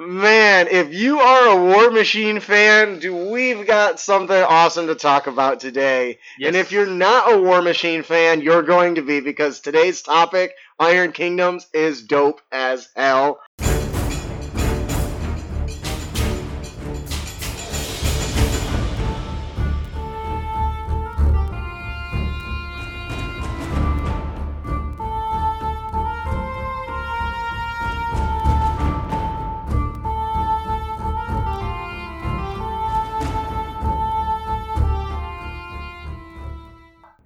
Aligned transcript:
Man, 0.00 0.66
if 0.68 0.94
you 0.94 1.20
are 1.20 1.48
a 1.48 1.62
War 1.62 1.90
Machine 1.90 2.40
fan, 2.40 3.00
do 3.00 3.14
we've 3.30 3.66
got 3.66 4.00
something 4.00 4.34
awesome 4.42 4.86
to 4.86 4.94
talk 4.94 5.26
about 5.26 5.60
today. 5.60 6.18
And 6.42 6.56
if 6.56 6.72
you're 6.72 6.86
not 6.86 7.32
a 7.32 7.38
War 7.38 7.60
Machine 7.60 8.02
fan, 8.02 8.40
you're 8.40 8.62
going 8.62 8.94
to 8.94 9.02
be 9.02 9.20
because 9.20 9.60
today's 9.60 10.00
topic, 10.00 10.54
Iron 10.78 11.12
Kingdoms, 11.12 11.66
is 11.74 12.02
dope 12.02 12.40
as 12.50 12.88
hell. 12.96 13.40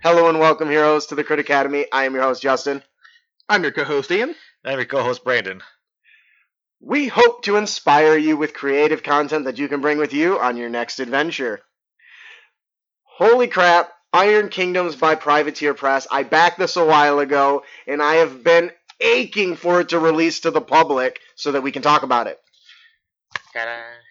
Hello 0.04 0.28
and 0.28 0.38
welcome, 0.38 0.68
heroes, 0.68 1.06
to 1.06 1.14
the 1.14 1.24
Crit 1.24 1.38
Academy. 1.38 1.86
I 1.90 2.04
am 2.04 2.12
your 2.12 2.24
host, 2.24 2.42
Justin. 2.42 2.82
I'm 3.48 3.62
your 3.62 3.72
co-host 3.72 4.10
Ian. 4.10 4.34
I'm 4.62 4.76
your 4.76 4.84
co-host 4.84 5.24
Brandon. 5.24 5.62
We 6.78 7.08
hope 7.08 7.42
to 7.44 7.56
inspire 7.56 8.14
you 8.14 8.36
with 8.36 8.52
creative 8.52 9.02
content 9.02 9.46
that 9.46 9.56
you 9.56 9.66
can 9.66 9.80
bring 9.80 9.96
with 9.96 10.12
you 10.12 10.38
on 10.38 10.58
your 10.58 10.68
next 10.68 11.00
adventure. 11.00 11.62
Holy 13.04 13.48
crap, 13.48 13.94
Iron 14.12 14.50
Kingdoms 14.50 14.94
by 14.94 15.14
Privateer 15.14 15.72
Press. 15.72 16.06
I 16.12 16.22
backed 16.22 16.58
this 16.58 16.76
a 16.76 16.84
while 16.84 17.18
ago, 17.20 17.64
and 17.86 18.02
I 18.02 18.16
have 18.16 18.44
been 18.44 18.72
aching 19.00 19.56
for 19.56 19.80
it 19.80 19.88
to 19.88 19.98
release 19.98 20.40
to 20.40 20.50
the 20.50 20.60
public 20.60 21.18
so 21.34 21.52
that 21.52 21.62
we 21.62 21.72
can 21.72 21.80
talk 21.80 22.02
about 22.02 22.26
it. 22.26 22.38
Ta-da. 23.54 24.03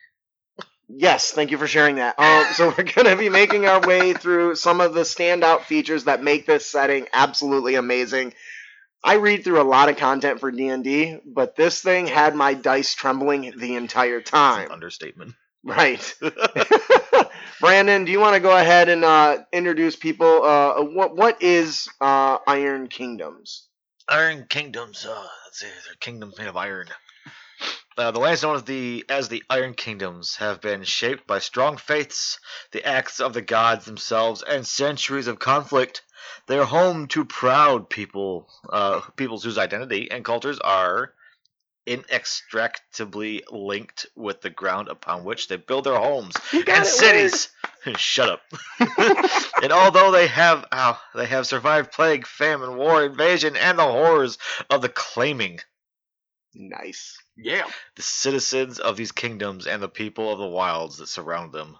Yes, 0.89 1.31
thank 1.31 1.51
you 1.51 1.57
for 1.57 1.67
sharing 1.67 1.95
that. 1.95 2.19
Um, 2.19 2.45
so 2.53 2.67
we're 2.69 2.83
going 2.83 3.07
to 3.07 3.15
be 3.15 3.29
making 3.29 3.65
our 3.65 3.81
way 3.81 4.13
through 4.13 4.55
some 4.55 4.81
of 4.81 4.93
the 4.93 5.01
standout 5.01 5.61
features 5.61 6.05
that 6.05 6.23
make 6.23 6.45
this 6.45 6.65
setting 6.65 7.07
absolutely 7.13 7.75
amazing. 7.75 8.33
I 9.03 9.15
read 9.15 9.43
through 9.43 9.61
a 9.61 9.63
lot 9.63 9.89
of 9.89 9.97
content 9.97 10.39
for 10.39 10.49
D&D, 10.49 11.19
but 11.25 11.55
this 11.55 11.81
thing 11.81 12.07
had 12.07 12.35
my 12.35 12.53
dice 12.53 12.93
trembling 12.93 13.53
the 13.57 13.75
entire 13.75 14.21
time. 14.21 14.71
Understatement. 14.71 15.33
Right. 15.63 16.15
Brandon, 17.59 18.05
do 18.05 18.11
you 18.11 18.19
want 18.19 18.35
to 18.35 18.41
go 18.41 18.55
ahead 18.55 18.89
and 18.89 19.03
uh, 19.03 19.39
introduce 19.51 19.95
people? 19.95 20.43
Uh, 20.43 20.83
what 20.83 21.15
what 21.15 21.41
is 21.41 21.87
uh, 22.01 22.37
Iron 22.47 22.87
Kingdoms? 22.87 23.67
Iron 24.09 24.45
Kingdoms. 24.49 25.05
Uh, 25.05 25.27
let's 25.45 25.59
see, 25.59 25.67
they're 25.67 25.95
kingdoms 25.99 26.37
made 26.37 26.47
of 26.47 26.57
iron. 26.57 26.87
Uh, 27.97 28.11
the 28.11 28.19
lands 28.19 28.41
known 28.41 28.55
as 28.55 28.63
the 28.63 29.05
as 29.07 29.29
the 29.29 29.43
Iron 29.49 29.73
Kingdoms 29.73 30.37
have 30.37 30.61
been 30.61 30.83
shaped 30.83 31.27
by 31.27 31.39
strong 31.39 31.77
faiths, 31.77 32.39
the 32.71 32.83
acts 32.83 33.19
of 33.19 33.33
the 33.33 33.41
gods 33.41 33.85
themselves, 33.85 34.41
and 34.41 34.65
centuries 34.65 35.27
of 35.27 35.39
conflict. 35.39 36.01
They 36.47 36.57
are 36.57 36.65
home 36.65 37.07
to 37.09 37.25
proud 37.25 37.89
people, 37.89 38.49
uh, 38.71 39.01
peoples 39.15 39.43
whose 39.43 39.57
identity 39.57 40.09
and 40.09 40.25
cultures 40.25 40.59
are 40.59 41.13
inextricably 41.85 43.43
linked 43.51 44.05
with 44.15 44.41
the 44.41 44.49
ground 44.49 44.87
upon 44.87 45.23
which 45.23 45.47
they 45.47 45.57
build 45.57 45.83
their 45.83 45.97
homes 45.97 46.35
and 46.67 46.85
cities. 46.85 47.49
Shut 47.97 48.29
up. 48.29 48.41
and 49.61 49.73
although 49.73 50.11
they 50.11 50.27
have 50.27 50.65
oh, 50.71 50.99
they 51.13 51.25
have 51.25 51.45
survived 51.45 51.91
plague, 51.91 52.25
famine, 52.25 52.77
war, 52.77 53.03
invasion, 53.03 53.57
and 53.57 53.77
the 53.77 53.83
horrors 53.83 54.37
of 54.69 54.81
the 54.81 54.89
claiming, 54.89 55.59
Nice. 56.55 57.17
Yeah. 57.35 57.65
the 57.95 58.01
citizens 58.01 58.79
of 58.79 58.97
these 58.97 59.11
kingdoms 59.11 59.67
and 59.67 59.81
the 59.81 59.89
people 59.89 60.31
of 60.31 60.39
the 60.39 60.47
wilds 60.47 60.97
that 60.97 61.07
surround 61.07 61.51
them 61.51 61.77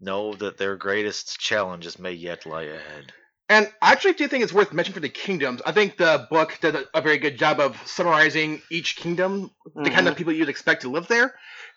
know 0.00 0.34
that 0.34 0.58
their 0.58 0.76
greatest 0.76 1.38
challenges 1.38 1.98
may 1.98 2.12
yet 2.12 2.46
lie 2.46 2.64
ahead. 2.64 3.12
And 3.48 3.70
I 3.82 3.92
actually 3.92 4.14
do 4.14 4.26
think 4.26 4.42
it's 4.42 4.52
worth 4.52 4.72
mentioning 4.72 4.94
for 4.94 5.00
the 5.00 5.08
kingdoms. 5.08 5.60
I 5.66 5.72
think 5.72 5.96
the 5.96 6.26
book 6.30 6.58
did 6.60 6.74
a, 6.74 6.84
a 6.94 7.02
very 7.02 7.18
good 7.18 7.38
job 7.38 7.60
of 7.60 7.76
summarizing 7.86 8.62
each 8.70 8.96
kingdom, 8.96 9.50
the 9.74 9.90
kind 9.90 10.06
of 10.08 10.14
mm-hmm. 10.14 10.18
people 10.18 10.32
you'd 10.32 10.48
expect 10.48 10.82
to 10.82 10.90
live 10.90 11.08
there. 11.08 11.34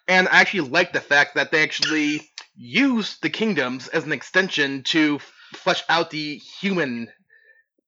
And 0.08 0.30
I 0.30 0.40
actually 0.40 0.70
like 0.70 0.94
the 0.94 1.02
fact 1.02 1.36
that 1.36 1.52
they 1.52 1.64
actually 1.64 2.22
use 2.56 3.18
the 3.22 3.30
kingdoms 3.30 3.90
as 3.90 4.06
an 4.06 4.14
extension 4.14 4.84
to 4.84 5.20
flesh 5.54 5.84
out 5.90 6.10
the 6.10 6.38
human 6.38 7.10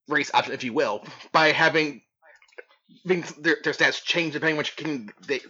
race 0.09 0.31
option, 0.33 0.53
if 0.53 0.63
you 0.63 0.73
will, 0.73 1.06
by 1.31 1.51
having, 1.51 2.01
their, 3.05 3.23
their 3.63 3.73
stats 3.73 4.03
change 4.03 4.33
depending 4.33 4.55
on 4.55 4.57
which 4.59 4.75
kingdom 4.75 5.13
they 5.27 5.41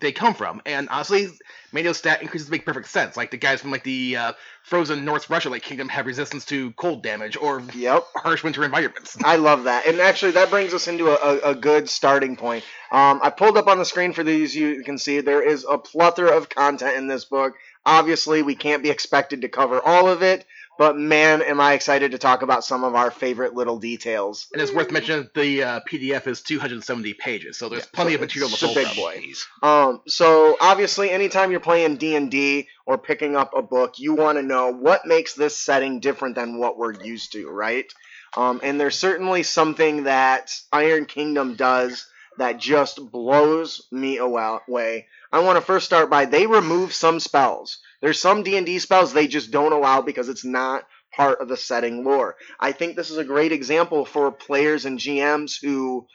they 0.00 0.10
come 0.10 0.34
from. 0.34 0.60
And 0.66 0.88
honestly, 0.88 1.28
many 1.72 1.92
stat 1.94 2.20
increases 2.20 2.50
make 2.50 2.66
perfect 2.66 2.88
sense. 2.88 3.16
Like 3.16 3.30
the 3.30 3.36
guys 3.36 3.60
from 3.60 3.70
like 3.70 3.84
the 3.84 4.16
uh, 4.16 4.32
frozen 4.64 5.04
North 5.04 5.30
Russia 5.30 5.48
like 5.48 5.62
kingdom 5.62 5.88
have 5.88 6.06
resistance 6.06 6.44
to 6.46 6.72
cold 6.72 7.04
damage 7.04 7.36
or 7.36 7.62
Yep. 7.72 8.04
harsh 8.16 8.42
winter 8.42 8.64
environments. 8.64 9.16
I 9.22 9.36
love 9.36 9.64
that. 9.64 9.86
And 9.86 10.00
actually, 10.00 10.32
that 10.32 10.50
brings 10.50 10.74
us 10.74 10.88
into 10.88 11.10
a, 11.10 11.14
a, 11.14 11.50
a 11.52 11.54
good 11.54 11.88
starting 11.88 12.36
point. 12.36 12.64
Um, 12.90 13.20
I 13.22 13.30
pulled 13.30 13.56
up 13.56 13.68
on 13.68 13.78
the 13.78 13.84
screen 13.84 14.12
for 14.12 14.24
these. 14.24 14.56
You 14.56 14.82
can 14.82 14.98
see 14.98 15.20
there 15.20 15.42
is 15.42 15.64
a 15.68 15.78
plethora 15.78 16.36
of 16.36 16.48
content 16.48 16.96
in 16.96 17.06
this 17.06 17.24
book. 17.24 17.54
Obviously, 17.84 18.42
we 18.42 18.56
can't 18.56 18.82
be 18.82 18.90
expected 18.90 19.42
to 19.42 19.48
cover 19.48 19.80
all 19.80 20.08
of 20.08 20.22
it, 20.22 20.44
but 20.78 20.96
man, 20.96 21.42
am 21.42 21.60
I 21.60 21.72
excited 21.72 22.12
to 22.12 22.18
talk 22.18 22.42
about 22.42 22.64
some 22.64 22.84
of 22.84 22.94
our 22.94 23.10
favorite 23.10 23.54
little 23.54 23.78
details. 23.78 24.46
And 24.52 24.60
it's 24.60 24.72
worth 24.72 24.90
mentioning 24.90 25.28
the 25.34 25.62
uh, 25.62 25.80
PDF 25.90 26.26
is 26.26 26.42
270 26.42 27.14
pages, 27.14 27.56
so 27.56 27.68
there's 27.68 27.86
plenty 27.86 28.14
of 28.14 28.20
material 28.20 28.50
to 28.50 28.66
pull 28.66 28.74
big 28.74 28.86
from. 28.88 28.96
boy. 28.96 29.22
Um, 29.62 30.02
so 30.06 30.56
obviously, 30.60 31.10
anytime 31.10 31.50
you're 31.50 31.60
playing 31.60 31.96
D 31.96 32.16
and 32.16 32.30
D 32.30 32.68
or 32.84 32.98
picking 32.98 33.36
up 33.36 33.52
a 33.56 33.62
book, 33.62 33.98
you 33.98 34.14
want 34.14 34.38
to 34.38 34.42
know 34.42 34.72
what 34.72 35.06
makes 35.06 35.34
this 35.34 35.56
setting 35.56 36.00
different 36.00 36.34
than 36.34 36.58
what 36.58 36.78
we're 36.78 37.02
used 37.02 37.32
to, 37.32 37.48
right? 37.48 37.90
Um, 38.36 38.60
and 38.62 38.78
there's 38.78 38.98
certainly 38.98 39.42
something 39.42 40.04
that 40.04 40.52
Iron 40.72 41.06
Kingdom 41.06 41.54
does 41.54 42.06
that 42.38 42.58
just 42.58 43.10
blows 43.10 43.86
me 43.90 44.18
away. 44.18 45.06
I 45.32 45.40
want 45.40 45.56
to 45.56 45.64
first 45.64 45.86
start 45.86 46.10
by 46.10 46.24
they 46.24 46.46
remove 46.46 46.92
some 46.92 47.20
spells. 47.20 47.78
There's 48.00 48.20
some 48.20 48.42
D 48.42 48.56
and 48.56 48.66
D 48.66 48.78
spells 48.78 49.12
they 49.12 49.26
just 49.26 49.50
don't 49.50 49.72
allow 49.72 50.02
because 50.02 50.28
it's 50.28 50.44
not 50.44 50.84
part 51.14 51.40
of 51.40 51.48
the 51.48 51.56
setting 51.56 52.04
lore. 52.04 52.36
I 52.60 52.72
think 52.72 52.96
this 52.96 53.10
is 53.10 53.16
a 53.16 53.24
great 53.24 53.52
example 53.52 54.04
for 54.04 54.30
players 54.30 54.84
and 54.84 54.98
GMs 54.98 55.58
who 55.60 56.06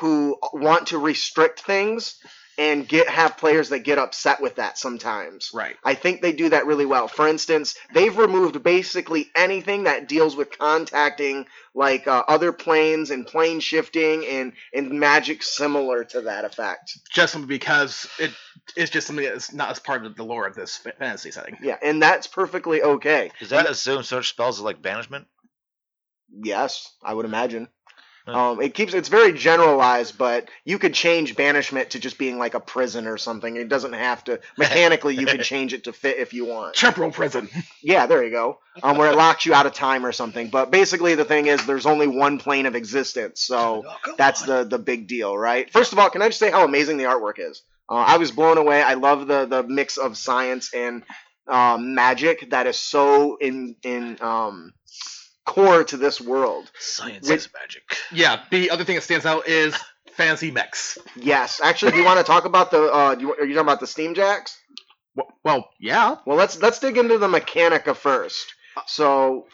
who 0.00 0.38
want 0.52 0.88
to 0.88 0.98
restrict 0.98 1.60
things 1.60 2.18
and 2.58 2.86
get 2.86 3.08
have 3.08 3.36
players 3.36 3.68
that 3.68 3.80
get 3.80 3.98
upset 3.98 4.42
with 4.42 4.56
that 4.56 4.76
sometimes. 4.76 5.50
Right. 5.54 5.76
I 5.84 5.94
think 5.94 6.20
they 6.20 6.32
do 6.32 6.48
that 6.48 6.66
really 6.66 6.84
well. 6.84 7.06
For 7.06 7.28
instance, 7.28 7.76
they've 7.94 8.16
removed 8.16 8.62
basically 8.62 9.30
anything 9.36 9.84
that 9.84 10.08
deals 10.08 10.34
with 10.34 10.58
contacting 10.58 11.46
like 11.74 12.08
uh, 12.08 12.24
other 12.26 12.52
planes 12.52 13.10
and 13.10 13.26
plane 13.26 13.60
shifting 13.60 14.26
and 14.26 14.52
and 14.74 14.90
magic 14.98 15.42
similar 15.44 16.04
to 16.04 16.22
that 16.22 16.44
effect. 16.44 16.98
Just 17.12 17.32
simply 17.32 17.46
because 17.46 18.08
it 18.18 18.32
is 18.76 18.90
just 18.90 19.06
something 19.06 19.24
that's 19.24 19.52
not 19.52 19.70
as 19.70 19.78
part 19.78 20.04
of 20.04 20.16
the 20.16 20.24
lore 20.24 20.46
of 20.46 20.56
this 20.56 20.76
fantasy 20.76 21.30
setting. 21.30 21.56
Yeah, 21.62 21.76
and 21.80 22.02
that's 22.02 22.26
perfectly 22.26 22.82
okay. 22.82 23.30
Does 23.38 23.50
that 23.50 23.70
assume 23.70 24.02
such 24.02 24.30
spells 24.30 24.58
as 24.58 24.64
like 24.64 24.82
banishment? 24.82 25.28
Yes, 26.30 26.92
I 27.02 27.14
would 27.14 27.24
imagine. 27.24 27.68
Um, 28.28 28.60
it 28.60 28.74
keeps 28.74 28.94
it's 28.94 29.08
very 29.08 29.32
generalized, 29.32 30.18
but 30.18 30.48
you 30.64 30.78
could 30.78 30.94
change 30.94 31.36
banishment 31.36 31.90
to 31.90 31.98
just 31.98 32.18
being 32.18 32.38
like 32.38 32.54
a 32.54 32.60
prison 32.60 33.06
or 33.06 33.16
something. 33.16 33.56
It 33.56 33.68
doesn't 33.68 33.94
have 33.94 34.24
to 34.24 34.40
mechanically. 34.58 35.14
You 35.14 35.26
could 35.26 35.42
change 35.42 35.72
it 35.72 35.84
to 35.84 35.92
fit 35.92 36.18
if 36.18 36.32
you 36.34 36.44
want. 36.44 36.74
Temporal 36.74 37.10
prison. 37.10 37.48
Yeah, 37.82 38.06
there 38.06 38.22
you 38.22 38.30
go. 38.30 38.58
Um, 38.82 38.98
where 38.98 39.10
it 39.10 39.16
locks 39.24 39.46
you 39.46 39.54
out 39.54 39.66
of 39.66 39.72
time 39.72 40.04
or 40.04 40.12
something. 40.12 40.48
But 40.50 40.70
basically, 40.70 41.14
the 41.14 41.24
thing 41.24 41.46
is, 41.46 41.64
there's 41.66 41.86
only 41.86 42.06
one 42.06 42.38
plane 42.38 42.66
of 42.66 42.74
existence, 42.74 43.40
so 43.40 43.84
that's 44.16 44.42
the 44.42 44.64
the 44.64 44.78
big 44.78 45.08
deal, 45.08 45.36
right? 45.36 45.70
First 45.72 45.92
of 45.92 45.98
all, 45.98 46.10
can 46.10 46.22
I 46.22 46.28
just 46.28 46.38
say 46.38 46.50
how 46.50 46.64
amazing 46.64 46.98
the 46.98 47.04
artwork 47.04 47.38
is? 47.38 47.62
Uh, 47.90 47.94
I 47.94 48.18
was 48.18 48.30
blown 48.30 48.58
away. 48.58 48.82
I 48.82 48.94
love 48.94 49.26
the 49.26 49.46
the 49.46 49.62
mix 49.62 49.96
of 49.96 50.16
science 50.18 50.74
and 50.74 51.02
um, 51.46 51.94
magic 51.94 52.50
that 52.50 52.66
is 52.66 52.78
so 52.78 53.36
in 53.36 53.76
in 53.82 54.18
um, 54.20 54.72
core 55.48 55.82
to 55.84 55.96
this 55.96 56.20
world. 56.20 56.70
Science 56.78 57.28
With- 57.28 57.38
is 57.38 57.48
magic. 57.58 57.82
Yeah, 58.12 58.42
the 58.50 58.70
other 58.70 58.84
thing 58.84 58.96
that 58.96 59.02
stands 59.02 59.24
out 59.26 59.48
is 59.48 59.74
fancy 60.12 60.50
mechs. 60.50 60.98
Yes, 61.16 61.60
actually, 61.62 61.92
do 61.92 61.98
you 61.98 62.04
want 62.04 62.18
to 62.18 62.24
talk 62.24 62.44
about 62.44 62.70
the? 62.70 62.82
Uh, 62.82 63.14
do 63.14 63.22
you, 63.22 63.32
are 63.34 63.44
you 63.44 63.54
talking 63.54 63.66
about 63.66 63.80
the 63.80 63.86
steam 63.86 64.14
jacks? 64.14 64.58
Well, 65.16 65.28
well, 65.44 65.70
yeah. 65.80 66.16
Well, 66.26 66.36
let's 66.36 66.60
let's 66.60 66.78
dig 66.78 66.96
into 66.98 67.18
the 67.18 67.28
mechanica 67.28 67.96
first. 67.96 68.46
So 68.86 69.46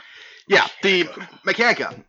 Yeah, 0.48 0.66
the 0.82 1.04
Mechanica. 1.46 2.02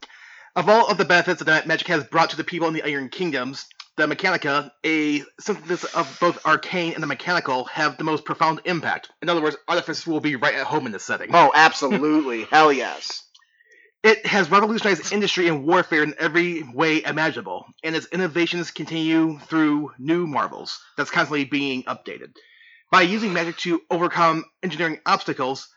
Of 0.56 0.70
all 0.70 0.88
of 0.88 0.98
the 0.98 1.06
benefits 1.06 1.44
that 1.44 1.68
Magic 1.68 1.88
has 1.88 2.04
brought 2.06 2.30
to 2.32 2.38
the 2.38 2.44
people 2.44 2.68
in 2.70 2.74
the 2.74 2.84
Iron 2.84 3.10
Kingdoms, 3.10 3.66
the 3.98 4.08
Mechanica, 4.08 4.72
a 4.86 5.22
synthesis 5.40 5.84
of 5.94 6.18
both 6.22 6.46
arcane 6.46 6.94
and 6.94 7.04
the 7.04 7.08
mechanical, 7.08 7.66
have 7.66 7.98
the 7.98 8.04
most 8.06 8.24
profound 8.26 8.62
impact. 8.66 9.10
In 9.22 9.30
other 9.30 9.42
words, 9.42 9.58
artificers 9.68 10.08
will 10.08 10.22
be 10.22 10.36
right 10.38 10.56
at 10.56 10.66
home 10.66 10.86
in 10.86 10.92
this 10.94 11.04
setting. 11.04 11.30
Oh, 11.34 11.52
absolutely. 11.54 12.46
Hell 12.46 12.72
yes. 12.72 13.25
It 14.06 14.24
has 14.28 14.52
revolutionized 14.52 15.12
industry 15.12 15.48
and 15.48 15.66
warfare 15.66 16.04
in 16.04 16.14
every 16.20 16.62
way 16.62 17.04
imaginable, 17.04 17.66
and 17.84 17.96
its 17.96 18.06
innovations 18.12 18.70
continue 18.70 19.40
through 19.40 19.94
new 19.98 20.28
marvels 20.28 20.80
that's 20.96 21.10
constantly 21.10 21.46
being 21.46 21.82
updated. 21.86 22.36
By 22.92 23.02
using 23.02 23.34
magic 23.34 23.58
to 23.58 23.82
overcome 23.90 24.46
engineering 24.62 25.00
obstacles, 25.08 25.68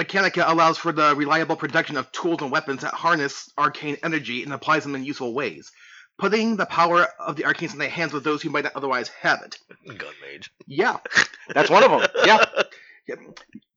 Mechanica 0.00 0.48
allows 0.48 0.78
for 0.78 0.92
the 0.92 1.14
reliable 1.14 1.56
production 1.56 1.98
of 1.98 2.10
tools 2.10 2.40
and 2.40 2.50
weapons 2.50 2.80
that 2.80 2.94
harness 2.94 3.50
arcane 3.58 3.98
energy 4.02 4.42
and 4.42 4.54
applies 4.54 4.84
them 4.84 4.94
in 4.94 5.04
useful 5.04 5.34
ways, 5.34 5.70
putting 6.18 6.56
the 6.56 6.64
power 6.64 7.06
of 7.20 7.36
the 7.36 7.42
arcanes 7.44 7.74
in 7.74 7.78
the 7.78 7.88
hands 7.88 8.14
of 8.14 8.24
those 8.24 8.40
who 8.40 8.48
might 8.48 8.64
not 8.64 8.76
otherwise 8.76 9.08
have 9.20 9.42
it. 9.42 9.58
Gun 9.98 10.14
mage. 10.26 10.50
Yeah, 10.66 10.96
That's 11.54 11.70
one 11.70 11.84
of 11.84 11.90
them. 11.90 12.08
yeah. 12.24 12.44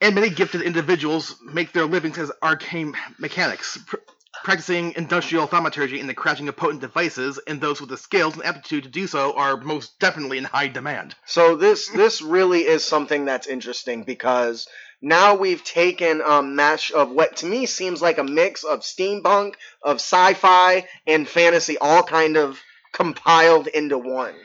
And 0.01 0.15
many 0.15 0.29
gifted 0.29 0.61
individuals 0.61 1.35
make 1.43 1.71
their 1.71 1.85
livings 1.85 2.17
as 2.17 2.31
arcane 2.41 2.95
mechanics, 3.17 3.77
pr- 3.85 3.97
practicing 4.43 4.93
industrial 4.95 5.47
thaumaturgy 5.47 5.99
and 5.99 6.09
the 6.09 6.15
crafting 6.15 6.47
of 6.47 6.55
potent 6.55 6.81
devices, 6.81 7.39
and 7.47 7.59
those 7.59 7.79
with 7.81 7.89
the 7.89 7.97
skills 7.97 8.35
and 8.35 8.43
aptitude 8.43 8.83
to 8.83 8.89
do 8.89 9.07
so 9.07 9.33
are 9.33 9.57
most 9.57 9.99
definitely 9.99 10.37
in 10.37 10.45
high 10.45 10.67
demand. 10.67 11.15
So 11.25 11.55
this 11.55 11.89
this 11.89 12.21
really 12.21 12.61
is 12.61 12.83
something 12.83 13.25
that's 13.25 13.47
interesting 13.47 14.03
because 14.03 14.67
now 15.01 15.35
we've 15.35 15.63
taken 15.63 16.21
a 16.25 16.41
mesh 16.41 16.91
of 16.91 17.11
what 17.11 17.37
to 17.37 17.45
me 17.45 17.65
seems 17.65 18.01
like 18.01 18.17
a 18.17 18.23
mix 18.23 18.63
of 18.63 18.81
steampunk, 18.81 19.55
of 19.83 19.97
sci-fi, 19.97 20.87
and 21.05 21.27
fantasy, 21.27 21.77
all 21.77 22.03
kind 22.03 22.37
of 22.37 22.59
compiled 22.91 23.67
into 23.67 23.97
one. 23.97 24.35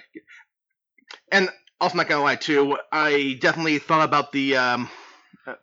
And 1.32 1.48
also, 1.80 1.96
not 1.96 2.08
gonna 2.08 2.22
lie, 2.22 2.36
too, 2.36 2.76
I 2.92 3.38
definitely 3.40 3.78
thought 3.78 4.04
about 4.04 4.32
the. 4.32 4.56
Um, 4.56 4.90
uh, 5.46 5.54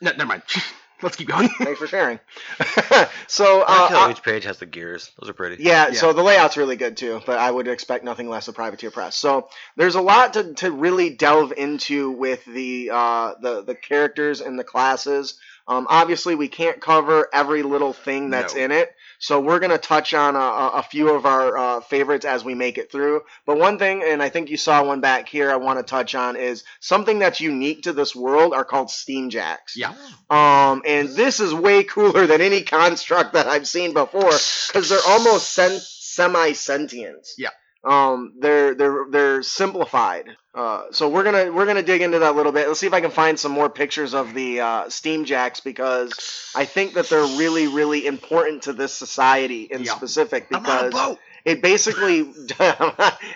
no, 0.00 0.12
never 0.12 0.26
mind. 0.26 0.42
Let's 1.02 1.16
keep 1.16 1.26
going. 1.26 1.48
Thanks 1.48 1.80
for 1.80 1.88
sharing. 1.88 2.20
so 3.26 3.64
I 3.66 3.82
like 3.82 3.90
uh, 3.90 3.98
uh, 4.06 4.10
each 4.12 4.22
page 4.22 4.44
has 4.44 4.58
the 4.60 4.66
gears. 4.66 5.10
Those 5.20 5.30
are 5.30 5.32
pretty. 5.32 5.60
Yeah, 5.60 5.88
Yeah. 5.88 5.94
so 5.94 6.12
the 6.12 6.22
layout's 6.22 6.56
really 6.56 6.76
good 6.76 6.96
too, 6.96 7.20
but 7.26 7.40
I 7.40 7.50
would 7.50 7.66
expect 7.66 8.04
nothing 8.04 8.28
less 8.28 8.46
of 8.46 8.54
Privateer 8.54 8.92
Press. 8.92 9.16
So 9.16 9.48
there's 9.76 9.96
a 9.96 10.00
lot 10.00 10.34
to, 10.34 10.54
to 10.54 10.70
really 10.70 11.10
delve 11.10 11.52
into 11.56 12.12
with 12.12 12.44
the 12.44 12.90
uh, 12.92 13.34
the 13.40 13.62
the 13.64 13.74
characters 13.74 14.40
and 14.40 14.56
the 14.56 14.62
classes. 14.62 15.40
Um, 15.66 15.88
obviously, 15.90 16.36
we 16.36 16.46
can't 16.46 16.80
cover 16.80 17.28
every 17.34 17.64
little 17.64 17.92
thing 17.92 18.30
that's 18.30 18.54
No. 18.54 18.60
in 18.60 18.70
it, 18.70 18.94
so 19.22 19.38
we're 19.40 19.60
gonna 19.60 19.78
touch 19.78 20.14
on 20.14 20.34
a, 20.34 20.38
a 20.38 20.68
a 20.78 20.82
few 20.82 21.10
of 21.10 21.26
our 21.26 21.56
uh, 21.56 21.80
favorites 21.80 22.24
as 22.24 22.44
we 22.44 22.54
make 22.54 22.76
it 22.76 22.90
through. 22.90 23.22
But 23.46 23.56
one 23.56 23.78
thing, 23.78 24.02
and 24.04 24.20
I 24.22 24.28
think 24.28 24.50
you 24.50 24.56
saw 24.56 24.84
one 24.84 25.00
back 25.00 25.28
here, 25.28 25.48
I 25.50 25.56
want 25.56 25.78
to 25.78 25.84
touch 25.84 26.16
on 26.16 26.34
is 26.36 26.64
something 26.80 27.20
that's 27.20 27.40
unique 27.40 27.84
to 27.84 27.92
this 27.92 28.16
world 28.16 28.52
are 28.52 28.64
called 28.64 28.90
Steam 28.90 29.30
Jacks. 29.30 29.76
yeah. 29.76 29.94
Um, 30.28 30.82
and 30.84 31.08
this 31.10 31.38
is 31.38 31.54
way 31.54 31.84
cooler 31.84 32.26
than 32.26 32.40
any 32.40 32.62
construct 32.78 33.34
that 33.34 33.46
I've 33.46 33.68
seen 33.68 33.92
before 33.94 34.32
because 34.32 34.88
they're 34.88 34.98
almost 35.06 35.50
sen- 35.50 35.80
semi-sentient. 35.80 37.28
Yeah. 37.38 37.50
Um, 37.84 38.34
they're 38.38 38.74
they're 38.74 39.06
they're 39.10 39.42
simplified. 39.42 40.36
Uh, 40.54 40.84
so 40.92 41.08
we're 41.08 41.24
gonna 41.24 41.50
we're 41.50 41.66
gonna 41.66 41.82
dig 41.82 42.00
into 42.02 42.20
that 42.20 42.32
a 42.32 42.36
little 42.36 42.52
bit. 42.52 42.68
Let's 42.68 42.78
see 42.80 42.86
if 42.86 42.92
I 42.94 43.00
can 43.00 43.10
find 43.10 43.38
some 43.38 43.52
more 43.52 43.68
pictures 43.70 44.14
of 44.14 44.34
the 44.34 44.60
uh, 44.60 44.88
steam 44.88 45.24
jacks 45.24 45.60
because 45.60 46.12
I 46.54 46.64
think 46.64 46.94
that 46.94 47.08
they're 47.08 47.22
really 47.38 47.66
really 47.66 48.06
important 48.06 48.62
to 48.64 48.72
this 48.72 48.94
society 48.94 49.62
in 49.64 49.82
Yeah. 49.82 49.94
specific 49.94 50.46
I'm 50.52 50.64
on 50.66 50.84
a 50.86 50.90
because 50.90 51.16
it 51.44 51.62
basically 51.62 52.20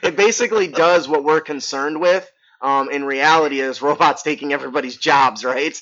it 0.05 0.17
basically 0.17 0.69
does 0.69 1.09
what 1.09 1.25
we're 1.25 1.41
concerned 1.41 2.01
with. 2.01 2.31
Um, 2.63 2.91
in 2.91 3.05
reality, 3.05 3.61
is 3.61 3.83
robots 3.83 4.23
taking 4.23 4.53
everybody's 4.53 4.97
jobs, 4.97 5.45
right? 5.45 5.79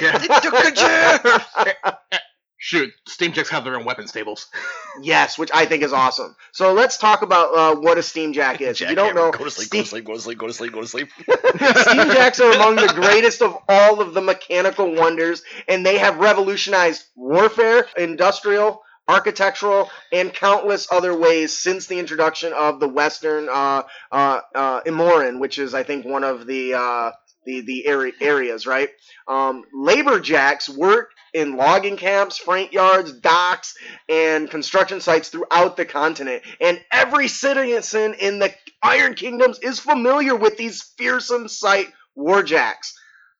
Yeah. 0.00 0.18
It 0.22 0.42
took 0.42 0.54
a 0.54 0.72
chair. 1.62 1.78
Shoot, 2.58 2.92
Steam 3.06 3.32
Jacks 3.32 3.50
have 3.50 3.64
their 3.64 3.76
own 3.76 3.84
weapon 3.84 4.06
stables. 4.08 4.46
Yes, 5.02 5.36
which 5.36 5.50
I 5.52 5.66
think 5.66 5.82
is 5.82 5.92
awesome. 5.92 6.34
So 6.52 6.72
let's 6.72 6.96
talk 6.96 7.20
about 7.20 7.54
uh, 7.54 7.78
what 7.78 7.98
a 7.98 8.02
steam 8.02 8.32
jack 8.32 8.62
is. 8.62 8.80
if 8.80 8.88
you 8.88 8.96
don't 8.96 9.14
know, 9.14 9.30
go 9.30 9.44
to 9.44 9.50
sleep, 9.50 9.84
steam, 9.84 10.04
go 10.04 10.14
to 10.14 10.20
sleep, 10.20 10.38
go 10.38 10.46
to 10.46 10.54
sleep, 10.54 10.72
go 10.72 10.80
to 10.80 10.86
sleep, 10.88 11.08
go 11.18 11.26
to 11.26 11.36
sleep. 11.36 11.78
steam 11.82 12.10
jacks 12.14 12.40
are 12.40 12.50
among 12.52 12.76
the 12.76 12.90
greatest 12.94 13.42
of 13.42 13.58
all 13.68 14.00
of 14.00 14.14
the 14.14 14.22
mechanical 14.22 14.94
wonders, 14.94 15.42
and 15.68 15.84
they 15.84 15.98
have 15.98 16.16
revolutionized 16.16 17.04
warfare, 17.14 17.86
industrial, 17.98 18.80
architectural, 19.06 19.90
and 20.12 20.32
countless 20.32 20.90
other 20.90 21.14
ways 21.14 21.54
since 21.56 21.86
the 21.88 21.98
introduction 21.98 22.54
of 22.54 22.80
the 22.80 22.88
Western 22.88 23.48
uh, 23.50 23.82
uh, 24.10 24.40
uh, 24.54 24.80
Immoren, 24.84 25.40
which 25.40 25.58
is, 25.58 25.74
I 25.74 25.82
think, 25.82 26.06
one 26.06 26.24
of 26.24 26.46
the 26.46 26.72
uh, 26.72 27.10
the 27.44 27.60
the 27.60 27.86
area, 27.86 28.12
areas. 28.20 28.66
Right? 28.66 28.88
Um, 29.28 29.64
labor 29.74 30.20
jacks 30.20 30.68
work 30.70 31.10
in 31.32 31.56
logging 31.56 31.96
camps, 31.96 32.38
freight 32.38 32.72
yards, 32.72 33.12
docks, 33.12 33.74
and 34.08 34.50
construction 34.50 35.00
sites 35.00 35.28
throughout 35.28 35.76
the 35.76 35.84
continent. 35.84 36.42
And 36.60 36.80
every 36.92 37.28
citizen 37.28 38.14
in 38.14 38.38
the 38.38 38.54
Iron 38.82 39.14
Kingdoms 39.14 39.58
is 39.60 39.78
familiar 39.78 40.34
with 40.34 40.56
these 40.56 40.82
fearsome 40.96 41.48
sight 41.48 41.88
warjacks. 42.16 42.92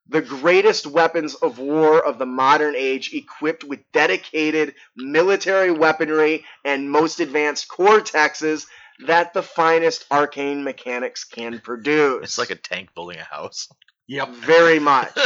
The 0.09 0.23
greatest 0.23 0.87
weapons 0.87 1.35
of 1.35 1.59
war 1.59 2.05
of 2.05 2.19
the 2.19 2.27
modern 2.27 2.77
age, 2.77 3.13
equipped 3.13 3.65
with 3.65 3.81
dedicated 3.93 4.75
military 4.97 5.73
weaponry 5.73 6.45
and 6.65 6.91
most 6.91 7.19
advanced 7.19 7.69
cortexes 7.69 8.67
that 9.07 9.35
the 9.35 9.43
finest 9.43 10.07
arcane 10.11 10.65
mechanics 10.65 11.25
can 11.25 11.59
produce. 11.59 12.23
It's 12.23 12.39
like 12.39 12.51
a 12.51 12.55
tank 12.55 12.95
building 12.95 13.19
a 13.19 13.25
house. 13.25 13.69
Yep. 14.09 14.29
very 14.35 14.79
much. 14.79 15.17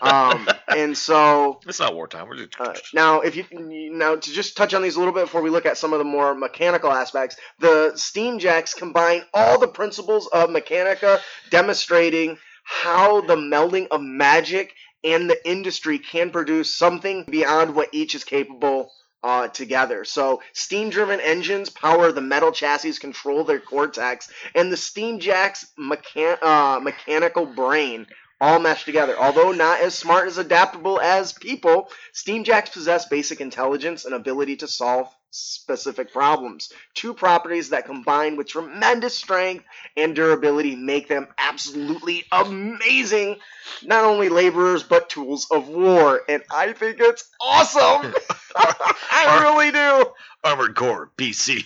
Um, 0.00 0.48
and 0.68 0.96
so 0.96 1.60
It's 1.66 1.80
not 1.80 1.94
wartime. 1.94 2.28
We're 2.28 2.36
just 2.36 2.60
uh, 2.60 2.74
now, 2.94 3.20
if 3.20 3.36
you 3.36 3.44
now 3.50 4.16
to 4.16 4.32
just 4.32 4.56
touch 4.56 4.74
on 4.74 4.82
these 4.82 4.96
a 4.96 4.98
little 4.98 5.14
bit 5.14 5.24
before 5.24 5.42
we 5.42 5.50
look 5.50 5.66
at 5.66 5.76
some 5.76 5.92
of 5.92 5.98
the 5.98 6.04
more 6.04 6.34
mechanical 6.34 6.90
aspects, 6.90 7.36
the 7.58 7.92
steam 7.96 8.38
jacks 8.38 8.74
combine 8.74 9.22
all 9.34 9.58
the 9.58 9.68
principles 9.68 10.28
of 10.28 10.50
Mechanica, 10.50 11.20
demonstrating 11.50 12.38
how 12.64 13.20
the 13.22 13.36
melding 13.36 13.88
of 13.90 14.00
magic 14.00 14.74
and 15.02 15.28
the 15.28 15.48
industry 15.48 15.98
can 15.98 16.30
produce 16.30 16.74
something 16.74 17.24
beyond 17.24 17.74
what 17.74 17.88
each 17.92 18.14
is 18.14 18.24
capable 18.24 18.92
uh, 19.22 19.48
together. 19.48 20.04
So, 20.04 20.42
steam-driven 20.52 21.20
engines 21.20 21.70
power 21.70 22.12
the 22.12 22.20
metal 22.20 22.52
chassis, 22.52 22.92
control 22.94 23.44
their 23.44 23.60
cortex, 23.60 24.30
and 24.54 24.72
the 24.72 24.76
steam 24.76 25.20
jacks' 25.20 25.66
mechan- 25.78 26.42
uh, 26.42 26.80
mechanical 26.80 27.46
brain 27.46 28.06
all 28.40 28.58
meshed 28.58 28.86
together. 28.86 29.16
Although 29.18 29.52
not 29.52 29.80
as 29.80 29.94
smart 29.94 30.26
as 30.26 30.38
adaptable 30.38 31.00
as 31.00 31.32
people, 31.32 31.90
steam 32.12 32.44
jacks 32.44 32.70
possess 32.70 33.06
basic 33.06 33.40
intelligence 33.40 34.04
and 34.04 34.14
ability 34.14 34.56
to 34.56 34.68
solve 34.68 35.08
specific 35.30 36.12
problems. 36.12 36.72
Two 36.94 37.14
properties 37.14 37.70
that 37.70 37.86
combine 37.86 38.36
with 38.36 38.48
tremendous 38.48 39.16
strength 39.16 39.64
and 39.96 40.14
durability 40.14 40.76
make 40.76 41.08
them 41.08 41.28
absolutely 41.38 42.24
amazing, 42.32 43.36
not 43.84 44.04
only 44.04 44.28
laborers 44.28 44.82
but 44.82 45.08
tools 45.08 45.46
of 45.50 45.68
war. 45.68 46.20
And 46.28 46.42
I 46.50 46.72
think 46.72 46.98
it's 47.00 47.28
awesome. 47.40 48.14
I 48.56 49.40
really 49.42 49.70
do. 49.72 50.10
Armored 50.44 50.74
Core 50.74 51.10
BC. 51.16 51.64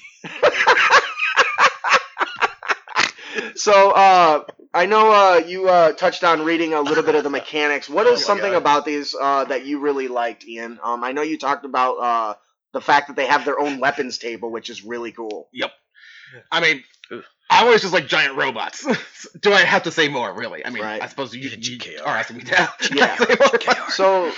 So, 3.57 3.91
uh, 3.91 4.45
I 4.73 4.87
know 4.87 5.11
uh, 5.11 5.37
you 5.39 5.69
uh, 5.69 5.93
touched 5.93 6.23
on 6.25 6.45
reading 6.45 6.73
a 6.75 6.81
little 6.81 7.03
bit 7.03 7.15
of 7.17 7.25
the 7.25 7.31
mechanics. 7.31 7.89
What 7.89 8.07
is 8.07 8.21
Oh 8.21 8.23
something 8.23 8.53
God. 8.53 8.59
about 8.59 8.85
these 8.85 9.15
uh, 9.21 9.45
that 9.45 9.65
you 9.65 9.81
really 9.81 10.09
liked, 10.09 10.47
Ian? 10.47 10.79
Um, 10.83 11.03
I 11.03 11.13
know 11.13 11.23
you 11.23 11.39
talked 11.39 11.65
about 11.65 11.95
uh, 11.95 12.35
the 12.75 12.81
fact 12.83 13.07
that 13.09 13.17
they 13.17 13.27
have 13.27 13.47
their 13.47 13.59
own 13.59 13.81
weapons 13.81 14.19
table, 14.19 14.51
which 14.51 14.69
is 14.69 14.85
really 14.85 15.13
cool. 15.13 15.49
Yep. 15.55 15.71
I 16.53 16.61
mean, 16.61 16.83
I 17.49 17.65
always 17.65 17.81
just 17.81 17.95
like 17.95 18.07
giant 18.09 18.37
robots. 18.37 18.85
Do 19.41 19.53
I 19.53 19.61
have 19.61 19.85
to 19.85 19.91
say 19.91 20.09
more, 20.09 20.35
really? 20.35 20.67
I 20.67 20.71
mean, 20.71 20.83
Right. 20.83 21.01
I 21.03 21.07
suppose 21.07 21.35
you, 21.35 21.49
Yeah, 21.49 21.57
you 21.59 21.79
GKR. 21.79 22.03
are 22.03 22.17
asking 22.17 22.39
me 22.39 22.45
to. 22.45 22.75
Yeah. 22.93 23.17
say 23.17 23.37
more. 23.39 23.91
So, 23.91 24.33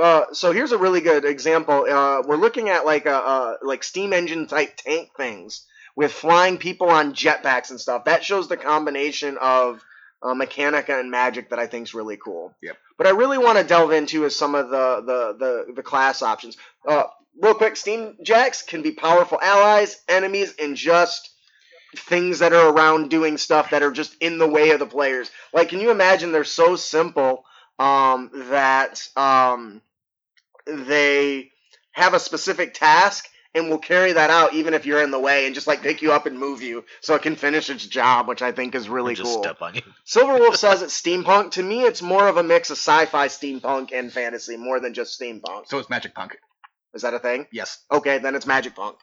uh, 0.00 0.22
so 0.32 0.52
here's 0.52 0.72
a 0.72 0.78
really 0.78 1.00
good 1.00 1.24
example. 1.24 1.84
Uh, 1.88 2.22
we're 2.26 2.36
looking 2.36 2.68
at 2.68 2.84
like 2.84 3.06
a, 3.06 3.14
a 3.14 3.56
like 3.62 3.82
steam 3.82 4.12
engine 4.12 4.46
type 4.46 4.76
tank 4.76 5.10
things 5.16 5.64
with 5.96 6.12
flying 6.12 6.58
people 6.58 6.90
on 6.90 7.14
jetpacks 7.14 7.70
and 7.70 7.80
stuff. 7.80 8.04
That 8.04 8.22
shows 8.24 8.48
the 8.48 8.56
combination 8.56 9.38
of 9.40 9.82
uh, 10.22 10.34
Mechanica 10.34 10.98
and 10.98 11.10
Magic 11.10 11.50
that 11.50 11.58
I 11.58 11.66
think 11.66 11.86
is 11.86 11.94
really 11.94 12.16
cool. 12.16 12.54
Yep. 12.62 12.76
But 12.96 13.06
I 13.06 13.10
really 13.10 13.38
want 13.38 13.58
to 13.58 13.64
delve 13.64 13.92
into 13.92 14.24
is 14.24 14.36
some 14.36 14.54
of 14.54 14.70
the 14.70 15.02
the 15.04 15.36
the, 15.38 15.72
the 15.74 15.82
class 15.82 16.22
options. 16.22 16.56
Uh, 16.86 17.04
real 17.40 17.54
quick, 17.54 17.76
Steam 17.76 18.16
Jacks 18.22 18.62
can 18.62 18.82
be 18.82 18.92
powerful 18.92 19.38
allies, 19.40 20.02
enemies, 20.08 20.54
and 20.60 20.76
just 20.76 21.30
things 21.96 22.40
that 22.40 22.52
are 22.52 22.70
around 22.70 23.10
doing 23.10 23.38
stuff 23.38 23.70
that 23.70 23.82
are 23.82 23.90
just 23.90 24.14
in 24.20 24.38
the 24.38 24.48
way 24.48 24.70
of 24.70 24.78
the 24.78 24.86
players. 24.86 25.30
Like, 25.52 25.70
can 25.70 25.80
you 25.80 25.90
imagine? 25.90 26.32
They're 26.32 26.44
so 26.44 26.76
simple 26.76 27.44
um, 27.78 28.30
that 28.50 29.06
um, 29.16 29.80
they 30.66 31.52
have 31.92 32.14
a 32.14 32.20
specific 32.20 32.74
task 32.74 33.28
and 33.54 33.68
will 33.70 33.78
carry 33.78 34.12
that 34.12 34.30
out 34.30 34.52
even 34.54 34.74
if 34.74 34.84
you're 34.86 35.02
in 35.02 35.10
the 35.10 35.18
way 35.18 35.46
and 35.46 35.54
just 35.54 35.66
like 35.66 35.82
pick 35.82 36.02
you 36.02 36.12
up 36.12 36.26
and 36.26 36.38
move 36.38 36.62
you 36.62 36.84
so 37.00 37.14
it 37.14 37.22
can 37.22 37.34
finish 37.36 37.70
its 37.70 37.86
job, 37.86 38.28
which 38.28 38.42
I 38.42 38.52
think 38.52 38.74
is 38.74 38.88
really 38.88 39.12
Or 39.14 39.16
just 39.16 39.32
cool. 39.32 39.42
step 39.42 39.62
on 39.62 39.74
you. 39.74 39.82
Silverwolf 40.06 40.56
says 40.56 40.82
it's 40.82 41.00
steampunk. 41.00 41.52
To 41.52 41.62
me, 41.62 41.82
it's 41.82 42.02
more 42.02 42.28
of 42.28 42.36
a 42.36 42.42
mix 42.42 42.70
of 42.70 42.76
sci-fi, 42.76 43.28
steampunk, 43.28 43.92
and 43.92 44.12
fantasy 44.12 44.56
more 44.56 44.80
than 44.80 44.94
just 44.94 45.18
steampunk. 45.20 45.66
So 45.66 45.78
it's 45.78 45.88
Magic 45.90 46.14
Punk. 46.14 46.36
Is 46.94 47.02
that 47.02 47.14
a 47.14 47.18
thing? 47.18 47.46
Yes. 47.52 47.78
Okay, 47.90 48.18
then 48.18 48.34
it's 48.34 48.46
Magic 48.46 48.74
Punk. 48.74 48.96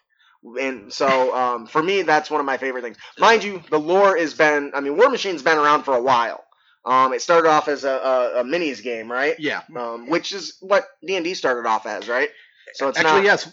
And 0.62 0.94
so, 0.94 1.36
um, 1.36 1.66
for 1.66 1.82
me, 1.82 2.04
that's 2.04 2.30
one 2.30 2.40
of 2.40 2.46
my 2.46 2.58
favorite 2.58 2.84
things. 2.84 2.98
Mind 3.18 3.44
you, 3.44 3.64
the 3.72 3.80
lore 3.80 4.16
has 4.16 4.36
been, 4.36 4.72
I 4.76 4.80
mean, 4.82 4.96
War 4.96 5.10
Machine's 5.10 5.42
been 5.42 5.58
around 5.58 5.84
for 5.84 5.96
a 5.96 6.02
while. 6.02 6.44
Um, 6.86 7.14
it 7.14 7.22
started 7.24 7.50
off 7.50 7.68
as 7.68 7.84
a, 7.84 7.90
a, 7.90 8.42
a 8.42 8.44
minis 8.44 8.84
game, 8.84 9.12
right? 9.12 9.36
Yeah. 9.40 9.62
Um, 9.76 10.08
which 10.08 10.34
is 10.34 10.58
what 10.62 10.86
D&D 11.06 11.34
started 11.34 11.68
off 11.68 11.88
as, 11.88 12.08
right? 12.08 12.30
So 12.74 12.90
it's 12.90 13.00
Actually, 13.00 13.22
not, 13.22 13.24
yes. 13.24 13.52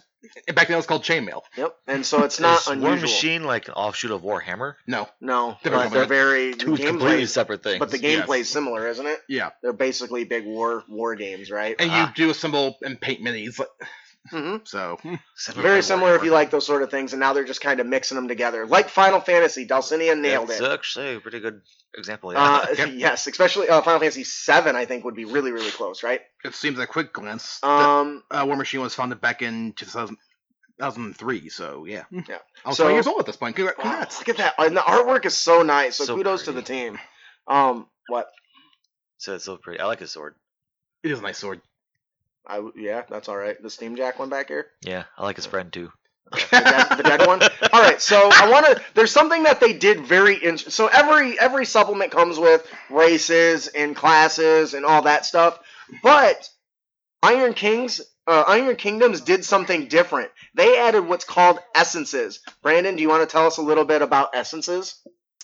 Back 0.54 0.68
then 0.68 0.74
it 0.74 0.76
was 0.76 0.86
called 0.86 1.02
Chainmail. 1.02 1.42
Yep. 1.56 1.76
And 1.88 2.06
so 2.06 2.22
it's 2.24 2.38
not 2.40 2.60
Is 2.60 2.66
unusual. 2.68 2.90
War 2.92 3.00
Machine 3.00 3.44
like 3.44 3.68
an 3.68 3.74
offshoot 3.74 4.10
of 4.12 4.22
Warhammer? 4.22 4.74
No. 4.86 5.08
No, 5.20 5.58
Different 5.62 5.62
but 5.62 5.90
they're 5.90 6.02
company. 6.02 6.06
very 6.06 6.54
Two 6.54 6.76
the 6.76 6.86
completely 6.86 7.22
gameplay, 7.24 7.28
separate 7.28 7.62
things. 7.62 7.78
but 7.78 7.90
the 7.90 7.98
Yes. 8.00 8.26
gameplay's 8.26 8.48
similar, 8.48 8.88
isn't 8.88 9.06
it? 9.06 9.18
Yeah. 9.28 9.50
They're 9.62 9.72
basically 9.72 10.24
big 10.24 10.44
war 10.46 10.84
war 10.88 11.14
games, 11.16 11.50
right? 11.50 11.74
And 11.78 11.90
Ah. 11.90 12.08
you 12.08 12.14
do 12.14 12.30
assemble 12.30 12.78
and 12.82 13.00
paint 13.00 13.20
minis. 13.20 13.60
Hmm 14.30 14.56
So 14.64 14.98
Very 15.54 15.82
similar 15.82 16.14
if 16.14 16.22
you 16.22 16.30
like 16.30 16.50
those 16.50 16.64
sort 16.66 16.82
of 16.82 16.90
things, 16.90 17.12
and 17.12 17.20
now 17.20 17.32
they're 17.32 17.44
just 17.44 17.60
kind 17.60 17.80
of 17.80 17.86
mixing 17.86 18.14
them 18.16 18.28
together, 18.28 18.66
like 18.66 18.88
Final 18.88 19.20
Fantasy. 19.20 19.66
Dulcinea 19.66 20.18
nailed 20.18 20.48
That's 20.48 20.60
it. 20.60 20.70
actually 20.70 21.14
a 21.16 21.20
pretty 21.20 21.40
good 21.40 21.60
example. 21.94 22.32
Yeah. 22.32 22.42
Uh, 22.42 22.66
Yep. 22.78 22.88
Yes, 22.94 23.26
especially 23.26 23.68
uh, 23.68 23.82
Final 23.82 24.00
Fantasy 24.00 24.24
Seven. 24.24 24.76
I 24.76 24.84
think 24.84 25.04
would 25.04 25.16
be 25.16 25.24
really, 25.24 25.50
really 25.52 25.70
close, 25.70 26.02
right? 26.02 26.20
it 26.44 26.54
seems 26.54 26.78
at 26.78 26.84
a 26.84 26.86
quick 26.86 27.12
glance 27.12 27.58
that 27.60 27.68
Um, 27.68 28.22
uh, 28.30 28.44
War 28.46 28.56
Machine 28.56 28.80
was 28.80 28.94
founded 28.94 29.20
back 29.20 29.42
in 29.42 29.72
2000, 29.72 30.16
2003. 30.78 31.48
So 31.48 31.84
yeah. 31.84 32.04
Yeah. 32.10 32.38
I 32.64 32.68
was 32.68 32.76
So- 32.76 32.84
20 32.84 32.94
years 32.96 33.06
old 33.08 33.20
at 33.20 33.26
this 33.26 33.36
point. 33.36 33.56
Congra- 33.56 33.76
wow, 33.82 34.00
look 34.00 34.28
at 34.28 34.36
that, 34.38 34.54
and 34.58 34.76
the 34.76 34.80
artwork 34.80 35.24
is 35.26 35.36
so 35.36 35.62
nice. 35.62 35.96
So, 35.96 36.04
So 36.04 36.14
kudos 36.16 36.44
to 36.44 36.52
the 36.52 36.62
team. 36.62 36.98
Um, 37.48 37.86
what? 38.08 38.28
so 39.18 39.34
it's 39.34 39.44
so 39.44 39.56
pretty. 39.56 39.80
I 39.80 39.86
like 39.86 40.00
his 40.00 40.10
sword. 40.12 40.34
It 41.02 41.10
is 41.10 41.18
a 41.18 41.22
nice 41.22 41.38
sword. 41.38 41.60
I 42.46 42.56
w- 42.56 42.72
yeah, 42.76 43.02
that's 43.08 43.28
all 43.28 43.36
right. 43.36 43.60
The 43.62 43.70
Steam 43.70 43.96
Jack 43.96 44.18
one 44.18 44.28
back 44.28 44.48
here, 44.48 44.66
Yeah, 44.82 45.04
I 45.16 45.22
like 45.22 45.36
his 45.36 45.46
friend 45.46 45.72
too. 45.72 45.92
the 46.32 46.38
dead, 46.50 46.96
the 46.96 47.02
dead 47.02 47.26
one. 47.26 47.42
All 47.72 47.82
right, 47.82 48.00
so 48.00 48.30
I 48.32 48.48
want 48.50 48.66
to. 48.66 48.82
There's 48.94 49.10
something 49.10 49.42
that 49.42 49.60
they 49.60 49.72
did 49.74 50.00
very. 50.00 50.42
In, 50.42 50.56
so 50.58 50.86
every 50.86 51.38
every 51.38 51.66
supplement 51.66 52.10
comes 52.10 52.38
with 52.38 52.66
races 52.90 53.68
and 53.68 53.94
classes 53.94 54.74
and 54.74 54.84
all 54.86 55.02
that 55.02 55.26
stuff, 55.26 55.58
but 56.02 56.48
Iron 57.22 57.52
Kings, 57.54 58.00
uh, 58.26 58.44
Iron 58.48 58.76
Kingdoms 58.76 59.20
did 59.20 59.44
something 59.44 59.88
different. 59.88 60.30
They 60.54 60.78
added 60.78 61.06
what's 61.06 61.24
called 61.24 61.58
essences. 61.74 62.40
Brandon, 62.62 62.96
do 62.96 63.02
you 63.02 63.08
want 63.08 63.28
to 63.28 63.30
tell 63.32 63.46
us 63.46 63.58
a 63.58 63.62
little 63.62 63.84
bit 63.84 64.02
about 64.02 64.34
essences? 64.34 64.94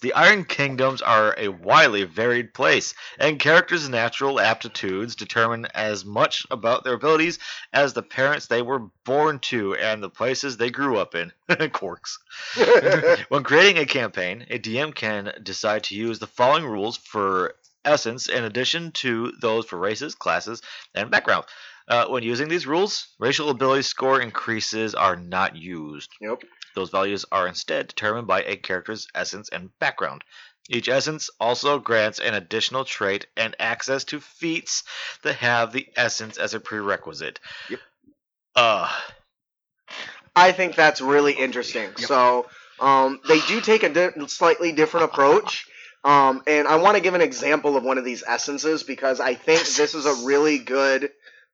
The 0.01 0.13
Iron 0.15 0.45
Kingdoms 0.45 1.03
are 1.03 1.35
a 1.37 1.49
widely 1.49 2.05
varied 2.05 2.55
place, 2.55 2.95
and 3.19 3.41
characters' 3.41 3.89
natural 3.89 4.39
aptitudes 4.39 5.17
determine 5.17 5.67
as 5.75 6.05
much 6.05 6.47
about 6.51 6.85
their 6.85 6.95
abilities 6.95 7.39
as 7.73 7.93
the 7.93 8.03
parents 8.03 8.47
they 8.47 8.63
were 8.63 8.91
born 9.05 9.41
to 9.41 9.75
and 9.75 10.01
the 10.03 10.11
places 10.11 10.57
they 10.57 10.71
grew 10.71 10.99
up 10.99 11.15
in. 11.15 11.33
Corks. 11.73 12.19
when 13.29 13.43
creating 13.43 13.79
a 13.79 13.87
campaign, 13.87 14.47
a 14.51 14.59
DM 14.59 14.95
can 14.95 15.33
decide 15.43 15.85
to 15.85 15.97
use 15.97 16.19
the 16.19 16.27
following 16.29 16.67
rules 16.67 16.97
for 16.97 17.57
essence 17.85 18.29
in 18.29 18.45
addition 18.45 18.93
to 18.93 19.33
those 19.41 19.67
for 19.67 19.79
races, 19.79 20.15
classes, 20.15 20.63
and 20.95 21.11
background. 21.11 21.45
Uh, 21.89 22.07
when 22.07 22.23
using 22.23 22.49
these 22.49 22.67
rules, 22.67 23.09
racial 23.19 23.49
ability 23.49 23.83
score 23.83 24.21
increases 24.21 24.95
are 24.95 25.17
not 25.17 25.57
used. 25.57 26.11
Yep. 26.21 26.43
Those 26.79 26.91
values 26.91 27.25
are 27.33 27.49
instead 27.49 27.89
determined 27.89 28.29
by 28.29 28.45
a 28.45 28.55
character's 28.55 29.09
essence 29.13 29.49
and 29.49 29.77
background. 29.81 30.23
Each 30.69 30.89
essence 30.89 31.29
also 31.41 31.81
grants 31.81 32.21
an 32.21 32.35
additional 32.35 32.85
trait 32.85 33.27
and 33.37 33.57
access 33.59 34.05
to 34.05 34.21
feats 34.21 34.85
that 35.25 35.35
have 35.39 35.73
the 35.73 35.89
essence 35.97 36.39
as 36.39 36.55
a 36.55 36.61
prerequisite. 36.61 37.41
Yep. 37.69 37.81
Uh, 38.55 38.97
I 40.37 40.53
think 40.53 40.77
that's 40.77 41.01
really 41.01 41.33
interesting. 41.33 41.91
Yep. 41.99 41.99
So 41.99 42.47
um, 42.79 43.19
they 43.27 43.41
do 43.41 43.61
take 43.61 43.83
a 43.83 43.89
di- 43.89 44.29
slightly 44.29 44.71
different 44.71 45.07
approach. 45.07 45.67
Um, 46.05 46.45
and 46.47 46.69
I 46.69 46.77
want 46.77 46.97
to 46.97 47.03
give 47.03 47.15
an 47.15 47.23
example 47.23 47.77
of 47.77 47.83
one 47.83 47.99
of 47.99 48.05
these 48.05 48.23
essences 48.25 48.85
because 48.85 49.19
I 49.19 49.35
think 49.35 49.63
this 49.63 49.97
is 49.97 50.07
a 50.07 50.25
really 50.25 50.59
good 50.61 51.11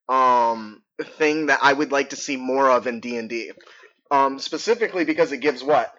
um, 0.07 0.83
thing 1.03 1.47
that 1.47 1.61
I 1.63 1.73
would 1.73 1.93
like 1.93 2.11
to 2.11 2.17
see 2.17 2.37
more 2.37 2.71
of 2.71 2.87
in 2.87 3.01
D 3.01 3.17
and 3.17 3.31
D. 3.31 3.53
Um, 4.11 4.39
specifically 4.39 5.05
because 5.05 5.33
it 5.33 5.39
gives 5.39 5.63
what 5.65 5.93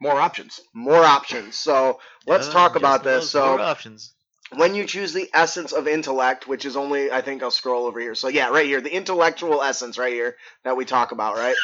More 0.00 0.20
options. 0.20 0.60
more 0.74 1.04
options. 1.04 1.56
So 1.56 2.00
let's 2.26 2.46
yeah, 2.46 2.52
talk 2.52 2.76
about 2.76 3.04
this. 3.04 3.30
So 3.30 3.58
options. 3.60 4.14
when 4.56 4.74
you 4.74 4.84
choose 4.86 5.12
the 5.12 5.28
essence 5.34 5.72
of 5.72 5.88
intellect, 5.88 6.46
which 6.48 6.64
is 6.64 6.76
only 6.76 7.10
I 7.10 7.22
think 7.22 7.42
I'll 7.42 7.50
scroll 7.50 7.86
over 7.86 8.00
here. 8.00 8.14
So 8.14 8.28
yeah, 8.28 8.48
right 8.48 8.66
here, 8.66 8.80
the 8.80 8.94
intellectual 8.94 9.62
essence 9.62 9.98
right 9.98 10.12
here 10.12 10.36
that 10.64 10.76
we 10.76 10.84
talk 10.84 11.12
about, 11.12 11.36
right? 11.36 11.56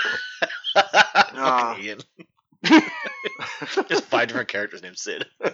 Ah. 1.34 1.78
Just 3.88 4.04
five 4.04 4.28
different 4.28 4.48
characters 4.48 4.82
named 4.82 4.98
Cid. 4.98 5.26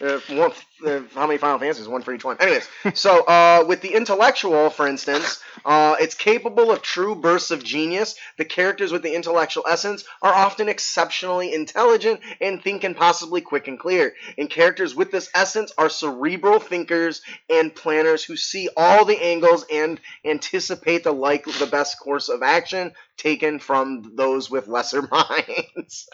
Uh, 0.00 0.20
one, 0.28 0.52
uh, 0.86 1.00
how 1.14 1.26
many 1.26 1.38
Final 1.38 1.58
Fantasies? 1.58 1.88
One 1.88 2.02
for 2.02 2.14
each 2.14 2.24
one. 2.24 2.36
Anyways, 2.38 2.68
so 2.94 3.24
uh, 3.24 3.64
with 3.66 3.80
the 3.80 3.94
intellectual, 3.94 4.70
for 4.70 4.86
instance, 4.86 5.42
uh, 5.64 5.96
it's 5.98 6.14
capable 6.14 6.70
of 6.70 6.82
true 6.82 7.16
bursts 7.16 7.50
of 7.50 7.64
genius. 7.64 8.14
The 8.36 8.44
characters 8.44 8.92
with 8.92 9.02
the 9.02 9.12
intellectual 9.12 9.64
essence 9.68 10.04
are 10.22 10.32
often 10.32 10.68
exceptionally 10.68 11.52
intelligent 11.52 12.20
and 12.40 12.62
think 12.62 12.84
and 12.84 12.96
possibly 12.96 13.40
quick 13.40 13.66
and 13.66 13.76
clear. 13.76 14.14
And 14.36 14.48
characters 14.48 14.94
with 14.94 15.10
this 15.10 15.30
essence 15.34 15.72
are 15.76 15.90
cerebral 15.90 16.60
thinkers 16.60 17.20
and 17.50 17.74
planners 17.74 18.22
who 18.22 18.36
see 18.36 18.68
all 18.76 19.04
the 19.04 19.20
angles 19.20 19.64
and 19.68 20.00
anticipate 20.24 21.02
the 21.02 21.12
like 21.12 21.44
the 21.44 21.66
best 21.66 21.98
course 21.98 22.28
of 22.28 22.44
action 22.44 22.92
taken 23.18 23.58
from 23.58 24.12
those 24.16 24.50
with 24.50 24.68
lesser 24.68 25.02
minds. 25.12 26.08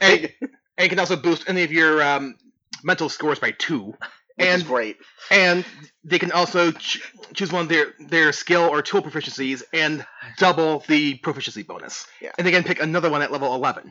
And, 0.00 0.32
and 0.78 0.84
you 0.84 0.88
can 0.88 0.98
also 0.98 1.16
boost 1.16 1.44
any 1.48 1.62
of 1.62 1.72
your 1.72 2.02
um, 2.02 2.36
mental 2.84 3.08
scores 3.08 3.38
by 3.38 3.50
two. 3.52 3.94
Which 4.36 4.46
And 4.48 4.66
great. 4.66 4.96
and 5.30 5.64
they 6.04 6.18
can 6.18 6.30
also 6.30 6.70
ch- 6.72 7.00
choose 7.34 7.50
one 7.52 7.62
of 7.62 7.68
their, 7.70 7.94
their 7.98 8.32
skill 8.32 8.62
or 8.64 8.82
tool 8.82 9.00
proficiencies 9.02 9.62
and 9.72 10.04
double 10.36 10.84
the 10.88 11.14
proficiency 11.16 11.62
bonus. 11.62 12.06
Yeah. 12.20 12.32
And 12.36 12.46
they 12.46 12.50
can 12.50 12.62
pick 12.62 12.80
another 12.82 13.08
one 13.10 13.22
at 13.22 13.32
level 13.32 13.54
11. 13.54 13.90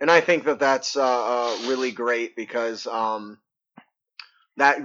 and 0.00 0.10
I 0.10 0.20
think 0.20 0.44
that 0.46 0.58
that's 0.58 0.96
uh, 0.96 1.02
uh, 1.02 1.68
really 1.68 1.92
great 1.92 2.34
because 2.34 2.88
um, 2.88 3.38
that 4.56 4.78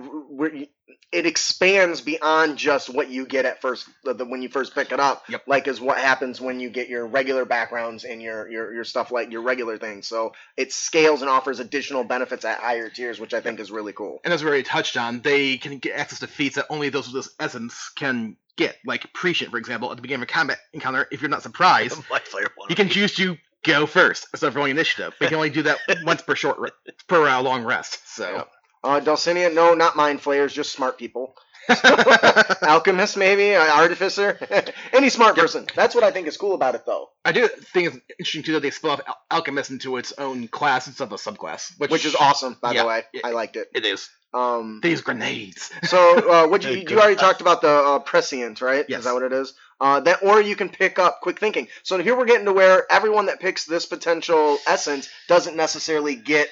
it 1.11 1.25
expands 1.25 2.01
beyond 2.01 2.57
just 2.57 2.89
what 2.89 3.09
you 3.09 3.25
get 3.25 3.45
at 3.45 3.61
first 3.61 3.88
when 4.03 4.41
you 4.41 4.49
first 4.49 4.73
pick 4.75 4.91
it 4.91 4.99
up. 4.99 5.23
Yep. 5.29 5.43
Like 5.47 5.67
is 5.67 5.79
what 5.81 5.97
happens 5.97 6.39
when 6.41 6.59
you 6.59 6.69
get 6.69 6.89
your 6.89 7.05
regular 7.07 7.45
backgrounds 7.45 8.03
and 8.03 8.21
your, 8.21 8.49
your 8.49 8.73
your 8.73 8.83
stuff 8.83 9.11
like 9.11 9.31
your 9.31 9.41
regular 9.41 9.77
things. 9.77 10.07
So 10.07 10.33
it 10.57 10.71
scales 10.71 11.21
and 11.21 11.29
offers 11.29 11.59
additional 11.59 12.03
benefits 12.03 12.45
at 12.45 12.59
higher 12.59 12.89
tiers, 12.89 13.19
which 13.19 13.33
I 13.33 13.41
think 13.41 13.59
is 13.59 13.71
really 13.71 13.93
cool. 13.93 14.19
And 14.23 14.33
as 14.33 14.43
we 14.43 14.49
already 14.49 14.63
touched 14.63 14.97
on, 14.97 15.21
they 15.21 15.57
can 15.57 15.77
get 15.79 15.95
access 15.95 16.19
to 16.19 16.27
feats 16.27 16.55
that 16.55 16.65
only 16.69 16.89
those 16.89 17.11
with 17.11 17.25
this 17.25 17.33
essence 17.39 17.91
can 17.95 18.35
get. 18.55 18.75
Like 18.85 19.11
Prescient, 19.13 19.51
for 19.51 19.57
example, 19.57 19.89
at 19.91 19.95
the 19.97 20.01
beginning 20.01 20.23
of 20.23 20.29
a 20.29 20.33
combat 20.33 20.57
encounter, 20.73 21.07
if 21.11 21.21
you're 21.21 21.29
not 21.29 21.43
surprised, 21.43 22.01
My 22.09 22.19
player 22.19 22.47
one. 22.55 22.69
you 22.69 22.75
can 22.75 22.89
choose 22.89 23.15
to 23.15 23.38
go 23.63 23.85
first 23.85 24.27
instead 24.33 24.47
of 24.47 24.55
rolling 24.55 24.71
initiative. 24.71 25.13
But 25.19 25.25
you 25.25 25.29
can 25.29 25.35
only 25.35 25.49
do 25.49 25.63
that 25.63 25.77
once 26.03 26.21
per 26.21 26.35
short 26.35 26.59
re- 26.59 26.69
per 27.07 27.27
uh, 27.27 27.41
long 27.41 27.63
rest. 27.63 27.99
So 28.15 28.31
Yep. 28.38 28.51
Uh, 28.83 29.00
Dulcinea, 29.00 29.53
no, 29.53 29.74
not 29.74 29.95
mind 29.95 30.21
flayers, 30.21 30.53
just 30.53 30.71
smart 30.71 30.98
people. 30.98 31.36
Alchemist, 32.63 33.17
maybe, 33.17 33.55
uh, 33.55 33.62
artificer, 33.75 34.39
any 34.93 35.09
smart 35.09 35.36
Yep. 35.36 35.43
person. 35.43 35.67
That's 35.75 35.93
what 35.95 36.03
I 36.03 36.12
think 36.12 36.27
is 36.27 36.38
cool 36.38 36.53
about 36.55 36.75
it, 36.75 36.86
though. 36.86 37.09
I 37.25 37.31
do 37.31 37.48
think 37.48 37.88
it's 37.88 37.98
interesting 38.19 38.43
too 38.43 38.53
that 38.53 38.62
they 38.62 38.71
split 38.71 38.93
off 38.93 39.01
Al- 39.07 39.17
Alchemist 39.31 39.69
into 39.69 39.98
its 39.98 40.13
own 40.17 40.48
class 40.48 40.88
instead 40.88 41.05
of 41.05 41.12
a 41.12 41.15
subclass, 41.17 41.71
which, 41.77 41.91
Which 41.91 42.05
is 42.05 42.15
awesome, 42.15 42.57
by 42.62 42.71
Yeah, 42.74 42.81
the 42.83 42.88
way. 42.88 43.03
yeah. 43.13 43.21
I 43.25 43.31
liked 43.31 43.55
it. 43.55 43.67
It 43.75 43.86
is. 43.86 44.09
Um, 44.33 44.79
They 44.81 44.91
use 44.91 45.01
grenades. 45.01 45.71
so, 45.83 46.29
uh, 46.31 46.48
what 46.48 46.63
you, 46.63 46.71
you 46.89 47.00
already 47.00 47.15
talked 47.15 47.41
about 47.41 47.62
the 47.62 47.69
uh, 47.69 48.00
prescient, 48.00 48.62
right? 48.62 48.86
Yes. 48.88 49.00
Is 49.00 49.05
that 49.05 49.13
what 49.13 49.24
it 49.24 49.33
is? 49.33 49.53
Uh, 49.81 50.00
that, 50.01 50.24
or 50.24 50.41
you 50.41 50.55
can 50.55 50.69
pick 50.69 51.00
up 51.00 51.21
quick 51.21 51.39
thinking. 51.39 51.67
So 51.83 51.98
here 52.00 52.17
we're 52.17 52.25
getting 52.25 52.45
to 52.45 52.53
where 52.53 52.86
everyone 52.91 53.27
that 53.27 53.39
picks 53.39 53.65
this 53.65 53.86
potential 53.86 54.57
essence 54.67 55.09
doesn't 55.27 55.55
necessarily 55.55 56.15
get 56.15 56.50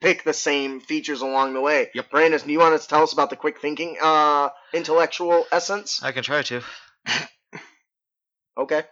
pick 0.00 0.24
the 0.24 0.32
same 0.32 0.80
features 0.80 1.20
along 1.20 1.54
the 1.54 1.60
way. 1.60 1.90
Yep. 1.94 2.10
Brandon, 2.10 2.40
do 2.40 2.52
you 2.52 2.58
want 2.58 2.80
to 2.80 2.88
tell 2.88 3.02
us 3.02 3.12
about 3.12 3.30
the 3.30 3.36
quick 3.36 3.60
thinking 3.60 3.96
uh, 4.00 4.50
intellectual 4.72 5.46
essence? 5.52 6.02
I 6.02 6.12
can 6.12 6.22
try 6.22 6.42
to. 6.42 6.62
Okay, 8.58 8.82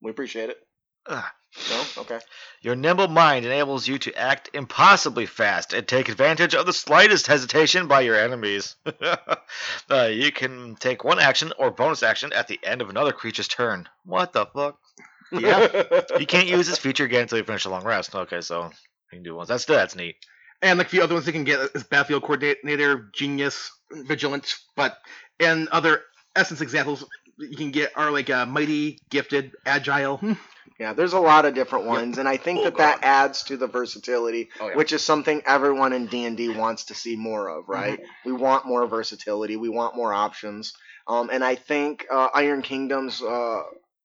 we 0.00 0.10
appreciate 0.10 0.50
it. 0.50 0.58
Ugh. 1.06 1.24
No, 1.70 1.82
okay. 2.02 2.20
Your 2.60 2.76
nimble 2.76 3.08
mind 3.08 3.44
enables 3.46 3.88
you 3.88 3.98
to 4.00 4.14
act 4.14 4.50
impossibly 4.52 5.26
fast 5.26 5.72
and 5.72 5.88
take 5.88 6.08
advantage 6.08 6.54
of 6.54 6.66
the 6.66 6.72
slightest 6.72 7.26
hesitation 7.26 7.88
by 7.88 8.02
your 8.02 8.14
enemies. 8.14 8.76
uh, 9.90 10.02
you 10.10 10.30
can 10.30 10.76
take 10.76 11.02
one 11.02 11.18
action 11.18 11.52
or 11.58 11.70
bonus 11.70 12.02
action 12.02 12.32
at 12.32 12.46
the 12.46 12.60
end 12.62 12.82
of 12.82 12.90
another 12.90 13.12
creature's 13.12 13.48
turn. 13.48 13.88
What 14.04 14.32
the 14.32 14.46
fuck? 14.46 14.78
Yeah. 15.32 16.02
You 16.20 16.26
can't 16.26 16.46
use 16.46 16.68
this 16.68 16.78
feature 16.78 17.04
again 17.04 17.22
until 17.22 17.38
you 17.38 17.44
finish 17.44 17.64
a 17.64 17.68
long 17.68 17.84
rest. 17.84 18.14
Okay, 18.14 18.40
so 18.40 18.66
you 18.66 18.70
can 19.10 19.22
do 19.24 19.34
once. 19.34 19.48
That's 19.48 19.64
that's 19.64 19.96
neat. 19.96 20.14
And 20.62 20.78
like 20.78 20.86
a 20.88 20.90
few 20.90 21.02
other 21.02 21.14
ones 21.14 21.26
you 21.26 21.32
can 21.32 21.44
get 21.44 21.60
is 21.74 21.84
Battlefield 21.84 22.22
Coordinator, 22.22 23.10
Genius, 23.12 23.70
Vigilant, 23.92 24.54
but 24.74 24.96
and 25.38 25.68
other 25.68 26.02
Essence 26.34 26.60
examples 26.60 27.04
you 27.38 27.56
can 27.56 27.70
get 27.70 27.92
are 27.96 28.10
like 28.10 28.30
uh, 28.30 28.46
Mighty, 28.46 28.98
Gifted, 29.10 29.52
Agile. 29.66 30.16
Hmm. 30.18 30.32
Yeah, 30.78 30.92
there's 30.92 31.12
a 31.14 31.20
lot 31.20 31.44
of 31.46 31.54
different 31.54 31.84
Yep. 31.86 31.94
ones, 31.94 32.18
and 32.18 32.28
I 32.28 32.36
think 32.36 32.60
Oh, 32.60 32.64
that 32.64 32.76
that 32.78 32.98
adds 33.02 33.44
to 33.44 33.56
the 33.56 33.66
versatility, 33.66 34.50
Oh, 34.60 34.68
yeah. 34.68 34.76
which 34.76 34.92
is 34.92 35.02
something 35.02 35.42
everyone 35.46 35.92
in 35.92 36.06
D 36.06 36.24
and 36.26 36.36
D 36.36 36.48
wants 36.50 36.84
to 36.86 36.94
see 36.94 37.16
more 37.16 37.48
of, 37.48 37.68
right? 37.68 37.98
Mm-hmm. 37.98 38.30
We 38.30 38.32
want 38.32 38.66
more 38.66 38.86
versatility, 38.86 39.56
we 39.56 39.68
want 39.70 39.96
more 39.96 40.12
options, 40.12 40.74
um, 41.06 41.30
and 41.32 41.42
I 41.44 41.54
think 41.54 42.06
uh, 42.12 42.28
Iron 42.34 42.60
Kingdom's 42.62 43.22
uh, 43.22 43.62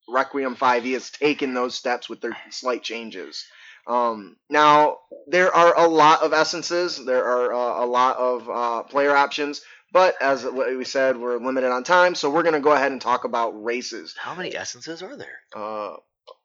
Requiem 0.07 0.55
5e 0.55 0.93
has 0.93 1.09
taken 1.09 1.53
those 1.53 1.75
steps 1.75 2.07
with 2.07 2.21
their 2.21 2.37
slight 2.51 2.83
changes. 2.83 3.45
Um, 3.87 4.37
now 4.49 4.97
there 5.27 5.53
are 5.53 5.77
a 5.77 5.87
lot 5.87 6.21
of 6.23 6.33
essences, 6.33 7.03
there 7.03 7.23
are 7.25 7.53
uh, 7.53 7.83
a 7.83 7.87
lot 7.87 8.17
of 8.17 8.49
uh, 8.49 8.83
player 8.83 9.15
options, 9.15 9.61
but 9.91 10.15
as 10.21 10.45
we 10.45 10.85
said, 10.85 11.17
we're 11.17 11.37
limited 11.37 11.71
on 11.71 11.83
time, 11.83 12.15
so 12.15 12.29
we're 12.29 12.43
gonna 12.43 12.59
go 12.59 12.71
ahead 12.71 12.91
and 12.91 13.01
talk 13.01 13.23
about 13.23 13.63
races. 13.63 14.15
How 14.17 14.35
many 14.35 14.55
essences 14.55 15.01
are 15.01 15.17
there? 15.17 15.39
Uh, 15.55 15.95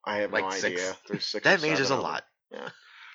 I 0.04 0.18
have 0.18 0.32
Like 0.32 0.44
no 0.44 0.50
six. 0.50 0.80
idea. 0.82 0.96
There's 1.08 1.24
six. 1.26 1.44
That 1.44 1.62
means 1.62 1.78
there's 1.78 1.90
a 1.90 1.94
seven 1.94 1.98
of 1.98 2.02
them. 2.04 2.10
lot. 2.12 2.24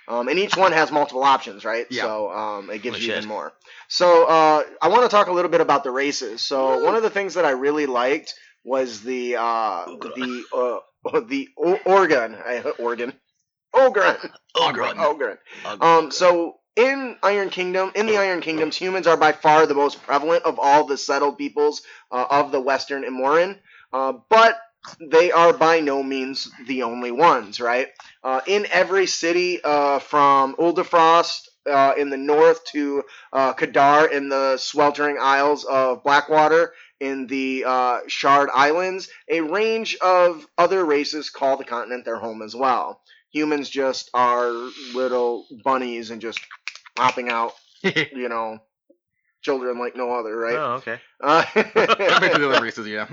Um, 0.08 0.28
and 0.28 0.38
each 0.40 0.58
one 0.58 0.74
has 0.74 0.92
multiple 0.92 1.24
options, 1.24 1.64
right? 1.64 1.86
Yeah. 1.90 2.04
So 2.04 2.32
um, 2.32 2.70
it 2.70 2.82
gives 2.82 3.00
you 3.06 3.14
even 3.14 3.26
more. 3.28 3.54
So 3.88 4.26
uh, 4.26 4.64
I 4.82 4.90
want 4.90 5.04
to 5.04 5.10
talk 5.10 5.28
a 5.28 5.32
little 5.32 5.52
bit 5.52 5.62
about 5.62 5.84
the 5.84 5.92
races. 5.92 6.42
So 6.42 6.80
one 6.84 6.96
of 6.96 7.04
the 7.04 7.10
things 7.10 7.36
that 7.36 7.46
I 7.46 7.52
really 7.52 7.86
liked 7.86 8.34
was 8.66 9.02
the 9.02 9.38
uh, 9.38 9.86
the 10.16 10.44
uh, 10.54 11.20
the 11.28 11.50
o- 11.58 11.80
organ, 11.86 13.14
I, 13.74 13.84
organ, 13.86 14.32
ogren, 14.56 14.98
Ogrun. 14.98 15.82
Um, 15.82 16.12
so 16.12 16.58
in 16.76 17.18
Iron 17.24 17.50
Kingdom, 17.50 17.92
in 17.96 18.06
the 18.06 18.18
Iron 18.18 18.42
Kingdoms, 18.42 18.76
humans 18.76 19.08
are 19.08 19.18
by 19.18 19.32
far 19.32 19.66
the 19.66 19.74
most 19.74 20.02
prevalent 20.04 20.44
of 20.46 20.60
all 20.60 20.86
the 20.86 20.98
settled 20.98 21.38
peoples 21.38 21.82
uh, 22.12 22.26
of 22.30 22.52
the 22.52 22.62
Western 22.62 23.04
Immoren, 23.04 23.58
uh, 23.94 24.14
but 24.30 24.58
they 25.00 25.32
are 25.32 25.54
by 25.54 25.80
no 25.80 26.02
means 26.02 26.50
the 26.68 26.84
only 26.84 27.12
ones, 27.12 27.60
right? 27.60 27.88
Uh, 28.24 28.42
in 28.48 28.66
every 28.72 29.06
city, 29.06 29.60
uh, 29.64 30.00
from 30.00 30.56
Uldenfrost 30.56 31.50
uh, 31.70 31.94
in 31.98 32.10
the 32.10 32.18
north 32.18 32.64
to 32.72 33.04
uh, 33.32 33.54
Kadar 33.54 34.12
in 34.12 34.30
the 34.30 34.58
sweltering 34.58 35.18
isles 35.22 35.66
of 35.66 36.04
Blackwater 36.04 36.74
in 37.00 37.28
the 37.28 37.64
uh, 37.68 38.00
Shard 38.08 38.50
Islands, 38.54 39.10
a 39.30 39.42
range 39.42 39.98
of 40.02 40.48
other 40.58 40.84
races 40.84 41.30
call 41.30 41.58
the 41.58 41.64
continent 41.64 42.06
their 42.06 42.18
home 42.18 42.42
as 42.42 42.56
well 42.56 43.02
humans 43.32 43.70
just 43.70 44.10
are 44.14 44.52
little 44.94 45.46
bunnies 45.64 46.12
and 46.12 46.22
just 46.22 46.40
popping 46.96 47.30
out, 47.30 47.54
you 47.84 48.30
know, 48.30 48.60
children 49.42 49.80
like 49.80 49.96
no 49.96 50.12
other, 50.14 50.36
right? 50.36 50.56
Oh, 50.56 50.74
okay. 50.76 51.00
Uh, 51.24 51.44
Compared 51.54 52.34
to 52.34 52.40
the 52.40 52.50
other 52.50 52.62
races, 52.64 52.88
yeah. 52.88 53.08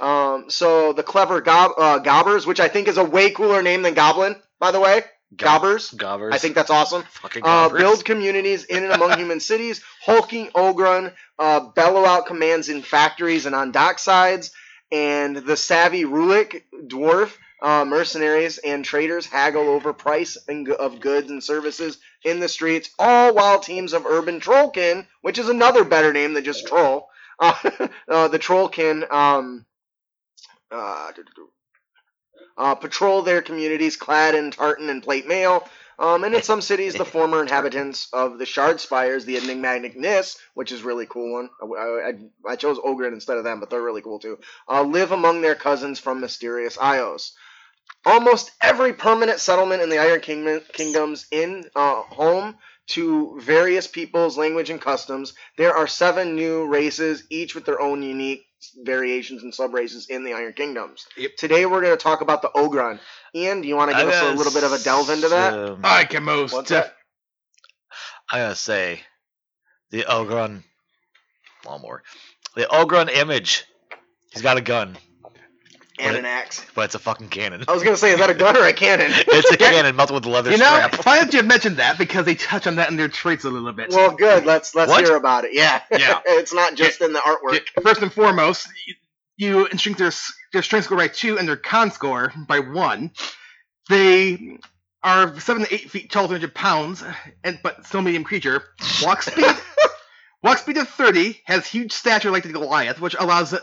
um, 0.00 0.46
so 0.50 0.92
the 0.92 1.02
clever 1.04 1.40
gob- 1.40 1.74
uh, 1.78 1.98
gobbers, 2.00 2.44
which 2.44 2.58
I 2.58 2.66
think 2.66 2.88
is 2.88 2.96
a 2.96 3.04
way 3.04 3.30
cooler 3.30 3.62
name 3.62 3.82
than 3.82 3.94
goblin, 3.94 4.34
by 4.58 4.72
the 4.72 4.80
way. 4.80 5.02
Gobbers. 5.36 5.90
Gobbers. 5.92 6.34
I 6.34 6.38
think 6.38 6.56
that's 6.56 6.70
awesome. 6.70 7.04
fucking 7.04 7.42
Uh, 7.44 7.68
gobbers. 7.68 7.78
build 7.80 8.04
communities 8.04 8.64
in 8.64 8.82
and 8.82 8.92
among 8.92 9.16
human 9.16 9.38
cities, 9.40 9.80
hulking 10.04 10.48
Ogrun, 10.56 11.14
uh, 11.38 11.60
bellow 11.60 12.04
out 12.04 12.26
commands 12.26 12.68
in 12.68 12.82
factories 12.82 13.46
and 13.46 13.54
on 13.54 13.72
docksides, 13.72 14.50
and 14.90 15.36
the 15.36 15.56
savvy 15.56 16.04
Rhulic 16.04 16.64
dwarf 16.86 17.32
uh, 17.62 17.84
mercenaries 17.84 18.58
and 18.58 18.84
traders 18.84 19.24
haggle 19.24 19.68
over 19.68 19.92
price 19.92 20.36
and 20.48 20.68
of 20.68 21.00
goods 21.00 21.30
and 21.30 21.42
services 21.42 21.98
in 22.24 22.40
the 22.40 22.48
streets, 22.48 22.90
all 22.98 23.32
while 23.32 23.60
teams 23.60 23.92
of 23.92 24.04
urban 24.04 24.40
trollkin, 24.40 25.06
which 25.20 25.38
is 25.38 25.48
another 25.48 25.84
better 25.84 26.12
name 26.12 26.34
than 26.34 26.42
just 26.42 26.66
troll, 26.66 27.08
uh, 27.38 27.54
uh, 28.08 28.28
the 28.28 28.38
trollkin 28.38 29.10
um, 29.12 29.64
uh, 30.72 31.12
uh, 32.58 32.74
patrol 32.74 33.22
their 33.22 33.42
communities 33.42 33.96
clad 33.96 34.34
in 34.34 34.50
tartan 34.50 34.90
and 34.90 35.02
plate 35.02 35.26
mail. 35.28 35.66
Um, 35.98 36.24
and 36.24 36.34
in 36.34 36.42
some 36.42 36.62
cities, 36.62 36.94
the 36.94 37.04
former 37.04 37.40
inhabitants 37.42 38.08
of 38.12 38.38
the 38.38 38.46
Shard 38.46 38.80
Spires, 38.80 39.24
the 39.24 39.36
enigmatic 39.36 39.96
Nyss, 39.96 40.36
which 40.54 40.72
is 40.72 40.82
really 40.82 41.06
cool 41.06 41.32
one. 41.34 41.50
I, 41.62 42.10
I, 42.10 42.52
I 42.52 42.56
chose 42.56 42.78
Ogren 42.82 43.14
instead 43.14 43.36
of 43.36 43.44
them, 43.44 43.60
but 43.60 43.70
they're 43.70 43.82
really 43.82 44.02
cool 44.02 44.18
too. 44.18 44.38
Uh, 44.68 44.82
live 44.82 45.12
among 45.12 45.42
their 45.42 45.54
cousins 45.54 46.00
from 46.00 46.20
mysterious 46.20 46.76
Ios. 46.76 47.32
Almost 48.04 48.50
every 48.60 48.92
permanent 48.92 49.38
settlement 49.38 49.82
in 49.82 49.88
the 49.88 49.98
Iron 49.98 50.20
Kingdom, 50.20 50.60
Kingdoms 50.72 51.26
in 51.30 51.64
uh, 51.76 52.02
home 52.02 52.56
to 52.88 53.38
various 53.40 53.86
peoples, 53.86 54.36
language, 54.36 54.70
and 54.70 54.80
customs. 54.80 55.34
There 55.56 55.74
are 55.74 55.86
seven 55.86 56.34
new 56.34 56.66
races, 56.66 57.24
each 57.30 57.54
with 57.54 57.64
their 57.64 57.80
own 57.80 58.02
unique 58.02 58.44
variations 58.84 59.42
and 59.42 59.54
sub 59.54 59.74
races 59.74 60.08
in 60.08 60.24
the 60.24 60.34
Iron 60.34 60.52
Kingdoms. 60.52 61.06
Yep. 61.16 61.30
Today 61.36 61.66
we're 61.66 61.80
going 61.80 61.96
to 61.96 62.02
talk 62.02 62.20
about 62.20 62.42
the 62.42 62.50
Ogrun. 62.54 62.98
Ian, 63.34 63.60
do 63.62 63.68
you 63.68 63.76
want 63.76 63.90
to 63.90 63.96
give 63.96 64.08
I 64.08 64.12
us 64.12 64.22
a 64.22 64.36
little 64.36 64.52
bit 64.52 64.64
of 64.64 64.72
a 64.72 64.78
delve 64.78 65.10
into 65.10 65.28
that? 65.28 65.54
um, 65.54 65.80
I 65.84 66.04
can 66.04 66.22
most. 66.22 66.52
What's 66.52 66.68
def- 66.68 66.84
that? 66.84 66.96
I 68.30 68.38
gotta 68.38 68.54
say, 68.54 69.00
the 69.90 70.04
Ogrun 70.04 70.62
lawnmower, 71.66 72.02
the 72.54 72.62
Ogrun 72.62 73.10
image. 73.10 73.64
He's 74.32 74.42
got 74.42 74.56
a 74.56 74.62
gun, 74.62 74.96
And 75.98 76.12
What? 76.12 76.18
an 76.20 76.24
axe. 76.24 76.64
but 76.74 76.86
it's 76.86 76.94
a 76.94 76.98
fucking 76.98 77.28
cannon. 77.28 77.64
I 77.68 77.72
was 77.72 77.82
going 77.82 77.94
to 77.94 78.00
say, 78.00 78.12
is 78.12 78.18
that 78.18 78.30
a 78.30 78.34
gun 78.34 78.56
or 78.56 78.64
a 78.64 78.72
cannon? 78.72 79.10
it's 79.14 79.50
a 79.50 79.56
cannon 79.58 79.94
melted 79.94 80.14
with 80.14 80.24
a 80.24 80.30
leather 80.30 80.50
You 80.50 80.56
know, 80.56 80.64
strap. 80.64 80.94
funny 80.96 81.20
that 81.24 81.34
you 81.34 81.42
mention 81.42 81.76
that 81.76 81.98
because 81.98 82.24
they 82.24 82.34
touch 82.34 82.66
on 82.66 82.76
that 82.76 82.90
in 82.90 82.96
their 82.96 83.08
traits 83.08 83.44
a 83.44 83.50
little 83.50 83.72
bit. 83.72 83.90
well, 83.90 84.10
good. 84.12 84.46
Let's 84.46 84.74
let's 84.74 84.90
What? 84.90 85.04
hear 85.04 85.16
about 85.16 85.44
it. 85.44 85.50
Yeah. 85.52 85.82
Yeah. 85.90 86.20
it's 86.26 86.54
not 86.54 86.74
just 86.76 87.00
in 87.02 87.12
the 87.12 87.18
artwork. 87.20 87.60
Yeah, 87.76 87.82
First 87.82 88.00
and 88.00 88.12
foremost, 88.12 88.68
you, 88.86 88.94
you 89.36 89.66
increase 89.66 89.96
their 89.98 90.12
their 90.54 90.62
strength 90.62 90.84
score 90.86 90.96
by 90.96 91.08
two 91.08 91.38
and 91.38 91.46
their 91.46 91.56
con 91.56 91.90
score 91.90 92.32
by 92.48 92.60
one. 92.60 93.10
They 93.88 94.58
are 95.02 95.38
seven 95.40 95.64
to 95.64 95.74
eight 95.74 95.90
feet 95.90 96.10
tall, 96.10 96.26
300 96.28 96.54
pounds, 96.54 97.02
and 97.44 97.58
but 97.62 97.84
still 97.86 98.02
medium 98.02 98.24
creature. 98.24 98.62
Walk 99.02 99.22
speed, 99.22 99.44
walk 100.42 100.58
speed 100.58 100.76
of 100.78 100.88
30, 100.88 101.40
has 101.44 101.66
huge 101.66 101.92
stature 101.92 102.30
like 102.30 102.44
the 102.44 102.52
Goliath, 102.52 103.00
which 103.00 103.16
allows 103.18 103.52
it- 103.52 103.62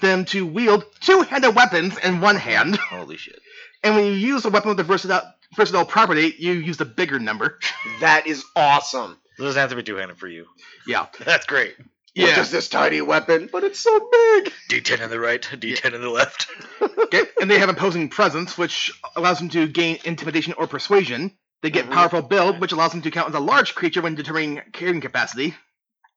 them 0.00 0.24
to 0.26 0.46
wield 0.46 0.84
two-handed 1.00 1.54
weapons 1.54 1.96
in 1.98 2.20
one 2.20 2.36
hand. 2.36 2.76
Holy 2.90 3.16
shit! 3.16 3.38
And 3.82 3.94
when 3.94 4.06
you 4.06 4.12
use 4.12 4.44
a 4.44 4.50
weapon 4.50 4.70
with 4.70 4.80
a 4.80 4.84
versatile, 4.84 5.22
versatile 5.56 5.84
property, 5.84 6.34
you 6.38 6.52
use 6.52 6.76
the 6.76 6.84
bigger 6.84 7.18
number. 7.18 7.58
That 8.00 8.26
is 8.26 8.44
awesome. 8.54 9.18
It 9.38 9.42
doesn't 9.42 9.58
have 9.60 9.70
to 9.70 9.76
be 9.76 9.82
two-handed 9.82 10.18
for 10.18 10.28
you. 10.28 10.46
Yeah. 10.86 11.06
That's 11.24 11.46
great. 11.46 11.74
Yeah. 12.14 12.34
just 12.34 12.50
this 12.50 12.68
tiny 12.68 13.00
weapon, 13.00 13.48
but 13.52 13.62
it's 13.64 13.78
so 13.78 13.98
big. 14.10 14.52
D10 14.68 15.04
on 15.04 15.10
the 15.10 15.20
right, 15.20 15.40
D10 15.40 15.94
on 15.94 16.00
the 16.00 16.10
left. 16.10 16.48
Okay, 16.80 17.22
and 17.40 17.48
they 17.50 17.58
have 17.60 17.68
imposing 17.68 18.08
presence, 18.08 18.58
which 18.58 18.90
allows 19.14 19.38
them 19.38 19.48
to 19.50 19.68
gain 19.68 19.98
intimidation 20.04 20.54
or 20.54 20.66
persuasion. 20.66 21.36
They 21.62 21.70
get 21.70 21.86
Mhm. 21.86 21.92
powerful 21.92 22.22
build, 22.22 22.60
which 22.60 22.72
allows 22.72 22.90
them 22.92 23.02
to 23.02 23.10
count 23.12 23.28
as 23.28 23.34
a 23.36 23.40
large 23.40 23.74
creature 23.76 24.02
when 24.02 24.16
determining 24.16 24.60
carrying 24.72 25.00
capacity. 25.00 25.54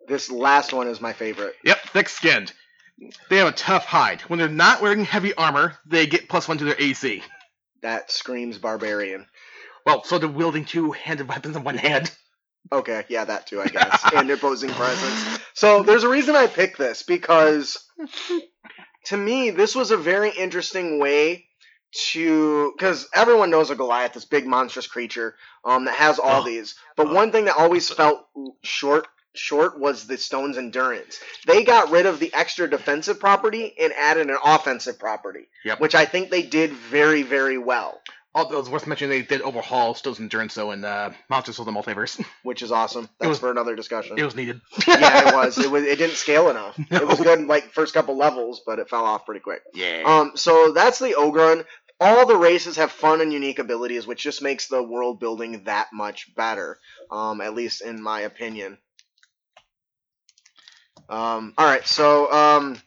This 0.07 0.31
last 0.31 0.73
one 0.73 0.87
is 0.87 0.99
my 1.01 1.13
favorite. 1.13 1.55
Yep, 1.63 1.79
thick 1.89 2.09
skinned. 2.09 2.51
They 3.29 3.37
have 3.37 3.47
a 3.47 3.51
tough 3.51 3.85
hide. 3.85 4.21
When 4.21 4.39
they're 4.39 4.47
not 4.47 4.81
wearing 4.81 5.03
heavy 5.05 5.33
armor, 5.33 5.75
they 5.85 6.05
get 6.05 6.29
plus 6.29 6.47
one 6.47 6.57
to 6.59 6.65
their 6.65 6.75
AC. 6.79 7.23
That 7.81 8.11
screams 8.11 8.57
barbarian. 8.57 9.25
Well, 9.85 10.03
so 10.03 10.19
they're 10.19 10.29
wielding 10.29 10.65
two 10.65 10.91
handed 10.91 11.27
weapons 11.27 11.55
in 11.55 11.63
one 11.63 11.77
hand. 11.77 12.11
Okay, 12.71 13.03
yeah, 13.09 13.25
that 13.25 13.47
too, 13.47 13.59
I 13.61 13.67
guess. 13.67 14.05
and 14.15 14.29
opposing 14.29 14.69
presence. 14.69 15.39
So 15.55 15.81
there's 15.83 16.03
a 16.03 16.09
reason 16.09 16.35
I 16.35 16.45
picked 16.47 16.77
this 16.77 17.01
because 17.03 17.83
to 19.05 19.17
me, 19.17 19.49
this 19.49 19.75
was 19.75 19.91
a 19.91 19.97
very 19.97 20.29
interesting 20.29 20.99
way 20.99 21.45
to 22.11 22.71
because 22.77 23.07
everyone 23.13 23.49
knows 23.49 23.69
a 23.71 23.75
Goliath, 23.75 24.13
this 24.13 24.25
big 24.25 24.45
monstrous 24.45 24.87
creature 24.87 25.35
um, 25.65 25.85
that 25.85 25.95
has 25.95 26.19
all 26.19 26.41
Oh. 26.41 26.45
these. 26.45 26.75
But 26.95 27.09
one 27.11 27.31
thing 27.31 27.45
that 27.45 27.57
always 27.57 27.89
felt 27.89 28.25
short 28.63 29.07
short 29.33 29.79
was 29.79 30.07
the 30.07 30.17
stone's 30.17 30.57
endurance. 30.57 31.19
They 31.47 31.63
got 31.63 31.89
rid 31.91 32.05
of 32.05 32.19
the 32.19 32.33
extra 32.33 32.69
defensive 32.69 33.19
property 33.19 33.73
and 33.79 33.93
added 33.93 34.29
an 34.29 34.37
offensive 34.43 34.99
property, 34.99 35.47
Yep. 35.65 35.79
which 35.79 35.95
I 35.95 36.05
think 36.05 36.29
they 36.29 36.43
did 36.43 36.71
very 36.71 37.23
very 37.23 37.57
well. 37.57 38.01
Although 38.33 38.59
it's 38.59 38.69
worth 38.69 38.87
mentioning 38.87 39.09
they 39.19 39.25
did 39.25 39.41
overhaul 39.41 39.93
Stone's 39.93 40.19
Endurance 40.21 40.53
though 40.55 40.71
in 40.71 40.85
uh, 40.85 41.11
Monsters 41.29 41.59
of 41.59 41.65
the 41.65 41.71
Multiverse. 41.73 42.23
Which 42.43 42.61
is 42.61 42.71
awesome. 42.71 43.09
That's 43.19 43.27
was- 43.27 43.39
for 43.39 43.51
another 43.51 43.75
discussion. 43.75 44.17
it 44.17 44.23
was 44.23 44.37
needed. 44.37 44.61
yeah, 44.87 45.27
it 45.29 45.35
was. 45.35 45.57
It 45.57 45.69
was. 45.69 45.83
It 45.83 45.97
didn't 45.97 46.15
scale 46.15 46.49
enough. 46.49 46.79
It 46.91 47.05
was 47.05 47.19
good 47.19 47.39
in 47.39 47.47
like 47.47 47.73
first 47.73 47.93
couple 47.93 48.15
levels, 48.17 48.61
but 48.65 48.79
it 48.79 48.89
fell 48.89 49.03
off 49.03 49.25
pretty 49.25 49.41
quick. 49.41 49.61
Yeah. 49.73 50.03
Um, 50.05 50.31
so 50.35 50.71
that's 50.71 50.99
the 50.99 51.15
Ogrun. 51.17 51.65
All 51.99 52.25
the 52.25 52.37
races 52.37 52.77
have 52.77 52.91
fun 52.91 53.19
and 53.21 53.31
unique 53.33 53.59
abilities, 53.59 54.07
which 54.07 54.23
just 54.23 54.41
makes 54.41 54.67
the 54.67 54.81
world 54.81 55.19
building 55.19 55.65
that 55.65 55.89
much 55.93 56.33
better. 56.33 56.79
Um, 57.11 57.41
at 57.41 57.53
least 57.53 57.81
in 57.81 58.01
my 58.01 58.21
opinion. 58.21 58.77
Um, 61.11 61.53
all 61.57 61.65
right, 61.65 61.85
so 61.85 62.31
um, 62.31 62.81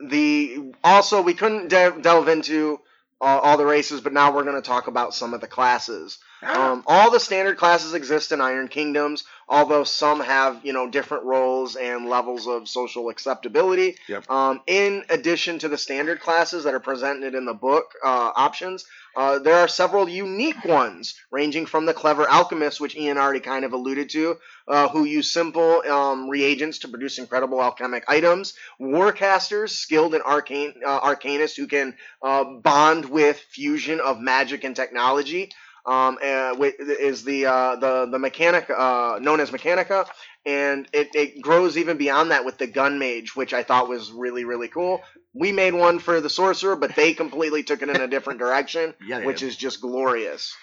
the 0.00 0.72
also 0.84 1.22
we 1.22 1.34
couldn't 1.34 1.68
de- 1.68 2.00
delve 2.02 2.28
into 2.28 2.80
all, 3.20 3.40
all 3.40 3.56
the 3.56 3.66
races, 3.66 4.02
but 4.02 4.12
now 4.12 4.34
we're 4.34 4.44
going 4.44 4.60
to 4.60 4.68
talk 4.68 4.86
about 4.86 5.14
some 5.14 5.34
of 5.34 5.40
the 5.40 5.46
classes. 5.46 6.18
Ah. 6.42 6.72
Um, 6.72 6.84
all 6.86 7.10
the 7.10 7.20
standard 7.20 7.56
classes 7.56 7.94
exist 7.94 8.32
in 8.32 8.40
Iron 8.40 8.68
Kingdoms, 8.68 9.24
although 9.48 9.84
some 9.84 10.20
have 10.20 10.60
you 10.64 10.72
know 10.72 10.88
different 10.88 11.24
roles 11.24 11.76
and 11.76 12.08
levels 12.08 12.46
of 12.46 12.68
social 12.68 13.08
acceptability. 13.08 13.96
Yep. 14.08 14.30
Um, 14.30 14.60
in 14.66 15.04
addition 15.08 15.58
to 15.60 15.68
the 15.68 15.78
standard 15.78 16.20
classes 16.20 16.64
that 16.64 16.74
are 16.74 16.80
presented 16.80 17.34
in 17.34 17.46
the 17.46 17.54
book 17.54 17.94
uh, 18.04 18.32
options, 18.36 18.84
uh, 19.16 19.38
there 19.38 19.56
are 19.56 19.68
several 19.68 20.08
unique 20.08 20.62
ones, 20.64 21.14
ranging 21.30 21.64
from 21.64 21.86
the 21.86 21.94
clever 21.94 22.28
alchemist, 22.28 22.80
which 22.80 22.96
Ian 22.96 23.16
already 23.16 23.40
kind 23.40 23.64
of 23.64 23.72
alluded 23.72 24.10
to, 24.10 24.36
uh, 24.68 24.88
who 24.88 25.04
use 25.04 25.32
simple 25.32 25.82
um, 25.90 26.28
reagents 26.28 26.80
to 26.80 26.88
produce 26.88 27.18
incredible 27.18 27.62
alchemic 27.62 28.04
items. 28.08 28.52
Warcasters, 28.78 29.70
skilled 29.70 30.14
in 30.14 30.20
arcane 30.20 30.74
uh, 30.84 31.00
arcanists 31.00 31.56
who 31.56 31.66
can 31.66 31.96
uh, 32.22 32.44
bond 32.44 33.06
with 33.06 33.38
fusion 33.38 34.00
of 34.00 34.20
magic 34.20 34.64
and 34.64 34.76
technology. 34.76 35.50
Um, 35.86 36.18
uh, 36.20 36.56
is 36.60 37.22
the 37.22 37.46
uh, 37.46 37.76
the 37.76 38.06
the 38.06 38.18
mechanica 38.18 38.70
uh, 38.70 39.18
known 39.20 39.38
as 39.38 39.50
mechanica, 39.52 40.08
and 40.44 40.88
it, 40.92 41.14
it 41.14 41.40
grows 41.40 41.78
even 41.78 41.96
beyond 41.96 42.32
that 42.32 42.44
with 42.44 42.58
the 42.58 42.66
gun 42.66 42.98
mage, 42.98 43.36
which 43.36 43.54
I 43.54 43.62
thought 43.62 43.88
was 43.88 44.10
really 44.10 44.44
really 44.44 44.66
cool. 44.66 45.02
We 45.32 45.52
made 45.52 45.74
one 45.74 46.00
for 46.00 46.20
the 46.20 46.30
sorcerer, 46.30 46.74
but 46.74 46.96
they 46.96 47.14
completely 47.14 47.62
took 47.62 47.82
it 47.82 47.88
in 47.88 48.00
a 48.00 48.08
different 48.08 48.38
direction, 48.46 48.94
Yeah, 49.06 49.24
which 49.24 49.42
is 49.42 49.56
just 49.56 49.80
glorious. 49.80 50.56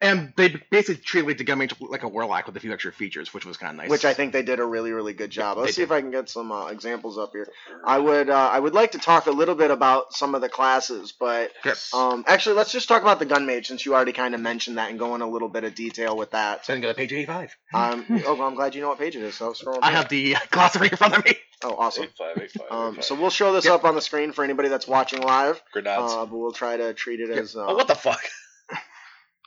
And 0.00 0.32
they 0.36 0.48
basically 0.70 1.02
treated 1.02 1.38
the 1.38 1.44
gun 1.44 1.58
mage 1.58 1.74
like 1.80 2.02
a 2.02 2.08
warlock 2.08 2.46
with 2.46 2.56
a 2.56 2.60
few 2.60 2.72
extra 2.72 2.92
features, 2.92 3.34
which 3.34 3.44
was 3.44 3.56
kind 3.56 3.70
of 3.72 3.76
nice. 3.76 3.90
Which 3.90 4.04
I 4.04 4.14
think 4.14 4.32
they 4.32 4.42
did 4.42 4.60
a 4.60 4.64
really 4.64 4.92
really 4.92 5.12
good 5.14 5.30
job. 5.30 5.56
They 5.56 5.62
Let's 5.62 5.74
see 5.76 5.82
did. 5.82 5.86
if 5.86 5.92
I 5.92 6.00
can 6.00 6.10
get 6.10 6.28
some 6.28 6.52
uh, 6.52 6.66
examples 6.68 7.18
up 7.18 7.32
here. 7.32 7.48
I 7.84 7.98
would 7.98 8.30
uh, 8.30 8.34
I 8.52 8.58
would 8.58 8.74
like 8.74 8.92
to 8.92 8.98
talk 8.98 9.26
a 9.26 9.30
little 9.30 9.54
bit 9.54 9.70
about 9.70 10.12
some 10.14 10.34
of 10.34 10.40
the 10.40 10.48
classes, 10.48 11.12
but 11.18 11.50
Yes. 11.64 11.92
um, 11.94 12.24
actually 12.26 12.56
let's 12.56 12.72
just 12.72 12.88
talk 12.88 13.02
about 13.02 13.18
the 13.18 13.26
gun 13.26 13.46
mage 13.46 13.66
since 13.68 13.84
you 13.84 13.94
already 13.94 14.12
kind 14.12 14.34
of 14.34 14.40
mentioned 14.40 14.78
that 14.78 14.90
and 14.90 14.98
go 14.98 15.14
in 15.14 15.20
a 15.20 15.28
little 15.28 15.48
bit 15.48 15.64
of 15.64 15.74
detail 15.74 16.16
with 16.16 16.30
that. 16.30 16.64
So 16.66 16.72
then 16.72 16.82
go 16.82 16.88
to 16.88 16.94
page 16.94 17.12
85. 17.12 17.56
Um, 17.74 18.06
oh, 18.26 18.34
well, 18.34 18.42
I'm 18.48 18.54
glad 18.54 18.74
you 18.74 18.80
know 18.82 18.88
what 18.90 18.98
page 18.98 19.16
it 19.16 19.22
is. 19.22 19.34
So 19.34 19.52
scroll. 19.52 19.78
I 19.82 19.90
have 19.92 20.08
the 20.08 20.36
glossary 20.50 20.88
in 20.90 20.96
front 20.96 21.16
of 21.16 21.24
me. 21.24 21.36
Oh, 21.64 21.74
awesome. 21.76 22.04
Eight 22.04 22.12
five 22.16 22.38
eight 22.40 22.52
five. 22.52 22.68
Um, 22.70 23.02
so 23.02 23.16
we'll 23.16 23.30
show 23.30 23.52
this 23.52 23.66
up 23.66 23.84
on 23.84 23.96
the 23.96 24.00
screen 24.00 24.30
for 24.30 24.44
anybody 24.44 24.68
that's 24.68 24.86
watching 24.86 25.22
live, 25.22 25.60
grenades. 25.72 26.12
uh, 26.12 26.24
but 26.24 26.38
we'll 26.38 26.52
try 26.52 26.76
to 26.76 26.94
treat 26.94 27.18
it 27.18 27.30
Yep. 27.30 27.38
as. 27.38 27.56
Uh, 27.56 27.66
oh, 27.66 27.74
what 27.74 27.88
the 27.88 27.96
fuck? 27.96 28.20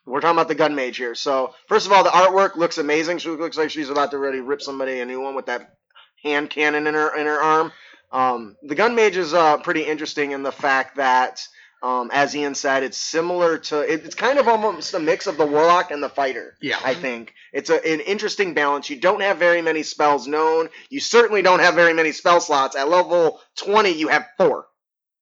We're 0.06 0.22
talking 0.22 0.36
about 0.36 0.48
the 0.48 0.56
gun 0.56 0.76
mage 0.76 0.98
here. 0.98 1.16
So 1.16 1.54
first 1.68 1.86
of 1.86 1.92
all, 1.92 2.04
the 2.04 2.10
artwork 2.10 2.56
looks 2.56 2.78
amazing. 2.78 3.20
She 3.20 3.30
looks 3.30 3.58
like 3.58 3.70
she's 3.70 3.90
about 3.90 4.12
to 4.12 4.18
really 4.18 4.42
rip 4.42 4.62
somebody 4.62 5.00
a 5.00 5.06
new 5.06 5.22
one 5.22 5.36
with 5.36 5.46
that 5.46 5.76
hand 6.24 6.50
cannon 6.50 6.88
in 6.88 6.94
her 6.94 7.16
in 7.16 7.26
her 7.26 7.42
arm. 7.42 7.72
Um, 8.12 8.56
the 8.64 8.76
gun 8.76 8.96
mage 8.96 9.18
is 9.18 9.34
uh, 9.34 9.58
pretty 9.58 9.84
interesting 9.84 10.32
in 10.32 10.44
the 10.44 10.52
fact 10.52 10.98
that, 10.98 11.42
um, 11.82 12.10
as 12.12 12.36
Ian 12.36 12.56
said, 12.56 12.84
it's 12.84 12.98
similar 12.98 13.60
to 13.60 13.82
it, 13.82 14.06
it's 14.06 14.16
kind 14.16 14.38
of 14.38 14.48
almost 14.48 14.94
a 14.94 15.00
mix 15.00 15.28
of 15.28 15.38
the 15.38 15.46
warlock 15.46 15.92
and 15.92 16.04
the 16.04 16.10
fighter. 16.10 16.58
Yeah. 16.62 16.80
I 16.84 16.94
think 16.94 17.34
it's 17.54 17.70
a, 17.70 17.76
an 17.76 18.02
interesting 18.02 18.54
balance. 18.54 18.90
You 18.90 19.00
don't 19.00 19.22
have 19.22 19.38
very 19.38 19.62
many 19.62 19.84
spells 19.84 20.28
known. 20.28 20.70
You 20.90 21.00
certainly 21.00 21.42
don't 21.42 21.60
have 21.60 21.76
very 21.76 21.94
many 21.94 22.12
spell 22.12 22.42
slots. 22.42 22.76
At 22.76 22.90
level 22.90 23.40
20, 23.58 23.92
you 23.92 24.10
have 24.10 24.28
four 24.38 24.66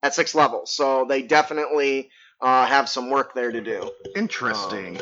at 0.01 0.15
six 0.15 0.33
levels. 0.33 0.73
So 0.73 1.05
they 1.07 1.21
definitely 1.21 2.09
uh, 2.41 2.65
have 2.65 2.89
some 2.89 3.09
work 3.09 3.33
there 3.33 3.51
to 3.51 3.61
do. 3.61 3.91
Interesting. 4.15 4.97
Um, 4.97 5.01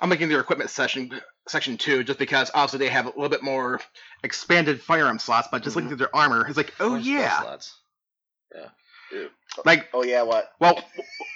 I'm 0.00 0.08
making 0.08 0.28
their 0.28 0.40
equipment 0.40 0.70
section 0.70 1.12
section 1.48 1.76
two 1.76 2.04
just 2.04 2.18
because 2.18 2.50
obviously 2.54 2.78
they 2.86 2.88
have 2.92 3.06
a 3.06 3.10
little 3.10 3.28
bit 3.28 3.42
more 3.42 3.80
expanded 4.24 4.80
firearm 4.80 5.18
slots, 5.18 5.48
but 5.50 5.62
just 5.62 5.76
looking 5.76 5.88
Mm-hmm. 5.90 5.94
at 5.94 5.98
their 5.98 6.16
armor, 6.16 6.46
it's 6.46 6.56
like, 6.56 6.72
oh 6.80 6.96
yeah. 6.96 7.02
spell 7.02 7.10
yeah. 7.22 7.40
slots. 7.42 7.78
Like 9.66 9.88
Oh 9.92 10.02
yeah, 10.02 10.22
what? 10.22 10.50
well 10.60 10.80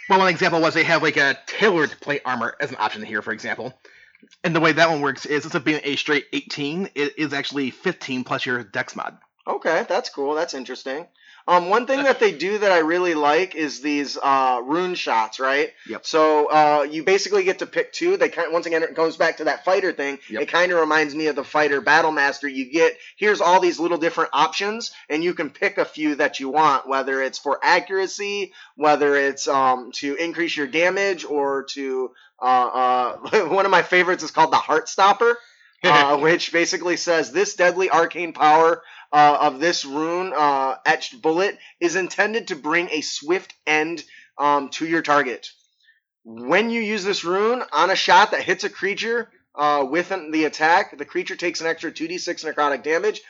well 0.09 0.19
one 0.21 0.29
example 0.29 0.61
was 0.61 0.73
they 0.75 0.85
have 0.85 1.03
like 1.03 1.17
a 1.19 1.39
tailored 1.47 1.91
plate 2.01 2.23
armor 2.25 2.57
as 2.61 2.71
an 2.71 2.77
option 2.79 3.03
here, 3.03 3.21
for 3.23 3.33
example. 3.33 3.79
And 4.43 4.57
the 4.57 4.61
way 4.61 4.73
that 4.73 4.89
one 4.89 5.03
works 5.03 5.27
is 5.27 5.45
instead 5.45 5.59
of 5.59 5.65
being 5.65 5.81
a 5.85 5.95
straight 5.97 6.25
18, 6.33 6.89
it 6.95 7.19
is 7.19 7.33
actually 7.35 7.71
15 7.71 8.25
plus 8.25 8.47
your 8.47 8.65
dex 8.65 8.97
mod. 8.97 9.19
Okay, 9.47 9.85
that's 9.89 10.09
cool. 10.09 10.35
That's 10.35 10.55
interesting. 10.55 11.07
Um, 11.49 11.69
one 11.69 11.87
thing 11.87 12.03
that 12.03 12.19
they 12.19 12.33
do 12.33 12.59
that 12.59 12.73
I 12.73 12.79
really 12.79 13.15
like 13.15 13.55
is 13.55 13.81
these 13.81 14.19
uh, 14.21 14.61
rune 14.65 14.97
shots, 14.97 15.39
right? 15.39 15.73
Yep. 15.89 16.05
So 16.05 16.47
uh, 16.47 16.87
you 16.91 17.05
basically 17.05 17.45
get 17.45 17.61
to 17.61 17.67
pick 17.67 17.93
two. 17.93 18.17
They 18.17 18.29
kind 18.29 18.49
of, 18.49 18.53
once 18.53 18.67
again 18.67 18.83
it 18.83 18.95
goes 18.95 19.17
back 19.17 19.37
to 19.37 19.45
that 19.45 19.65
fighter 19.65 19.93
thing. 19.93 20.19
Yep. 20.29 20.43
It 20.43 20.47
kind 20.47 20.73
of 20.73 20.81
reminds 20.81 21.15
me 21.15 21.29
of 21.29 21.37
the 21.37 21.45
fighter 21.45 21.81
battle 21.81 22.11
master. 22.11 22.49
You 22.49 22.71
get 22.71 22.97
here's 23.17 23.41
all 23.41 23.61
these 23.61 23.79
little 23.79 23.99
different 23.99 24.31
options, 24.33 24.93
and 25.09 25.23
you 25.23 25.35
can 25.35 25.51
pick 25.51 25.79
a 25.79 25.85
few 25.85 26.17
that 26.17 26.41
you 26.41 26.49
want, 26.49 26.89
whether 26.89 27.23
it's 27.23 27.39
for 27.39 27.61
accuracy, 27.63 28.53
whether 28.75 29.15
it's 29.15 29.47
um, 29.47 29.93
to 29.93 30.17
increase 30.17 30.57
your 30.57 30.67
damage, 30.67 31.25
or 31.25 31.65
to 31.71 32.11
uh, 32.43 33.17
uh, 33.25 33.47
one 33.49 33.65
of 33.65 33.71
my 33.71 33.83
favorites 33.83 34.25
is 34.25 34.33
called 34.33 34.53
the 34.53 34.57
Heart 34.57 34.89
Stopper. 34.89 35.39
uh, 35.85 36.19
which 36.19 36.53
basically 36.53 36.97
says 36.97 37.33
this 37.33 37.55
deadly 37.55 37.91
arcane 37.91 38.33
power 38.33 38.83
uh, 39.13 39.39
of 39.41 39.61
this 39.61 39.85
rune 39.85 40.33
uh, 40.37 40.77
etched 40.85 41.21
bullet 41.23 41.59
is 41.81 41.97
intended 41.97 42.49
to 42.49 42.57
bring 42.57 42.89
a 42.91 43.01
swift 43.01 43.55
end 43.67 44.03
um, 44.39 44.69
to 44.71 44.87
your 44.87 45.03
target. 45.03 45.49
When 46.25 46.71
you 46.71 46.81
use 46.81 47.05
this 47.05 47.25
rune 47.25 47.63
on 47.73 47.91
a 47.91 47.97
shot 47.97 48.33
that 48.33 48.43
hits 48.43 48.65
a 48.65 48.71
creature 48.71 49.31
uh, 49.55 49.87
with 49.89 50.11
an- 50.11 50.33
the 50.33 50.45
attack, 50.45 50.99
the 50.99 51.05
creature 51.05 51.37
takes 51.37 51.61
an 51.61 51.67
extra 51.67 51.93
2d6 51.93 52.45
necrotic 52.45 52.83
damage 52.83 53.23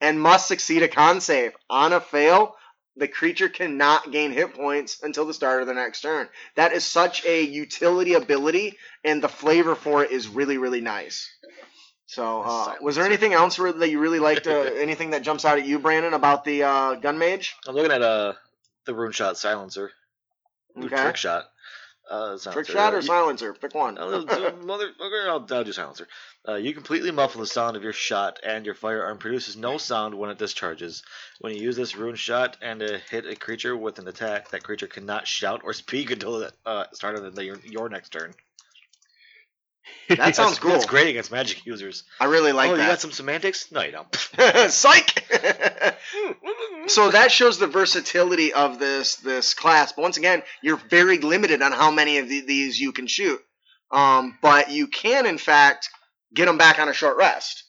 and 0.00 0.20
must 0.20 0.48
succeed 0.48 0.82
a 0.82 0.88
con 0.88 1.20
save. 1.20 1.52
On 1.70 1.92
a 1.92 2.00
fail, 2.00 2.54
the 2.96 3.08
creature 3.08 3.48
cannot 3.48 4.12
gain 4.12 4.32
hit 4.32 4.54
points 4.54 5.02
until 5.02 5.24
the 5.24 5.32
start 5.34 5.62
of 5.62 5.68
the 5.68 5.74
next 5.74 6.02
turn. 6.02 6.28
That 6.56 6.72
is 6.72 6.84
such 6.84 7.24
a 7.24 7.42
utility 7.42 8.14
ability, 8.14 8.76
and 9.02 9.22
the 9.22 9.28
flavor 9.28 9.74
for 9.74 10.04
it 10.04 10.10
is 10.10 10.28
really, 10.28 10.58
really 10.58 10.82
nice. 10.82 11.30
So, 12.12 12.42
uh, 12.42 12.74
was 12.82 12.96
there 12.96 13.06
anything 13.06 13.32
else 13.32 13.56
that 13.56 13.88
you 13.88 13.98
really 13.98 14.18
liked? 14.18 14.46
Uh, 14.46 14.50
anything 14.76 15.12
that 15.12 15.22
jumps 15.22 15.46
out 15.46 15.56
at 15.58 15.64
you, 15.64 15.78
Brandon, 15.78 16.12
about 16.12 16.44
the 16.44 16.62
uh, 16.62 16.94
gun 16.96 17.16
mage? 17.16 17.56
I'm 17.66 17.74
looking 17.74 17.90
at 17.90 18.02
uh 18.02 18.34
the 18.84 18.92
rune 18.94 19.12
shot 19.12 19.38
silencer. 19.38 19.90
Ooh, 20.76 20.84
Okay. 20.84 20.94
Trick 20.96 21.16
shot. 21.16 21.44
Uh, 22.10 22.36
Trick 22.36 22.68
shot 22.68 22.92
or 22.92 22.96
You- 22.98 23.02
silencer? 23.02 23.54
Pick 23.54 23.74
one. 23.74 23.96
I'll 23.96 24.26
motherfucker, 24.26 25.26
I'll, 25.26 25.46
I'll 25.50 25.64
do 25.64 25.72
silencer. 25.72 26.06
Uh, 26.46 26.56
you 26.56 26.74
completely 26.74 27.12
muffle 27.12 27.40
the 27.40 27.46
sound 27.46 27.78
of 27.78 27.82
your 27.82 27.94
shot, 27.94 28.40
and 28.42 28.66
your 28.66 28.74
firearm 28.74 29.16
produces 29.16 29.56
no 29.56 29.78
sound 29.78 30.14
when 30.14 30.28
it 30.28 30.36
discharges. 30.36 31.02
When 31.40 31.54
you 31.56 31.62
use 31.62 31.76
this 31.76 31.96
rune 31.96 32.16
shot 32.16 32.58
and 32.60 32.82
uh, 32.82 32.98
hit 33.10 33.24
a 33.24 33.36
creature 33.36 33.74
with 33.74 33.98
an 33.98 34.06
attack, 34.06 34.50
that 34.50 34.64
creature 34.64 34.86
cannot 34.86 35.26
shout 35.26 35.62
or 35.64 35.72
speak 35.72 36.10
until 36.10 36.40
the 36.40 36.52
uh, 36.66 36.84
start 36.92 37.14
of 37.14 37.34
the, 37.34 37.42
your, 37.42 37.58
your 37.60 37.88
next 37.88 38.10
turn. 38.10 38.34
That 40.08 40.18
sounds 40.36 40.36
That's- 40.36 40.58
cool. 40.58 40.70
That's 40.72 40.86
great 40.86 41.08
against 41.08 41.32
magic 41.32 41.64
users. 41.64 42.04
I 42.20 42.26
really 42.26 42.52
like 42.52 42.70
oh, 42.70 42.74
you 42.74 42.78
got 42.80 43.00
some 43.00 43.12
semantics? 43.12 43.70
No, 43.72 43.82
you 43.82 43.92
don't. 43.92 44.14
Psych. 44.70 45.24
so 46.86 47.10
that 47.10 47.30
shows 47.32 47.58
the 47.58 47.66
versatility 47.66 48.52
of 48.52 48.78
this 48.78 49.16
this 49.16 49.54
class. 49.54 49.92
But 49.92 50.02
once 50.02 50.16
again, 50.16 50.42
you're 50.62 50.76
very 50.76 51.18
limited 51.18 51.62
on 51.62 51.72
how 51.72 51.90
many 51.90 52.18
of 52.18 52.28
the, 52.28 52.40
these 52.42 52.78
you 52.78 52.92
can 52.92 53.06
shoot. 53.06 53.40
Um, 53.90 54.38
but 54.42 54.70
you 54.70 54.86
can, 54.88 55.26
in 55.26 55.38
fact, 55.38 55.88
get 56.34 56.46
them 56.46 56.58
back 56.58 56.78
on 56.78 56.88
a 56.88 56.94
short 56.94 57.16
rest, 57.16 57.64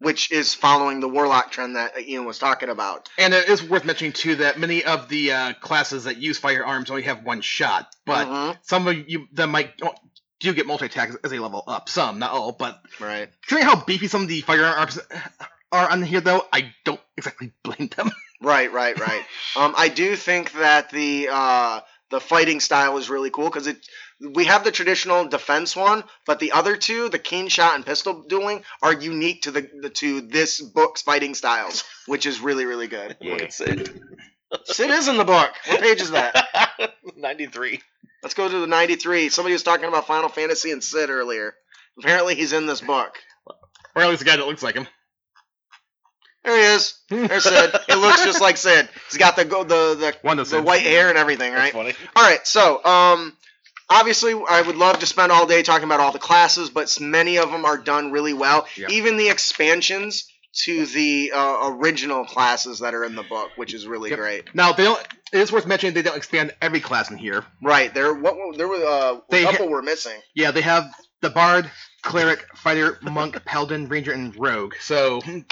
which 0.00 0.30
is 0.32 0.54
following 0.54 1.00
the 1.00 1.08
warlock 1.08 1.50
trend 1.52 1.76
that 1.76 1.98
Ian 2.00 2.24
was 2.24 2.38
talking 2.38 2.68
about. 2.68 3.08
And 3.18 3.32
it 3.34 3.48
is 3.48 3.62
worth 3.62 3.84
mentioning 3.84 4.12
too 4.12 4.36
that 4.36 4.58
many 4.58 4.84
of 4.84 5.08
the 5.08 5.32
uh, 5.32 5.52
classes 5.54 6.04
that 6.04 6.16
use 6.18 6.38
firearms 6.38 6.90
only 6.90 7.02
have 7.04 7.24
one 7.24 7.40
shot, 7.42 7.94
but 8.06 8.26
Mhm. 8.26 8.58
some 8.62 8.88
of 8.88 9.08
you 9.08 9.28
that 9.34 9.46
might 9.48 9.80
do 10.40 10.54
get 10.54 10.66
multi 10.66 10.86
attacks 10.86 11.16
as 11.22 11.30
they 11.30 11.38
level 11.38 11.64
up. 11.66 11.88
Some, 11.88 12.18
not 12.18 12.32
all, 12.32 12.52
but 12.52 12.80
right. 13.00 13.28
considering 13.42 13.66
how 13.66 13.84
beefy 13.84 14.08
some 14.08 14.22
of 14.22 14.28
the 14.28 14.40
firearms 14.42 14.98
are 15.72 15.90
on 15.90 16.02
here, 16.02 16.20
though, 16.20 16.44
I 16.52 16.74
don't 16.84 17.00
exactly 17.16 17.52
blame 17.62 17.88
them. 17.96 18.10
Right, 18.40 18.72
right, 18.72 18.98
right. 18.98 19.24
um, 19.56 19.74
I 19.76 19.88
do 19.88 20.14
think 20.14 20.52
that 20.52 20.90
the 20.90 21.28
uh, 21.30 21.80
the 22.10 22.20
fighting 22.20 22.60
style 22.60 22.96
is 22.96 23.10
really 23.10 23.30
cool 23.30 23.46
because 23.46 23.66
it 23.66 23.84
we 24.20 24.44
have 24.44 24.64
the 24.64 24.70
traditional 24.70 25.26
defense 25.26 25.76
one, 25.76 26.04
but 26.26 26.38
the 26.40 26.52
other 26.52 26.76
two, 26.76 27.08
the 27.08 27.18
keen 27.18 27.48
shot 27.48 27.74
and 27.74 27.86
pistol 27.86 28.24
dueling, 28.28 28.64
are 28.82 28.92
unique 28.92 29.42
to 29.42 29.50
the, 29.50 29.68
the 29.80 29.90
to 29.90 30.20
this 30.20 30.60
book's 30.60 31.02
fighting 31.02 31.34
styles, 31.34 31.84
which 32.06 32.26
is 32.26 32.40
really 32.40 32.64
really 32.64 32.86
good. 32.86 33.16
Yeah. 33.20 33.32
Look 33.32 33.42
at 33.42 33.52
Cid. 33.52 34.00
Cid 34.64 34.90
is 34.90 35.08
in 35.08 35.16
the 35.18 35.24
book. 35.24 35.52
What 35.66 35.80
page 35.80 36.00
is 36.00 36.12
that? 36.12 36.46
93. 37.16 37.80
Let's 38.22 38.34
go 38.34 38.48
to 38.48 38.58
the 38.60 38.66
93. 38.66 39.28
Somebody 39.28 39.52
was 39.52 39.62
talking 39.62 39.86
about 39.86 40.06
Final 40.06 40.28
Fantasy 40.28 40.70
and 40.72 40.82
Cid 40.82 41.10
earlier. 41.10 41.54
Apparently, 41.98 42.34
he's 42.34 42.52
in 42.52 42.66
this 42.66 42.80
book. 42.80 43.16
or 43.94 44.02
at 44.02 44.08
least 44.08 44.20
the 44.20 44.24
guy 44.24 44.36
that 44.36 44.46
looks 44.46 44.62
like 44.62 44.74
him. 44.74 44.86
There 46.44 46.56
he 46.56 46.74
is. 46.74 46.98
There's 47.10 47.44
Cid. 47.44 47.74
It 47.88 47.96
looks 47.98 48.24
just 48.24 48.40
like 48.40 48.56
Cid. 48.56 48.88
He's 49.10 49.18
got 49.18 49.36
the 49.36 49.44
the 49.44 49.64
the, 49.64 50.16
One 50.22 50.36
the 50.36 50.44
them. 50.44 50.64
white 50.64 50.82
hair 50.82 51.08
and 51.08 51.18
everything, 51.18 51.52
right? 51.52 51.72
That's 51.72 51.94
funny. 51.94 51.94
All 52.16 52.22
right, 52.22 52.46
so 52.46 52.82
um, 52.84 53.36
obviously, 53.90 54.32
I 54.48 54.62
would 54.62 54.76
love 54.76 55.00
to 55.00 55.06
spend 55.06 55.30
all 55.32 55.46
day 55.46 55.62
talking 55.62 55.84
about 55.84 56.00
all 56.00 56.12
the 56.12 56.18
classes, 56.18 56.70
but 56.70 56.96
many 57.00 57.38
of 57.38 57.50
them 57.50 57.64
are 57.64 57.76
done 57.76 58.12
really 58.12 58.32
well. 58.34 58.66
Yeah. 58.76 58.86
Even 58.90 59.16
the 59.16 59.28
expansions 59.28 60.28
to 60.64 60.86
the 60.86 61.32
uh, 61.34 61.70
original 61.74 62.24
classes 62.24 62.78
that 62.80 62.94
are 62.94 63.04
in 63.04 63.14
the 63.14 63.22
book, 63.22 63.50
which 63.56 63.74
is 63.74 63.86
really 63.86 64.10
Yep. 64.10 64.18
great. 64.18 64.54
Now 64.54 64.72
they 64.72 64.84
don't. 64.84 65.00
It 65.32 65.38
is 65.40 65.52
worth 65.52 65.66
mentioning 65.66 65.94
they 65.94 66.02
don't 66.02 66.16
expand 66.16 66.54
every 66.62 66.80
class 66.80 67.10
in 67.10 67.18
here. 67.18 67.44
Right 67.62 67.92
there, 67.92 68.14
what 68.14 68.34
were- 68.36 68.56
there 68.56 68.66
were 68.68 68.84
uh, 68.84 69.20
They 69.30 69.42
a 69.42 69.46
ha- 69.46 69.52
couple 69.52 69.68
were 69.68 69.82
missing. 69.82 70.18
Yeah, 70.34 70.50
they 70.50 70.62
have 70.62 70.90
the 71.20 71.30
bard, 71.30 71.70
cleric, 72.02 72.46
fighter, 72.56 72.98
monk, 73.02 73.44
paladin, 73.44 73.88
ranger, 73.88 74.12
and 74.12 74.34
rogue. 74.38 74.74
So, 74.80 75.20
and 75.26 75.44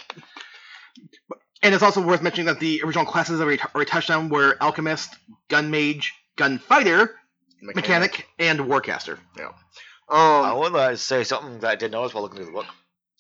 it's 1.75 1.83
also 1.83 2.01
worth 2.01 2.23
mentioning 2.23 2.47
that 2.47 2.61
the 2.61 2.81
original 2.85 3.05
classes 3.05 3.39
that 3.39 3.47
we 3.47 3.59
already 3.75 3.91
touched 3.91 4.11
on 4.11 4.29
were 4.29 4.57
alchemist, 4.61 5.15
gun 5.49 5.71
mage, 5.71 6.15
gunfighter, 6.37 7.15
mechanic, 7.61 8.27
and 8.39 8.61
warcaster. 8.61 9.19
I 10.09 10.51
Um, 10.53 10.59
would 10.59 10.73
like 10.73 10.93
to 10.93 10.97
say 10.97 11.25
something 11.25 11.59
that 11.61 11.71
I 11.71 11.75
didn't 11.75 11.93
notice 11.93 12.15
while 12.15 12.23
looking 12.23 12.37
through 12.37 12.47
the 12.47 12.53
book. 12.53 12.67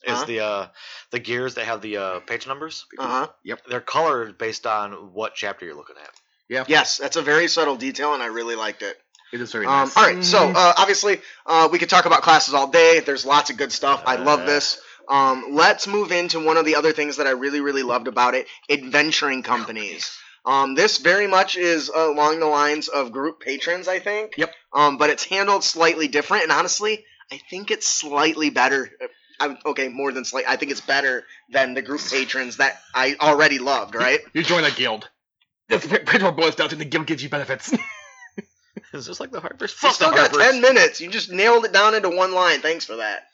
Is 0.06 0.12
Uh-huh. 0.12 0.24
the 0.24 0.40
uh, 0.40 0.66
the 1.10 1.18
gears 1.18 1.54
that 1.56 1.64
have 1.66 1.80
the 1.82 1.96
uh, 1.96 2.20
page 2.20 2.46
numbers? 2.46 2.86
uh 2.98 3.06
huh. 3.08 3.28
Yep. 3.44 3.62
They're 3.68 3.80
colored 3.80 4.38
based 4.38 4.66
on 4.66 5.12
what 5.12 5.34
chapter 5.34 5.66
you're 5.66 5.74
looking 5.74 5.96
at. 6.00 6.10
Yeah. 6.48 6.64
Yes, 6.68 6.98
that's 6.98 7.16
a 7.16 7.22
very 7.22 7.48
subtle 7.48 7.76
detail, 7.76 8.14
and 8.14 8.22
I 8.22 8.26
really 8.26 8.54
liked 8.54 8.82
it. 8.82 8.96
It 9.32 9.40
is 9.40 9.50
very 9.50 9.66
Um, 9.66 9.72
nice. 9.88 9.96
all 9.96 10.04
right, 10.04 10.24
so 10.24 10.38
uh, 10.38 10.74
obviously 10.76 11.20
uh, 11.44 11.68
we 11.72 11.80
could 11.80 11.90
talk 11.90 12.04
about 12.06 12.22
classes 12.22 12.54
all 12.54 12.68
day. 12.68 13.00
There's 13.00 13.26
lots 13.26 13.50
of 13.50 13.56
good 13.56 13.72
stuff. 13.72 14.04
I 14.06 14.14
love 14.16 14.46
this. 14.46 14.80
Um, 15.08 15.46
let's 15.50 15.88
move 15.88 16.12
into 16.12 16.38
one 16.44 16.56
of 16.56 16.64
the 16.64 16.76
other 16.76 16.92
things 16.92 17.16
that 17.16 17.26
I 17.26 17.30
really, 17.30 17.60
really 17.60 17.82
loved 17.82 18.06
about 18.06 18.34
it: 18.34 18.46
adventuring 18.70 19.42
companies. 19.42 20.16
Um, 20.44 20.76
this 20.76 20.98
very 20.98 21.26
much 21.26 21.56
is 21.56 21.88
along 21.88 22.38
the 22.38 22.46
lines 22.46 22.86
of 22.86 23.10
group 23.10 23.40
patrons, 23.40 23.88
I 23.88 23.98
think. 23.98 24.34
Yep. 24.36 24.52
Um, 24.72 24.96
but 24.98 25.10
it's 25.10 25.24
handled 25.24 25.64
slightly 25.64 26.06
different, 26.06 26.44
and 26.44 26.52
honestly, 26.52 27.04
I 27.32 27.40
think 27.50 27.72
it's 27.72 27.88
slightly 27.88 28.50
better. 28.50 28.88
I, 29.40 29.56
okay, 29.66 29.88
more 29.88 30.12
than 30.12 30.24
slight. 30.24 30.44
I 30.48 30.56
think 30.56 30.70
it's 30.70 30.80
better 30.80 31.24
than 31.50 31.74
the 31.74 31.82
group 31.82 32.00
patrons 32.10 32.56
that 32.58 32.80
I 32.94 33.16
already 33.20 33.58
loved. 33.58 33.94
Right? 33.94 34.20
you 34.32 34.42
join 34.42 34.64
a 34.64 34.70
guild. 34.70 35.08
That's 35.68 35.86
pretty 35.86 36.20
much 36.20 36.36
boils 36.36 36.54
down 36.54 36.68
to 36.70 36.76
the 36.76 36.84
guild 36.84 37.06
gives 37.06 37.22
you 37.22 37.28
benefits. 37.28 37.72
Is 38.92 39.06
this 39.06 39.20
like 39.20 39.30
the 39.30 39.40
Harpers? 39.40 39.72
You 39.72 39.76
Fuck 39.88 39.94
still 39.94 40.10
the 40.10 40.16
got 40.16 40.30
Harpers. 40.30 40.52
ten 40.52 40.60
minutes. 40.60 41.00
You 41.00 41.08
just 41.10 41.30
nailed 41.30 41.64
it 41.64 41.72
down 41.72 41.94
into 41.94 42.08
one 42.10 42.32
line. 42.32 42.60
Thanks 42.60 42.84
for 42.84 42.96
that. 42.96 43.24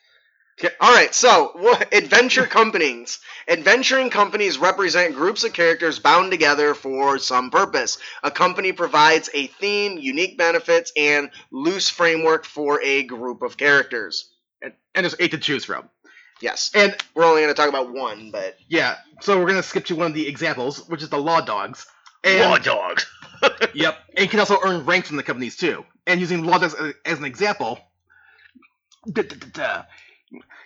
All 0.81 0.93
right, 0.95 1.13
so 1.15 1.53
what, 1.55 1.93
adventure 1.95 2.47
companies. 2.47 3.19
Adventuring 3.49 4.11
companies 4.11 4.59
represent 4.59 5.15
groups 5.15 5.45
of 5.45 5.53
characters 5.55 5.99
bound 5.99 6.31
together 6.31 6.75
for 6.75 7.19
some 7.19 7.51
purpose. 7.51 7.99
A 8.23 8.31
company 8.31 8.73
provides 8.73 9.31
a 9.35 9.47
theme, 9.47 9.99
unique 9.99 10.37
benefits, 10.37 10.93
and 10.97 11.31
loose 11.51 11.89
framework 11.89 12.45
for 12.45 12.81
a 12.83 13.03
group 13.03 13.43
of 13.43 13.57
characters. 13.57 14.29
And, 14.63 14.73
and 14.95 15.05
there's 15.05 15.17
eight 15.19 15.31
to 15.33 15.39
choose 15.39 15.65
from. 15.65 15.89
Yes, 16.41 16.73
And 16.75 16.97
we're 17.15 17.25
only 17.25 17.43
going 17.43 17.55
to 17.55 17.61
talk 17.61 17.69
about 17.69 17.93
one, 17.93 18.33
but 18.33 18.57
yeah, 18.69 18.97
so 19.21 19.39
we're 19.39 19.47
gonna 19.47 19.63
skip 19.63 19.85
to 19.87 19.95
one 19.95 20.09
of 20.09 20.15
the 20.15 20.27
examples, 20.27 20.89
which 20.89 21.01
is 21.01 21.09
the 21.09 21.19
law 21.19 21.41
dogs. 21.41 21.87
And, 22.25 22.51
Law 22.51 22.59
dogs. 22.59 23.07
Yep, 23.75 23.99
and 24.17 24.21
you 24.25 24.29
can 24.29 24.39
also 24.41 24.59
earn 24.63 24.85
ranks 24.85 25.09
from 25.09 25.17
the 25.17 25.23
companies 25.25 25.57
too. 25.57 25.85
And 26.07 26.21
using 26.21 26.45
law 26.45 26.59
dogs 26.59 26.75
as, 26.75 26.95
as 27.05 27.19
an 27.19 27.25
example, 27.25 27.79
duh, 29.11 29.23
duh, 29.23 29.37
duh. 29.53 29.83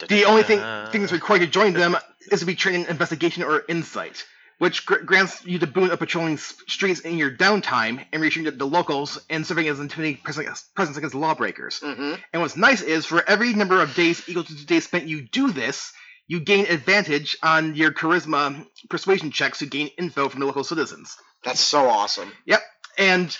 the 0.09 0.25
only 0.25 0.43
thing 0.43 0.59
thing 0.93 1.01
that's 1.03 1.13
required 1.13 1.41
to 1.41 1.47
join 1.47 1.73
them 1.73 1.97
is 2.31 2.41
to 2.41 2.47
be 2.47 2.55
trained 2.55 2.85
in 2.85 2.91
investigation 2.91 3.43
or 3.43 3.63
insight, 3.69 4.25
which 4.59 4.87
gr- 4.87 4.99
grants 5.05 5.45
you 5.45 5.59
the 5.59 5.67
boon 5.67 5.91
of 5.91 5.99
patrolling 5.99 6.39
streets 6.39 7.01
in 7.01 7.19
your 7.19 7.31
downtime 7.31 8.05
and 8.13 8.23
reaching 8.23 8.45
the, 8.45 8.51
the 8.51 8.67
locals 8.67 9.19
and 9.29 9.47
serving 9.47 9.69
as 9.69 9.79
an 9.79 9.85
intimidating 9.85 10.23
presence 10.23 10.65
presence 10.75 10.97
against 10.97 11.15
lawbreakers. 11.15 11.81
hmm 11.81 12.15
And 12.33 12.43
what's 12.43 12.57
nice 12.57 12.83
is 12.83 13.05
for 13.07 13.23
every 13.29 13.53
number 13.55 13.81
of 13.83 13.95
days 13.95 14.23
equal 14.29 14.45
to 14.45 14.55
the 14.55 14.65
days 14.65 14.85
spent 14.85 15.07
you 15.07 15.23
do 15.23 15.53
this, 15.53 15.93
you 16.27 16.41
gain 16.41 16.67
advantage 16.67 17.37
on 17.43 17.75
your 17.75 17.93
charisma 17.93 18.67
persuasion 18.91 19.31
checks 19.31 19.59
to 19.59 19.67
gain 19.67 19.89
info 19.99 20.29
from 20.29 20.41
the 20.41 20.47
local 20.47 20.65
citizens. 20.65 21.17
that's 21.45 21.61
so 21.61 21.89
awesome. 21.89 22.33
Yep. 22.47 22.63
And 22.99 23.37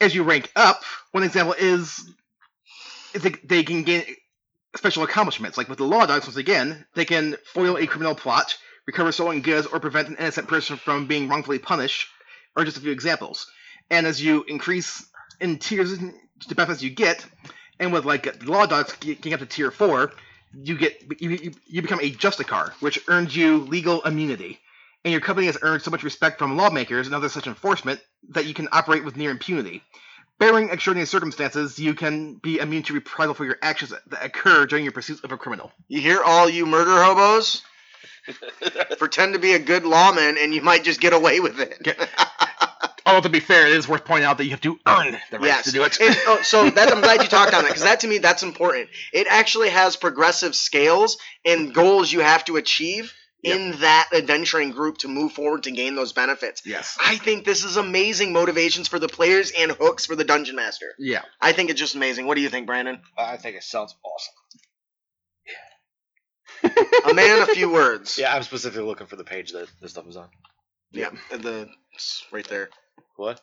as 0.00 0.14
you 0.14 0.22
rank 0.22 0.50
up, 0.54 0.82
one 1.12 1.22
example 1.24 1.54
is, 1.58 2.04
is 3.14 3.22
they, 3.22 3.30
they 3.44 3.62
can 3.62 3.82
gain 3.84 4.04
special 4.76 5.02
accomplishments. 5.02 5.56
Like 5.58 5.68
with 5.68 5.78
the 5.78 5.84
law 5.84 6.06
dogs, 6.06 6.26
once 6.26 6.36
again, 6.36 6.84
they 6.94 7.04
can 7.04 7.36
foil 7.54 7.76
a 7.78 7.86
criminal 7.86 8.14
plot, 8.14 8.56
recover 8.86 9.12
stolen 9.12 9.40
goods, 9.42 9.66
or 9.66 9.80
prevent 9.80 10.08
an 10.08 10.16
innocent 10.16 10.48
person 10.48 10.76
from 10.76 11.06
being 11.06 11.28
wrongfully 11.28 11.58
punished, 11.58 12.08
are 12.56 12.64
just 12.64 12.76
a 12.76 12.80
few 12.80 12.92
examples. 12.92 13.46
And 13.90 14.06
as 14.06 14.22
you 14.22 14.44
increase 14.48 15.04
in 15.40 15.58
tiers, 15.58 15.98
the 15.98 16.54
benefits 16.54 16.82
you 16.82 16.90
get, 16.90 17.24
and 17.78 17.92
with 17.92 18.04
like 18.04 18.24
the 18.24 18.50
law 18.50 18.66
dogs 18.66 18.94
getting 19.00 19.34
up 19.34 19.40
to 19.40 19.46
tier 19.46 19.70
four, 19.70 20.12
you 20.54 20.76
get 20.76 21.20
you, 21.20 21.52
you, 21.66 21.82
become 21.82 22.00
a 22.00 22.10
justicar, 22.10 22.72
which 22.80 23.00
earns 23.08 23.34
you 23.34 23.58
legal 23.58 24.02
immunity. 24.02 24.58
And 25.04 25.12
your 25.12 25.20
company 25.20 25.46
has 25.46 25.58
earned 25.62 25.82
so 25.82 25.90
much 25.90 26.04
respect 26.04 26.38
from 26.38 26.56
lawmakers 26.56 27.06
and 27.06 27.14
other 27.14 27.28
such 27.28 27.46
enforcement 27.46 28.00
that 28.30 28.46
you 28.46 28.54
can 28.54 28.68
operate 28.70 29.04
with 29.04 29.16
near 29.16 29.30
impunity. 29.30 29.82
Bearing 30.38 30.70
extraordinary 30.70 31.06
circumstances, 31.06 31.78
you 31.78 31.94
can 31.94 32.34
be 32.34 32.58
immune 32.58 32.82
to 32.84 32.94
reprisal 32.94 33.34
for 33.34 33.44
your 33.44 33.58
actions 33.62 33.92
that 34.06 34.24
occur 34.24 34.66
during 34.66 34.84
your 34.84 34.92
pursuit 34.92 35.22
of 35.24 35.32
a 35.32 35.36
criminal. 35.36 35.72
You 35.88 36.00
hear 36.00 36.22
all 36.22 36.48
you 36.48 36.66
murder 36.66 37.02
hobos? 37.02 37.62
Pretend 38.98 39.34
to 39.34 39.38
be 39.38 39.52
a 39.52 39.58
good 39.58 39.84
lawman, 39.84 40.36
and 40.38 40.54
you 40.54 40.62
might 40.62 40.84
just 40.84 41.00
get 41.00 41.12
away 41.12 41.40
with 41.40 41.58
it. 41.60 41.96
Although 43.06 43.22
to 43.22 43.28
be 43.28 43.40
fair, 43.40 43.66
it 43.66 43.72
is 43.72 43.88
worth 43.88 44.04
pointing 44.04 44.26
out 44.26 44.38
that 44.38 44.44
you 44.44 44.50
have 44.52 44.60
to 44.60 44.78
earn 44.86 45.18
the 45.30 45.38
right 45.38 45.46
yes. 45.46 45.64
to 45.64 45.72
do 45.72 45.82
it. 45.82 46.00
And, 46.00 46.16
oh, 46.26 46.40
so 46.42 46.70
that 46.70 46.92
I'm 46.92 47.00
glad 47.00 47.20
you 47.20 47.28
talked 47.28 47.52
on 47.52 47.62
that 47.62 47.68
because 47.68 47.82
that 47.82 48.00
to 48.00 48.08
me 48.08 48.18
that's 48.18 48.42
important. 48.42 48.90
It 49.12 49.26
actually 49.28 49.70
has 49.70 49.96
progressive 49.96 50.54
scales 50.54 51.18
and 51.44 51.74
goals 51.74 52.12
you 52.12 52.20
have 52.20 52.44
to 52.44 52.56
achieve 52.56 53.12
in 53.42 53.72
that 53.80 54.08
adventuring 54.14 54.70
group 54.70 54.98
to 54.98 55.08
move 55.08 55.32
forward 55.32 55.64
to 55.64 55.72
gain 55.72 55.96
those 55.96 56.12
benefits. 56.12 56.62
yes. 56.64 56.96
I 57.04 57.16
think 57.16 57.44
this 57.44 57.64
is 57.64 57.76
amazing 57.76 58.32
motivations 58.32 58.86
for 58.86 59.00
the 59.00 59.08
players 59.08 59.50
and 59.50 59.72
hooks 59.72 60.06
for 60.06 60.14
the 60.14 60.22
dungeon 60.24 60.54
master. 60.54 60.94
Yeah. 60.98 61.22
I 61.40 61.52
think 61.52 61.70
it's 61.70 61.80
just 61.80 61.96
amazing. 61.96 62.26
What 62.26 62.36
do 62.36 62.40
you 62.40 62.48
think, 62.48 62.66
Brandon? 62.66 63.00
I 63.18 63.36
think 63.36 63.56
it 63.56 63.64
sounds 63.64 63.96
awesome. 64.04 64.34
A 67.10 67.14
man, 67.14 67.42
a 67.42 67.46
few 67.46 67.70
words. 67.70 68.18
Yeah, 68.18 68.34
I'm 68.34 68.42
specifically 68.42 68.86
looking 68.86 69.06
for 69.06 69.16
the 69.16 69.24
page 69.24 69.52
that 69.52 69.68
this 69.80 69.90
stuff 69.92 70.06
is 70.08 70.16
on. 70.16 70.28
yeah. 70.92 71.10
and 71.32 71.42
The 71.42 71.68
it's 71.94 72.24
right 72.30 72.46
there. 72.48 72.70
What? 73.16 73.40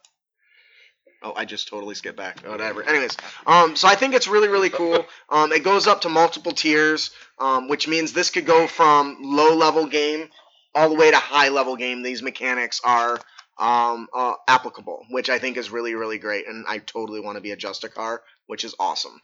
Oh, 1.22 1.34
I 1.36 1.44
just 1.44 1.68
totally 1.68 1.96
skipped 1.96 2.18
back. 2.18 2.40
Whatever. 2.48 2.82
Anyways, 2.82 3.18
um, 3.46 3.76
so 3.76 3.88
I 3.90 3.96
think 3.96 4.14
it's 4.14 4.28
really, 4.28 4.48
really 4.48 4.70
cool. 4.70 5.06
Um, 5.30 5.52
it 5.52 5.64
goes 5.66 5.86
up 5.86 6.02
to 6.02 6.10
multiple 6.10 6.54
tiers, 6.54 7.12
um, 7.40 7.68
which 7.68 7.88
means 7.90 8.14
this 8.14 8.30
could 8.30 8.46
go 8.46 8.68
from 8.68 9.18
low 9.22 9.54
level 9.56 9.86
game 9.86 10.30
all 10.74 10.88
the 10.88 10.96
way 10.96 11.12
to 11.12 11.18
high 11.18 11.50
level 11.50 11.76
game. 11.76 12.04
These 12.04 12.22
mechanics 12.22 12.80
are 12.86 13.20
um, 13.60 14.08
uh, 14.14 14.34
applicable, 14.48 15.06
which 15.10 15.30
I 15.30 15.40
think 15.40 15.58
is 15.58 15.70
really, 15.70 15.94
really 15.94 16.20
great. 16.20 16.48
And 16.48 16.66
I 16.70 16.78
totally 16.78 17.20
want 17.20 17.36
to 17.36 17.42
be 17.42 17.52
a 17.52 17.58
Justicar, 17.58 18.20
which 18.48 18.64
is 18.64 18.74
awesome. 18.80 19.20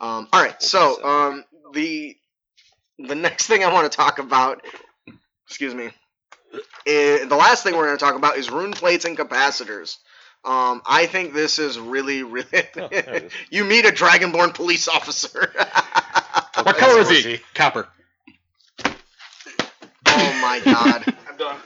Um, 0.00 0.28
all 0.32 0.42
right, 0.44 0.62
so 0.62 1.02
um, 1.02 1.44
the 1.72 2.14
the 2.98 3.14
next 3.14 3.46
thing 3.46 3.64
I 3.64 3.72
want 3.72 3.90
to 3.90 3.96
talk 3.96 4.18
about, 4.18 4.64
excuse 5.46 5.74
me, 5.74 5.90
is, 6.86 7.28
the 7.28 7.36
last 7.36 7.62
thing 7.62 7.76
we're 7.76 7.86
going 7.86 7.98
to 7.98 8.04
talk 8.04 8.16
about 8.16 8.36
is 8.36 8.50
rune 8.50 8.72
plates 8.72 9.04
and 9.04 9.16
capacitors. 9.16 9.96
Um, 10.44 10.82
I 10.86 11.06
think 11.06 11.34
this 11.34 11.58
is 11.58 11.78
really, 11.78 12.22
really. 12.22 12.46
Oh, 12.52 12.88
there 12.88 13.14
it 13.14 13.24
is. 13.24 13.32
you 13.50 13.64
meet 13.64 13.84
a 13.84 13.90
dragonborn 13.90 14.54
police 14.54 14.88
officer. 14.88 15.52
What 16.60 16.76
color 16.76 17.00
is 17.02 17.08
he? 17.08 17.38
Copper. 17.54 17.86
oh 18.84 20.38
my 20.42 20.60
god. 20.64 21.14
I'm 21.28 21.36
done. 21.36 21.56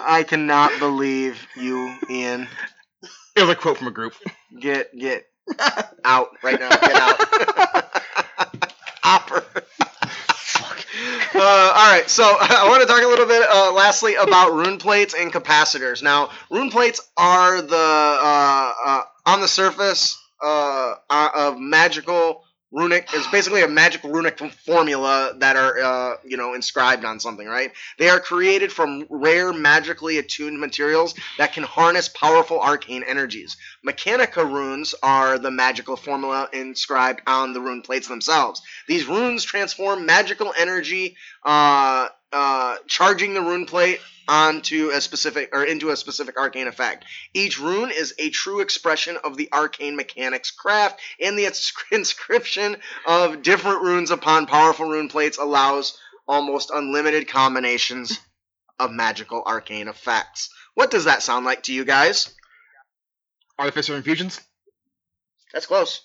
I 0.00 0.22
cannot 0.26 0.72
believe 0.78 1.46
you, 1.54 1.94
Ian. 2.08 2.48
It 3.36 3.42
was 3.42 3.50
a 3.50 3.54
quote 3.56 3.76
from 3.76 3.88
a 3.88 3.90
group. 3.90 4.14
Get 4.58 4.96
get 4.96 5.26
out 6.02 6.28
right 6.42 6.58
now. 6.58 6.70
Get 6.70 6.94
out. 6.94 7.83
Opera. 9.04 9.44
Uh, 11.34 11.40
all 11.40 11.90
right, 11.92 12.08
so 12.08 12.22
I 12.40 12.68
want 12.68 12.82
to 12.82 12.86
talk 12.86 13.02
a 13.02 13.06
little 13.08 13.26
bit, 13.26 13.42
uh, 13.50 13.72
lastly, 13.72 14.14
about 14.14 14.52
rune 14.52 14.78
plates 14.78 15.14
and 15.14 15.32
capacitors. 15.32 16.02
Now, 16.02 16.30
rune 16.50 16.70
plates 16.70 17.00
are 17.16 17.60
the 17.60 17.76
uh, 17.76 18.72
uh, 18.86 19.02
on 19.26 19.40
the 19.40 19.48
surface 19.48 20.16
uh, 20.42 20.94
uh, 21.10 21.28
of 21.34 21.58
magical 21.58 22.43
runic. 22.74 23.08
It's 23.12 23.26
basically 23.28 23.62
a 23.62 23.68
magic 23.68 24.02
runic 24.04 24.38
formula 24.38 25.34
that 25.38 25.56
are 25.56 25.78
uh, 25.78 26.16
you 26.24 26.36
know 26.36 26.54
inscribed 26.54 27.04
on 27.04 27.20
something, 27.20 27.46
right? 27.46 27.72
They 27.98 28.08
are 28.08 28.20
created 28.20 28.72
from 28.72 29.06
rare, 29.08 29.52
magically 29.52 30.18
attuned 30.18 30.58
materials 30.60 31.14
that 31.38 31.52
can 31.52 31.62
harness 31.62 32.08
powerful 32.08 32.60
arcane 32.60 33.04
energies. 33.06 33.56
Mechanica 33.86 34.44
runes 34.44 34.94
are 35.02 35.38
the 35.38 35.50
magical 35.50 35.96
formula 35.96 36.48
inscribed 36.52 37.22
on 37.26 37.52
the 37.52 37.60
rune 37.60 37.82
plates 37.82 38.08
themselves. 38.08 38.60
These 38.88 39.06
runes 39.06 39.44
transform 39.44 40.06
magical 40.06 40.52
energy, 40.58 41.16
uh, 41.44 42.08
uh, 42.34 42.76
charging 42.88 43.32
the 43.32 43.40
rune 43.40 43.64
plate 43.64 44.00
onto 44.26 44.90
a 44.90 45.00
specific 45.00 45.50
or 45.52 45.64
into 45.64 45.90
a 45.90 45.96
specific 45.96 46.36
arcane 46.36 46.66
effect. 46.66 47.04
Each 47.32 47.60
rune 47.60 47.90
is 47.90 48.12
a 48.18 48.30
true 48.30 48.60
expression 48.60 49.16
of 49.22 49.36
the 49.36 49.48
arcane 49.52 49.96
mechanics 49.96 50.50
craft, 50.50 51.00
and 51.20 51.38
the 51.38 51.46
inscription 51.92 52.76
of 53.06 53.42
different 53.42 53.82
runes 53.82 54.10
upon 54.10 54.46
powerful 54.46 54.86
rune 54.86 55.08
plates 55.08 55.38
allows 55.38 55.96
almost 56.26 56.70
unlimited 56.70 57.28
combinations 57.28 58.18
of 58.78 58.90
magical 58.90 59.42
arcane 59.46 59.88
effects. 59.88 60.50
What 60.74 60.90
does 60.90 61.04
that 61.04 61.22
sound 61.22 61.46
like 61.46 61.62
to 61.64 61.72
you 61.72 61.84
guys? 61.84 62.34
Artificer 63.58 63.94
infusions. 63.94 64.40
That's 65.52 65.66
close. 65.66 66.00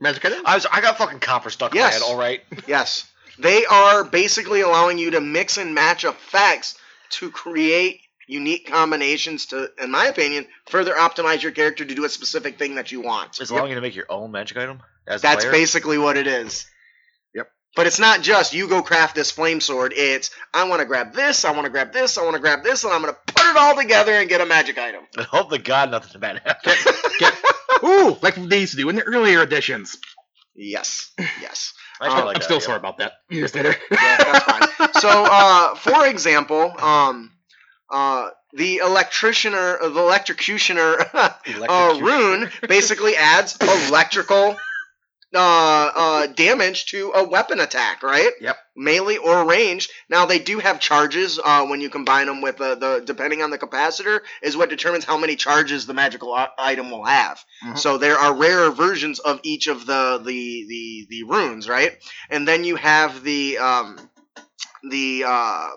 I 0.00 0.04
don't 0.04 0.12
know. 0.14 0.20
Magic 0.20 0.24
item. 0.24 0.42
I 0.46 0.54
was 0.54 0.66
I 0.66 0.80
got 0.80 0.98
fucking 0.98 1.20
copper 1.20 1.50
stuck 1.50 1.74
Yes. 1.74 1.96
in 1.96 2.00
my 2.00 2.06
head. 2.06 2.12
All 2.12 2.18
right. 2.18 2.42
Yes. 2.68 3.10
They 3.38 3.64
are 3.66 4.04
basically 4.04 4.62
allowing 4.62 4.98
you 4.98 5.12
to 5.12 5.20
mix 5.20 5.58
and 5.58 5.74
match 5.74 6.04
effects 6.04 6.76
to 7.10 7.30
create 7.30 8.00
unique 8.26 8.66
combinations 8.66 9.46
to, 9.46 9.70
in 9.82 9.90
my 9.92 10.06
opinion, 10.06 10.46
further 10.66 10.92
optimize 10.94 11.42
your 11.42 11.52
character 11.52 11.84
to 11.84 11.94
do 11.94 12.04
a 12.04 12.08
specific 12.08 12.58
thing 12.58 12.74
that 12.74 12.90
you 12.90 13.00
want. 13.00 13.38
It's 13.40 13.50
allowing 13.50 13.70
you 13.70 13.76
to 13.76 13.80
make 13.80 13.94
your 13.94 14.06
own 14.10 14.32
magic 14.32 14.56
item. 14.58 14.82
As 15.06 15.22
That's 15.22 15.44
basically 15.44 15.98
what 15.98 16.16
it 16.16 16.26
is. 16.26 16.66
Yep. 17.34 17.48
But 17.76 17.86
it's 17.86 18.00
not 18.00 18.20
just 18.22 18.52
you 18.52 18.68
go 18.68 18.82
craft 18.82 19.14
this 19.14 19.30
flame 19.30 19.60
sword. 19.60 19.94
It's 19.96 20.30
I 20.52 20.68
want 20.68 20.80
to 20.80 20.86
grab 20.86 21.14
this, 21.14 21.44
I 21.44 21.52
want 21.52 21.64
to 21.64 21.70
grab 21.70 21.92
this, 21.92 22.18
I 22.18 22.22
want 22.24 22.34
to 22.34 22.40
grab 22.40 22.64
this, 22.64 22.82
and 22.84 22.92
I'm 22.92 23.00
going 23.02 23.14
to 23.14 23.32
put 23.32 23.46
it 23.46 23.56
all 23.56 23.76
together 23.76 24.12
and 24.12 24.28
get 24.28 24.40
a 24.40 24.46
magic 24.46 24.78
item. 24.78 25.04
I 25.16 25.22
hope 25.22 25.50
to 25.50 25.58
God 25.58 25.90
nothing 25.92 26.20
bad 26.20 26.42
happens. 26.44 26.76
Ooh, 27.84 28.16
like 28.22 28.34
they 28.36 28.60
used 28.60 28.72
to 28.72 28.78
do 28.78 28.88
in 28.88 28.96
the 28.96 29.02
earlier 29.02 29.42
editions. 29.42 29.96
Yes. 30.54 31.10
Yes. 31.40 31.72
I 32.00 32.08
Um, 32.08 32.16
feel 32.16 32.24
like 32.26 32.36
I'm 32.36 32.40
that, 32.40 32.44
still 32.44 32.56
yeah. 32.58 32.62
sorry 32.62 32.78
about 32.78 32.98
that. 32.98 33.12
Years 33.30 33.54
later. 33.54 33.74
Yeah, 33.90 34.16
that's 34.18 34.44
fine. 34.44 34.92
So, 35.00 35.08
uh, 35.08 35.74
for 35.76 36.06
example, 36.06 36.74
um, 36.80 37.32
uh, 37.90 38.30
the 38.54 38.80
electricianer, 38.84 39.80
the 39.80 39.88
electrocutioner 39.88 41.08
uh, 41.68 42.00
rune 42.00 42.50
basically 42.68 43.16
adds 43.16 43.56
electrical 43.60 44.56
uh, 45.34 45.90
uh, 45.94 46.26
damage 46.28 46.86
to 46.86 47.12
a 47.14 47.22
weapon 47.28 47.60
attack, 47.60 48.02
right? 48.02 48.30
Yep. 48.40 48.56
Melee 48.76 49.18
or 49.18 49.44
range. 49.46 49.88
Now 50.08 50.24
they 50.26 50.38
do 50.38 50.58
have 50.58 50.80
charges 50.80 51.38
uh, 51.42 51.66
when 51.66 51.80
you 51.80 51.90
combine 51.90 52.26
them 52.26 52.40
with 52.40 52.60
uh, 52.60 52.76
the 52.76 53.02
depending 53.04 53.42
on 53.42 53.50
the 53.50 53.58
capacitor 53.58 54.20
is 54.42 54.56
what 54.56 54.70
determines 54.70 55.04
how 55.04 55.18
many 55.18 55.36
charges 55.36 55.86
the 55.86 55.94
magical 55.94 56.34
item 56.58 56.90
will 56.90 57.04
have. 57.04 57.44
Mhm. 57.64 57.78
So 57.78 57.98
there 57.98 58.16
are 58.16 58.34
rarer 58.34 58.70
versions 58.70 59.18
of 59.18 59.40
each 59.42 59.66
of 59.66 59.84
the 59.84 60.18
the 60.24 60.64
the, 60.68 61.06
the 61.10 61.22
runes, 61.24 61.68
right? 61.68 61.92
And 62.30 62.48
then 62.48 62.64
you 62.64 62.76
have 62.76 63.22
the 63.22 63.58
um, 63.58 64.10
the 64.88 65.24
uh, 65.26 65.68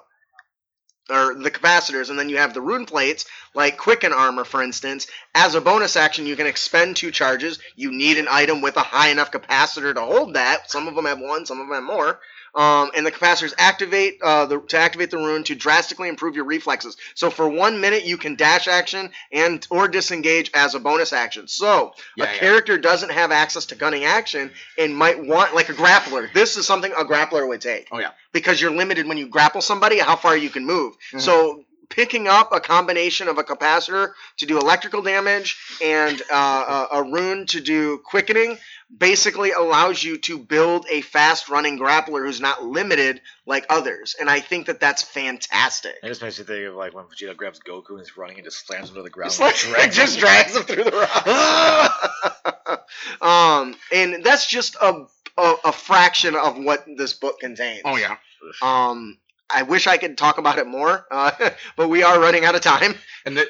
or 1.12 1.36
the 1.36 1.52
capacitors, 1.52 2.10
and 2.10 2.18
then 2.18 2.30
you 2.30 2.38
have 2.38 2.54
the 2.54 2.62
rune 2.62 2.86
plates, 2.86 3.26
like 3.54 3.78
Quicken 3.78 4.14
Armor, 4.14 4.46
for 4.46 4.64
instance. 4.64 5.08
As 5.36 5.56
a 5.56 5.62
bonus 5.62 5.96
action, 5.96 6.26
you 6.26 6.36
can 6.36 6.48
expend 6.48 6.96
two 6.96 7.12
charges. 7.12 7.60
You 7.76 7.92
need 7.92 8.18
an 8.18 8.28
item 8.30 8.62
with 8.62 8.78
a 8.78 8.82
high 8.82 9.10
enough 9.10 9.32
capacitor 9.32 9.94
to 9.94 10.02
hold 10.02 10.36
that. 10.36 10.72
Some 10.72 10.88
of 10.88 10.96
them 10.96 11.06
have 11.06 11.20
one, 11.20 11.46
some 11.46 11.60
of 11.60 11.68
them 11.68 11.76
have 11.76 11.84
more. 11.84 12.20
Um, 12.54 12.92
and 12.96 13.06
the 13.06 13.12
capacitors 13.12 13.54
activate 13.58 14.22
uh, 14.22 14.46
the, 14.46 14.60
to 14.60 14.78
activate 14.78 15.10
the 15.12 15.18
rune 15.18 15.44
to 15.46 15.56
drastically 15.56 16.10
improve 16.10 16.36
your 16.36 16.46
reflexes. 16.46 16.98
So 17.16 17.30
for 17.30 17.48
one 17.48 17.80
minute, 17.80 18.06
you 18.06 18.18
can 18.18 18.36
dash 18.36 18.68
action 18.68 19.12
and 19.32 19.66
or 19.70 19.88
disengage 19.88 20.52
as 20.54 20.76
a 20.76 20.80
bonus 20.80 21.14
action. 21.14 21.48
So 21.48 21.94
Yeah, 22.18 22.26
a 22.26 22.34
yeah. 22.34 22.40
character 22.40 22.78
doesn't 22.78 23.12
have 23.12 23.32
access 23.32 23.66
to 23.68 23.76
cunning 23.76 24.04
action 24.04 24.52
and 24.78 24.96
might 24.96 25.24
want 25.24 25.56
like 25.56 25.70
a 25.70 25.74
grappler. 25.74 26.32
This 26.34 26.58
is 26.58 26.66
something 26.66 26.92
a 26.92 27.06
grappler 27.06 27.48
would 27.48 27.62
take. 27.62 27.88
Oh, 27.92 28.00
yeah. 28.00 28.12
Because 28.34 28.60
you're 28.60 28.72
limited 28.72 29.08
when 29.08 29.18
you 29.18 29.28
grapple 29.28 29.62
somebody 29.62 30.00
how 30.00 30.16
far 30.16 30.36
you 30.36 30.50
can 30.50 30.66
move. 30.66 30.96
Mhm. 31.14 31.22
So 31.22 31.64
picking 31.92 32.28
up 32.28 32.52
a 32.52 32.60
combination 32.60 33.28
of 33.28 33.38
a 33.38 33.44
capacitor 33.44 34.14
to 34.38 34.46
do 34.46 34.58
electrical 34.58 35.04
damage 35.04 35.58
and 35.84 36.22
uh, 36.32 36.88
a, 36.92 36.98
a 36.98 37.04
rune 37.04 37.46
to 37.48 37.62
do 37.62 38.00
quickening 38.00 38.58
basically 38.98 39.52
allows 39.52 40.04
you 40.04 40.18
to 40.18 40.38
build 40.38 40.86
a 40.90 41.02
fast 41.02 41.50
running 41.50 41.80
grappler 41.80 42.26
who's 42.26 42.42
not 42.42 42.64
limited 42.64 43.22
like 43.46 43.66
others. 43.70 44.16
And 44.20 44.30
I 44.30 44.40
think 44.40 44.68
that 44.68 44.80
that's 44.80 45.02
fantastic. 45.04 45.96
It 46.04 46.08
just 46.08 46.22
makes 46.22 46.40
me 46.40 46.46
think 46.46 46.68
of 46.68 46.76
like 46.76 46.94
when 46.94 47.06
Vegeta 47.06 47.36
grabs 47.36 47.60
Goku 47.60 47.92
and 47.92 48.00
he's 48.00 48.18
running 48.18 48.38
and 48.38 48.46
just 48.46 48.66
slams 48.66 48.90
him 48.90 48.96
to 48.96 49.04
the 49.04 49.10
ground. 49.10 49.32
It's 49.32 49.40
and 49.40 49.74
like 49.74 49.92
drags 49.92 49.98
it 49.98 50.00
just 50.00 50.16
him. 50.16 50.20
drags 50.22 50.54
them 50.54 50.64
through 50.64 50.84
the 50.84 50.92
rocks. 50.92 52.82
um, 53.22 53.76
and 53.94 54.24
that's 54.24 54.48
just 54.48 54.76
a, 54.82 55.06
a 55.38 55.56
a 55.66 55.72
fraction 55.72 56.36
of 56.36 56.58
what 56.58 56.86
this 56.98 57.14
book 57.14 57.40
contains. 57.40 57.82
Oh 57.86 57.96
yeah. 57.98 58.18
Um, 58.62 59.18
I 59.54 59.64
wish 59.64 59.88
I 59.88 59.98
could 59.98 60.18
talk 60.18 60.38
about 60.38 60.58
it 60.58 60.68
more, 60.68 61.06
uh, 61.12 61.32
but 61.76 61.90
we 61.90 62.04
are 62.04 62.20
running 62.20 62.46
out 62.46 62.56
of 62.56 62.62
time. 62.62 62.96
And 63.26 63.38
that 63.38 63.48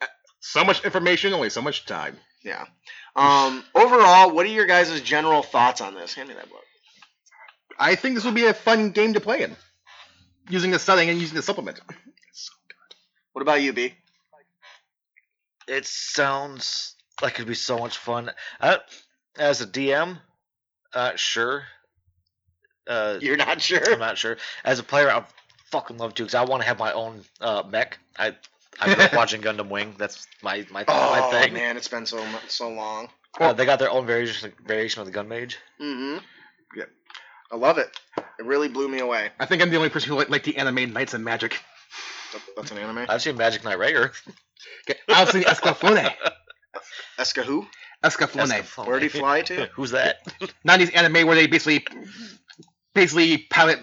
uh, 0.00 0.06
so 0.40 0.64
much 0.64 0.84
information, 0.84 1.32
only 1.32 1.50
so 1.50 1.62
much 1.62 1.86
time. 1.86 2.16
Yeah. 2.44 2.64
Um, 3.14 3.64
overall, 3.74 4.34
what 4.34 4.46
are 4.46 4.50
your 4.50 4.66
guys' 4.66 5.00
general 5.00 5.42
thoughts 5.42 5.80
on 5.80 5.94
this? 5.94 6.14
Hand 6.14 6.28
me 6.28 6.34
that 6.34 6.48
book. 6.48 6.64
I 7.78 7.94
think 7.94 8.14
this 8.14 8.24
will 8.24 8.32
be 8.32 8.46
a 8.46 8.54
fun 8.54 8.90
game 8.90 9.14
to 9.14 9.20
play 9.20 9.42
in, 9.42 9.56
using 10.48 10.70
the 10.70 10.78
setting 10.78 11.08
and 11.10 11.18
using 11.18 11.36
the 11.36 11.42
supplement. 11.42 11.80
What 13.32 13.40
about 13.40 13.62
you, 13.62 13.72
B? 13.72 13.94
It 15.66 15.86
sounds 15.86 16.96
like 17.22 17.34
it'd 17.34 17.46
be 17.46 17.54
so 17.54 17.78
much 17.78 17.96
fun. 17.96 18.30
Uh, 18.60 18.76
as 19.38 19.62
a 19.62 19.66
DM, 19.66 20.18
uh, 20.92 21.12
sure. 21.16 21.64
Uh, 22.86 23.18
You're 23.20 23.36
not 23.36 23.60
sure? 23.60 23.80
I'm 23.92 23.98
not 23.98 24.18
sure. 24.18 24.36
As 24.64 24.78
a 24.78 24.82
player, 24.82 25.10
I'd 25.10 25.24
fucking 25.70 25.98
love 25.98 26.14
to 26.14 26.22
because 26.22 26.34
I 26.34 26.44
want 26.44 26.62
to 26.62 26.68
have 26.68 26.78
my 26.78 26.92
own 26.92 27.22
uh, 27.40 27.62
mech. 27.68 27.98
I 28.18 28.34
I 28.80 28.94
grew 28.94 29.04
up 29.04 29.12
watching 29.14 29.40
Gundam 29.42 29.68
Wing. 29.68 29.94
That's 29.98 30.26
my 30.42 30.66
my, 30.70 30.80
my 30.80 30.84
Oh 30.88 31.30
thing. 31.30 31.52
man, 31.52 31.76
it's 31.76 31.88
been 31.88 32.06
so 32.06 32.24
so 32.48 32.68
long. 32.68 33.08
Uh, 33.40 33.52
they 33.52 33.64
got 33.64 33.78
their 33.78 33.90
own 33.90 34.04
variation 34.06 34.52
variation 34.66 35.00
of 35.00 35.06
the 35.06 35.12
Gun 35.12 35.28
Mage. 35.28 35.58
Mm-hmm. 35.80 36.24
Yeah. 36.76 36.84
I 37.50 37.56
love 37.56 37.78
it. 37.78 37.88
It 38.16 38.44
really 38.44 38.68
blew 38.68 38.88
me 38.88 38.98
away. 39.00 39.30
I 39.38 39.46
think 39.46 39.62
I'm 39.62 39.70
the 39.70 39.76
only 39.76 39.88
person 39.90 40.08
who 40.10 40.16
like, 40.16 40.28
like 40.30 40.42
the 40.42 40.56
anime 40.56 40.92
Knights 40.92 41.14
and 41.14 41.24
Magic. 41.24 41.60
That's 42.56 42.70
an 42.70 42.78
anime. 42.78 43.06
I've 43.08 43.22
seen 43.22 43.36
Magic 43.36 43.62
Knight 43.62 43.78
Rayearth. 43.78 44.16
Okay, 44.88 44.98
I've 45.08 45.30
seen 45.30 45.42
Escaflowne. 45.42 46.12
Eska 47.18 47.42
who? 47.44 47.66
Escaflowne. 48.02 48.48
Escaflowne. 48.50 48.86
Where'd 48.86 49.02
he 49.02 49.08
fly 49.08 49.42
to? 49.42 49.66
Who's 49.74 49.90
that? 49.92 50.26
90s 50.66 50.96
anime 50.96 51.26
where 51.26 51.36
they 51.36 51.46
basically 51.46 51.84
basically 52.94 53.38
pilot 53.38 53.80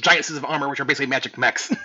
giant 0.00 0.24
suits 0.24 0.38
of 0.38 0.44
armor, 0.44 0.68
which 0.68 0.80
are 0.80 0.84
basically 0.84 1.06
magic 1.06 1.38
mechs. 1.38 1.72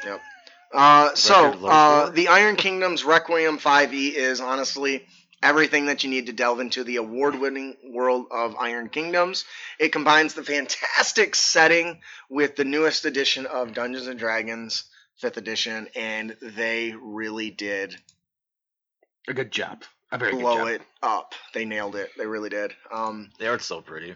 Uh, 0.73 1.15
so, 1.15 1.53
uh, 1.65 2.09
the 2.09 2.27
Iron 2.27 2.57
Kingdom's 2.57 3.05
Requiem 3.05 3.57
5e 3.57 4.13
is 4.13 4.41
honestly 4.41 5.07
everything 5.41 5.85
that 5.85 6.03
you 6.03 6.09
need 6.09 6.25
to 6.25 6.33
delve 6.33 6.59
into 6.59 6.83
the 6.83 6.97
award-winning 6.97 7.77
world 7.91 8.25
of 8.31 8.55
Iron 8.57 8.89
Kingdoms. 8.89 9.45
It 9.79 9.93
combines 9.93 10.33
the 10.33 10.43
fantastic 10.43 11.35
setting 11.53 12.01
with 12.29 12.57
the 12.57 12.65
newest 12.65 13.05
edition 13.05 13.45
of 13.45 13.73
Dungeons 13.73 14.07
and 14.07 14.19
Dragons 14.19 14.83
5th 15.23 15.37
edition, 15.37 15.87
and 15.95 16.35
they 16.41 16.93
really 17.01 17.49
did 17.49 17.95
a 19.27 19.33
good 19.33 19.51
job. 19.51 19.83
A 20.11 20.17
very 20.17 20.31
good 20.33 20.41
blow 20.41 20.57
job. 20.57 20.67
it 20.67 20.81
up. 21.01 21.33
They 21.53 21.63
nailed 21.63 21.95
it. 21.95 22.09
They 22.17 22.25
really 22.25 22.49
did. 22.49 22.73
Um, 22.91 23.29
They 23.39 23.47
are 23.47 23.59
so 23.59 23.81
pretty. 23.81 24.15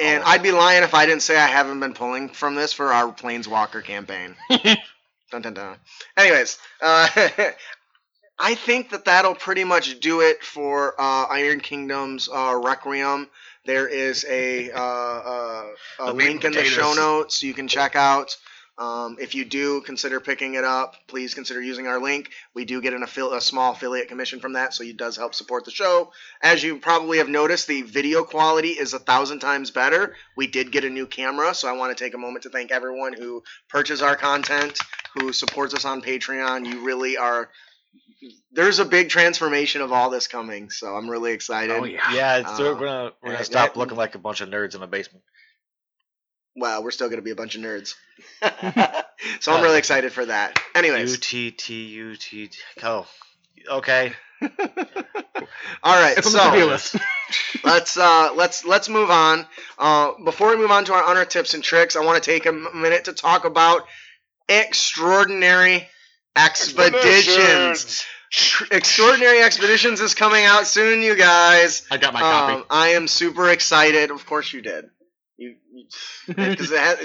And 0.00 0.22
Oh. 0.22 0.26
I'd 0.26 0.42
be 0.42 0.52
lying 0.52 0.82
if 0.82 0.94
I 0.94 1.06
didn't 1.06 1.22
say 1.22 1.36
I 1.36 1.46
haven't 1.46 1.80
been 1.80 1.94
pulling 1.94 2.28
from 2.30 2.54
this 2.54 2.72
for 2.72 2.92
our 2.92 3.12
Planeswalker 3.12 3.84
campaign. 3.84 4.36
dun, 5.30 5.42
dun, 5.42 5.54
dun. 5.54 5.76
Anyways, 6.16 6.58
uh, 6.80 7.08
I 8.38 8.54
think 8.54 8.90
that 8.90 9.04
that'll 9.04 9.34
pretty 9.34 9.64
much 9.64 10.00
do 10.00 10.20
it 10.20 10.42
for 10.42 10.94
uh, 11.00 11.26
Iron 11.30 11.60
Kingdom's 11.60 12.28
uh, 12.32 12.58
Requiem. 12.62 13.28
There 13.64 13.86
is 13.86 14.24
a, 14.28 14.70
uh, 14.72 14.76
uh, 14.80 15.66
a 16.00 16.12
link 16.12 16.44
in 16.44 16.52
the 16.52 16.64
show 16.64 16.94
notes 16.94 17.42
you 17.42 17.54
can 17.54 17.68
check 17.68 17.94
out. 17.94 18.36
Um, 18.78 19.18
if 19.20 19.34
you 19.34 19.44
do 19.44 19.82
consider 19.82 20.18
picking 20.18 20.54
it 20.54 20.64
up, 20.64 20.96
please 21.06 21.34
consider 21.34 21.60
using 21.60 21.86
our 21.86 22.00
link. 22.00 22.30
We 22.54 22.64
do 22.64 22.80
get 22.80 22.94
an 22.94 23.02
affili- 23.02 23.36
a 23.36 23.40
small 23.40 23.72
affiliate 23.72 24.08
commission 24.08 24.40
from 24.40 24.54
that, 24.54 24.72
so 24.72 24.82
it 24.82 24.96
does 24.96 25.16
help 25.16 25.34
support 25.34 25.66
the 25.66 25.70
show. 25.70 26.10
As 26.42 26.62
you 26.62 26.78
probably 26.78 27.18
have 27.18 27.28
noticed, 27.28 27.66
the 27.66 27.82
video 27.82 28.24
quality 28.24 28.70
is 28.70 28.94
a 28.94 28.98
thousand 28.98 29.40
times 29.40 29.70
better. 29.70 30.16
We 30.38 30.46
did 30.46 30.72
get 30.72 30.84
a 30.84 30.90
new 30.90 31.06
camera, 31.06 31.54
so 31.54 31.68
I 31.68 31.72
want 31.72 31.96
to 31.96 32.02
take 32.04 32.14
a 32.14 32.18
moment 32.18 32.44
to 32.44 32.50
thank 32.50 32.70
everyone 32.72 33.12
who 33.12 33.42
purchased 33.68 34.02
our 34.02 34.16
content, 34.16 34.78
who 35.14 35.34
supports 35.34 35.74
us 35.74 35.84
on 35.84 36.00
Patreon. 36.00 36.66
You 36.66 36.82
really 36.84 37.18
are. 37.18 37.50
There's 38.52 38.78
a 38.78 38.84
big 38.84 39.08
transformation 39.10 39.82
of 39.82 39.92
all 39.92 40.08
this 40.08 40.28
coming, 40.28 40.70
so 40.70 40.94
I'm 40.96 41.10
really 41.10 41.32
excited. 41.32 41.76
Oh 41.76 41.84
yeah. 41.84 42.12
Yeah, 42.14 42.36
it's, 42.38 42.48
Uh, 42.50 42.56
we're 42.62 42.74
gonna 42.74 43.12
we're 43.22 43.28
yeah, 43.30 43.32
gonna 43.34 43.44
stop 43.44 43.74
that- 43.74 43.78
looking 43.78 43.96
like 43.98 44.14
a 44.14 44.18
bunch 44.18 44.40
of 44.40 44.48
nerds 44.48 44.74
in 44.74 44.82
a 44.82 44.86
basement. 44.86 45.24
Well, 46.54 46.82
we're 46.84 46.90
still 46.90 47.08
going 47.08 47.18
to 47.18 47.24
be 47.24 47.30
a 47.30 47.36
bunch 47.36 47.54
of 47.54 47.62
nerds. 47.62 47.94
so 49.40 49.52
I'm 49.52 49.62
really 49.62 49.78
excited 49.78 50.12
for 50.12 50.26
that. 50.26 50.58
U 50.58 50.78
Anyways, 50.78 51.18
T 51.18 51.50
T 51.50 51.84
U 51.86 52.16
T. 52.16 52.50
Oh, 52.82 53.06
okay. 53.68 54.12
all 54.42 55.94
right. 55.94 56.18
It's 56.18 56.30
so 56.30 56.38
the 56.38 56.50
to-do 56.50 56.66
list. 56.66 56.96
let's 57.64 57.96
uh, 57.96 58.32
let's 58.34 58.64
let's 58.64 58.88
move 58.88 59.10
on. 59.10 59.46
Uh, 59.78 60.12
before 60.24 60.50
we 60.50 60.56
move 60.56 60.70
on 60.70 60.84
to 60.86 60.92
our 60.92 61.02
honor 61.02 61.24
tips 61.24 61.54
and 61.54 61.62
tricks, 61.62 61.96
I 61.96 62.04
want 62.04 62.22
to 62.22 62.30
take 62.30 62.46
a 62.46 62.52
minute 62.52 63.04
to 63.04 63.12
talk 63.12 63.44
about 63.44 63.86
extraordinary 64.48 65.88
expeditions. 66.36 68.04
Extraordinary 68.70 69.42
Expeditions 69.42 70.00
is 70.00 70.14
coming 70.14 70.46
out 70.46 70.66
soon, 70.66 71.02
you 71.02 71.14
guys. 71.14 71.86
I 71.90 71.98
got 71.98 72.14
my 72.14 72.20
copy. 72.20 72.54
Um, 72.54 72.64
I 72.70 72.88
am 72.90 73.06
super 73.06 73.50
excited. 73.50 74.10
Of 74.10 74.24
course, 74.24 74.50
you 74.54 74.62
did. 74.62 74.88
You, 75.42 75.56
because 76.26 76.70
it 76.70 76.78
has, 76.78 76.98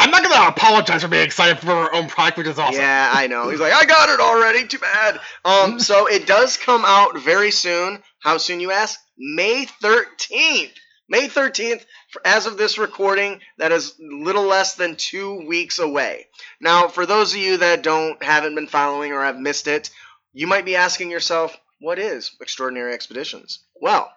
I'm 0.00 0.10
not 0.10 0.22
gonna 0.22 0.48
apologize 0.48 1.02
for 1.02 1.08
being 1.08 1.24
excited 1.24 1.58
for 1.58 1.72
our 1.72 1.94
own 1.94 2.08
product, 2.08 2.38
which 2.38 2.46
is 2.46 2.58
awesome. 2.58 2.80
Yeah, 2.80 3.10
I 3.12 3.26
know. 3.26 3.50
He's 3.50 3.60
like, 3.60 3.74
I 3.74 3.84
got 3.84 4.08
it 4.08 4.18
already. 4.18 4.66
Too 4.66 4.78
bad. 4.78 5.20
Um, 5.44 5.78
so 5.78 6.06
it 6.06 6.26
does 6.26 6.56
come 6.56 6.84
out 6.86 7.18
very 7.18 7.50
soon. 7.50 8.02
How 8.20 8.38
soon, 8.38 8.60
you 8.60 8.70
ask? 8.70 8.98
May 9.18 9.66
13th. 9.66 10.72
May 11.10 11.28
13th. 11.28 11.84
As 12.24 12.46
of 12.46 12.56
this 12.56 12.78
recording, 12.78 13.40
that 13.58 13.72
is 13.72 13.94
little 13.98 14.44
less 14.44 14.74
than 14.74 14.96
two 14.96 15.46
weeks 15.46 15.78
away. 15.78 16.28
Now, 16.62 16.88
for 16.88 17.04
those 17.04 17.34
of 17.34 17.40
you 17.40 17.58
that 17.58 17.82
don't 17.82 18.22
haven't 18.22 18.54
been 18.54 18.68
following 18.68 19.12
or 19.12 19.22
have 19.22 19.38
missed 19.38 19.66
it, 19.66 19.90
you 20.32 20.46
might 20.46 20.64
be 20.64 20.76
asking 20.76 21.10
yourself, 21.10 21.54
what 21.78 21.98
is 21.98 22.34
Extraordinary 22.40 22.94
Expeditions? 22.94 23.58
Well, 23.80 24.10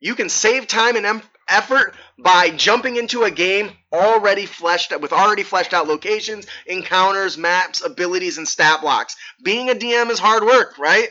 you 0.00 0.14
can 0.14 0.28
save 0.28 0.66
time 0.66 0.96
and 0.96 1.06
effort 1.48 1.94
by 2.18 2.50
jumping 2.50 2.96
into 2.96 3.24
a 3.24 3.30
game 3.30 3.70
already 3.92 4.46
fleshed 4.46 4.98
with 5.00 5.12
already 5.12 5.42
fleshed 5.42 5.74
out 5.74 5.88
locations, 5.88 6.46
encounters, 6.66 7.36
maps, 7.36 7.84
abilities, 7.84 8.38
and 8.38 8.48
stat 8.48 8.80
blocks. 8.80 9.16
Being 9.42 9.70
a 9.70 9.74
DM 9.74 10.10
is 10.10 10.18
hard 10.18 10.44
work, 10.44 10.78
right? 10.78 11.10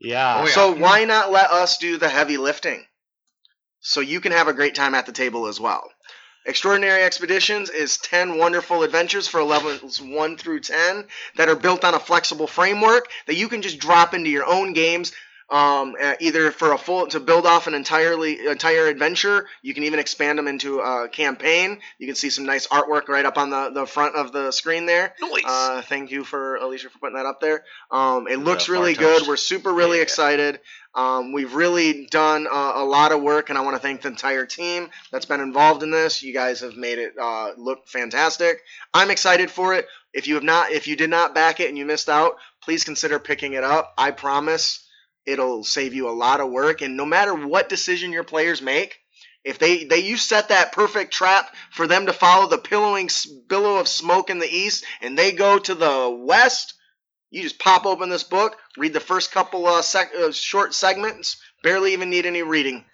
Yeah. 0.00 0.40
Oh, 0.40 0.46
yeah. 0.46 0.52
So 0.52 0.74
why 0.74 1.04
not 1.04 1.30
let 1.30 1.50
us 1.50 1.78
do 1.78 1.98
the 1.98 2.08
heavy 2.08 2.36
lifting? 2.36 2.84
So 3.80 4.00
you 4.00 4.20
can 4.20 4.32
have 4.32 4.48
a 4.48 4.54
great 4.54 4.74
time 4.74 4.94
at 4.94 5.06
the 5.06 5.12
table 5.12 5.46
as 5.46 5.60
well. 5.60 5.88
Extraordinary 6.46 7.02
Expeditions 7.02 7.68
is 7.68 7.98
10 7.98 8.38
wonderful 8.38 8.82
adventures 8.82 9.28
for 9.28 9.42
levels 9.42 10.00
1 10.00 10.36
through 10.38 10.60
10 10.60 11.06
that 11.36 11.48
are 11.48 11.56
built 11.56 11.84
on 11.84 11.94
a 11.94 12.00
flexible 12.00 12.46
framework 12.46 13.08
that 13.26 13.34
you 13.34 13.48
can 13.48 13.60
just 13.60 13.78
drop 13.78 14.14
into 14.14 14.30
your 14.30 14.46
own 14.46 14.72
games 14.72 15.12
um, 15.50 15.94
uh, 16.02 16.14
either 16.20 16.50
for 16.50 16.72
a 16.72 16.78
full 16.78 17.06
to 17.08 17.20
build 17.20 17.46
off 17.46 17.66
an 17.66 17.74
entirely 17.74 18.46
entire 18.46 18.86
adventure. 18.86 19.46
You 19.62 19.74
can 19.74 19.84
even 19.84 19.98
expand 19.98 20.38
them 20.38 20.46
into 20.46 20.80
a 20.80 21.08
campaign. 21.08 21.80
You 21.98 22.06
can 22.06 22.16
see 22.16 22.30
some 22.30 22.44
nice 22.44 22.66
artwork 22.66 23.08
right 23.08 23.24
up 23.24 23.38
on 23.38 23.50
the, 23.50 23.70
the 23.70 23.86
front 23.86 24.14
of 24.16 24.32
the 24.32 24.50
screen 24.50 24.86
there. 24.86 25.14
Noise. 25.20 25.42
Uh, 25.44 25.82
thank 25.82 26.10
you 26.10 26.24
for 26.24 26.56
Alicia 26.56 26.90
for 26.90 26.98
putting 26.98 27.16
that 27.16 27.26
up 27.26 27.40
there. 27.40 27.64
Um, 27.90 28.28
it 28.28 28.38
looks 28.38 28.68
Yeah, 28.68 28.74
really 28.74 28.94
far 28.94 29.04
good. 29.04 29.26
We're 29.28 29.36
super 29.36 29.72
really 29.72 29.98
Yeah. 29.98 30.02
excited. 30.02 30.60
Um, 30.94 31.32
we've 31.32 31.54
really 31.54 32.06
done 32.06 32.46
uh, 32.50 32.72
a 32.76 32.84
lot 32.84 33.12
of 33.12 33.22
work, 33.22 33.50
and 33.50 33.58
I 33.58 33.60
want 33.60 33.76
to 33.76 33.80
thank 33.80 34.02
the 34.02 34.08
entire 34.08 34.46
team 34.46 34.88
that's 35.12 35.26
been 35.26 35.40
involved 35.40 35.82
in 35.82 35.90
this. 35.90 36.22
You 36.22 36.34
guys 36.34 36.60
have 36.60 36.76
made 36.76 36.98
it 36.98 37.12
uh, 37.20 37.52
look 37.56 37.86
fantastic. 37.88 38.60
I'm 38.92 39.10
excited 39.10 39.50
for 39.50 39.74
it. 39.74 39.86
If 40.12 40.26
you 40.26 40.34
have 40.34 40.42
not, 40.42 40.72
if 40.72 40.88
you 40.88 40.96
did 40.96 41.10
not 41.10 41.34
back 41.34 41.60
it 41.60 41.68
and 41.68 41.78
you 41.78 41.86
missed 41.86 42.08
out, 42.08 42.36
please 42.62 42.84
consider 42.84 43.18
picking 43.18 43.52
it 43.52 43.62
up. 43.64 43.92
I 43.96 44.10
promise 44.10 44.87
it'll 45.28 45.62
save 45.62 45.94
you 45.94 46.08
a 46.08 46.10
lot 46.10 46.40
of 46.40 46.50
work. 46.50 46.80
And 46.80 46.96
no 46.96 47.04
matter 47.04 47.34
what 47.34 47.68
decision 47.68 48.12
your 48.12 48.24
players 48.24 48.62
make, 48.62 48.98
if 49.44 49.58
they, 49.58 49.84
they 49.84 49.98
you 49.98 50.16
set 50.16 50.48
that 50.48 50.72
perfect 50.72 51.12
trap 51.12 51.54
for 51.70 51.86
them 51.86 52.06
to 52.06 52.12
follow 52.12 52.48
the 52.48 52.58
pillowing 52.58 53.08
billow 53.46 53.76
of 53.76 53.88
smoke 53.88 54.30
in 54.30 54.38
the 54.38 54.48
east, 54.48 54.84
and 55.00 55.16
they 55.16 55.32
go 55.32 55.58
to 55.58 55.74
the 55.74 56.22
west, 56.26 56.74
you 57.30 57.42
just 57.42 57.58
pop 57.58 57.86
open 57.86 58.08
this 58.08 58.24
book, 58.24 58.56
read 58.76 58.92
the 58.92 59.00
first 59.00 59.30
couple 59.30 59.66
uh, 59.66 59.82
sec- 59.82 60.14
uh, 60.14 60.32
short 60.32 60.74
segments, 60.74 61.36
barely 61.62 61.92
even 61.92 62.10
need 62.10 62.26
any 62.26 62.42
reading, 62.42 62.84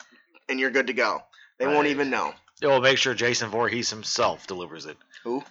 and 0.48 0.60
you're 0.60 0.70
good 0.70 0.88
to 0.88 0.92
go. 0.92 1.20
They 1.58 1.66
won't 1.66 1.86
even 1.86 2.10
know. 2.10 2.34
It 2.60 2.66
will 2.66 2.80
make 2.80 2.98
sure 2.98 3.14
Jason 3.14 3.50
Voorhees 3.50 3.90
himself 3.90 4.46
delivers 4.46 4.86
it. 4.86 4.96
Who? 5.22 5.44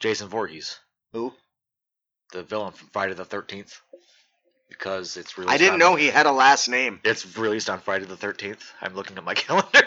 Jason 0.00 0.28
Voorhees, 0.28 0.78
Who? 1.12 1.32
the 2.32 2.42
villain 2.42 2.72
from 2.72 2.88
Friday 2.88 3.14
the 3.14 3.24
Thirteenth, 3.24 3.80
because 4.68 5.16
it's 5.16 5.36
released. 5.38 5.54
I 5.54 5.58
didn't 5.58 5.74
on- 5.74 5.78
know 5.80 5.94
he 5.96 6.06
had 6.08 6.26
a 6.26 6.32
last 6.32 6.68
name. 6.68 7.00
it's 7.04 7.36
released 7.36 7.68
on 7.70 7.80
Friday 7.80 8.04
the 8.04 8.16
Thirteenth. 8.16 8.64
I'm 8.80 8.94
looking 8.94 9.16
at 9.18 9.24
my 9.24 9.34
calendar. 9.44 9.82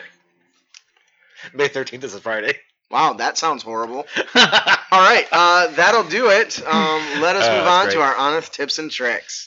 May 1.54 1.68
Thirteenth 1.68 2.04
is 2.04 2.14
a 2.16 2.20
Friday. 2.22 2.58
Wow, 2.92 3.14
that 3.14 3.38
sounds 3.38 3.62
horrible. 3.62 4.06
All 4.36 5.02
right, 5.04 5.28
uh, 5.32 5.68
that'll 5.76 6.04
do 6.10 6.30
it. 6.30 6.60
Um, 6.66 7.22
let 7.22 7.36
us 7.36 7.46
Uh, 7.46 7.52
move 7.56 7.66
that's 7.66 7.86
on 7.86 7.90
to 7.92 8.02
our 8.02 8.16
Unearthed 8.18 8.52
tips 8.54 8.80
and 8.80 8.90
tricks. 8.90 9.46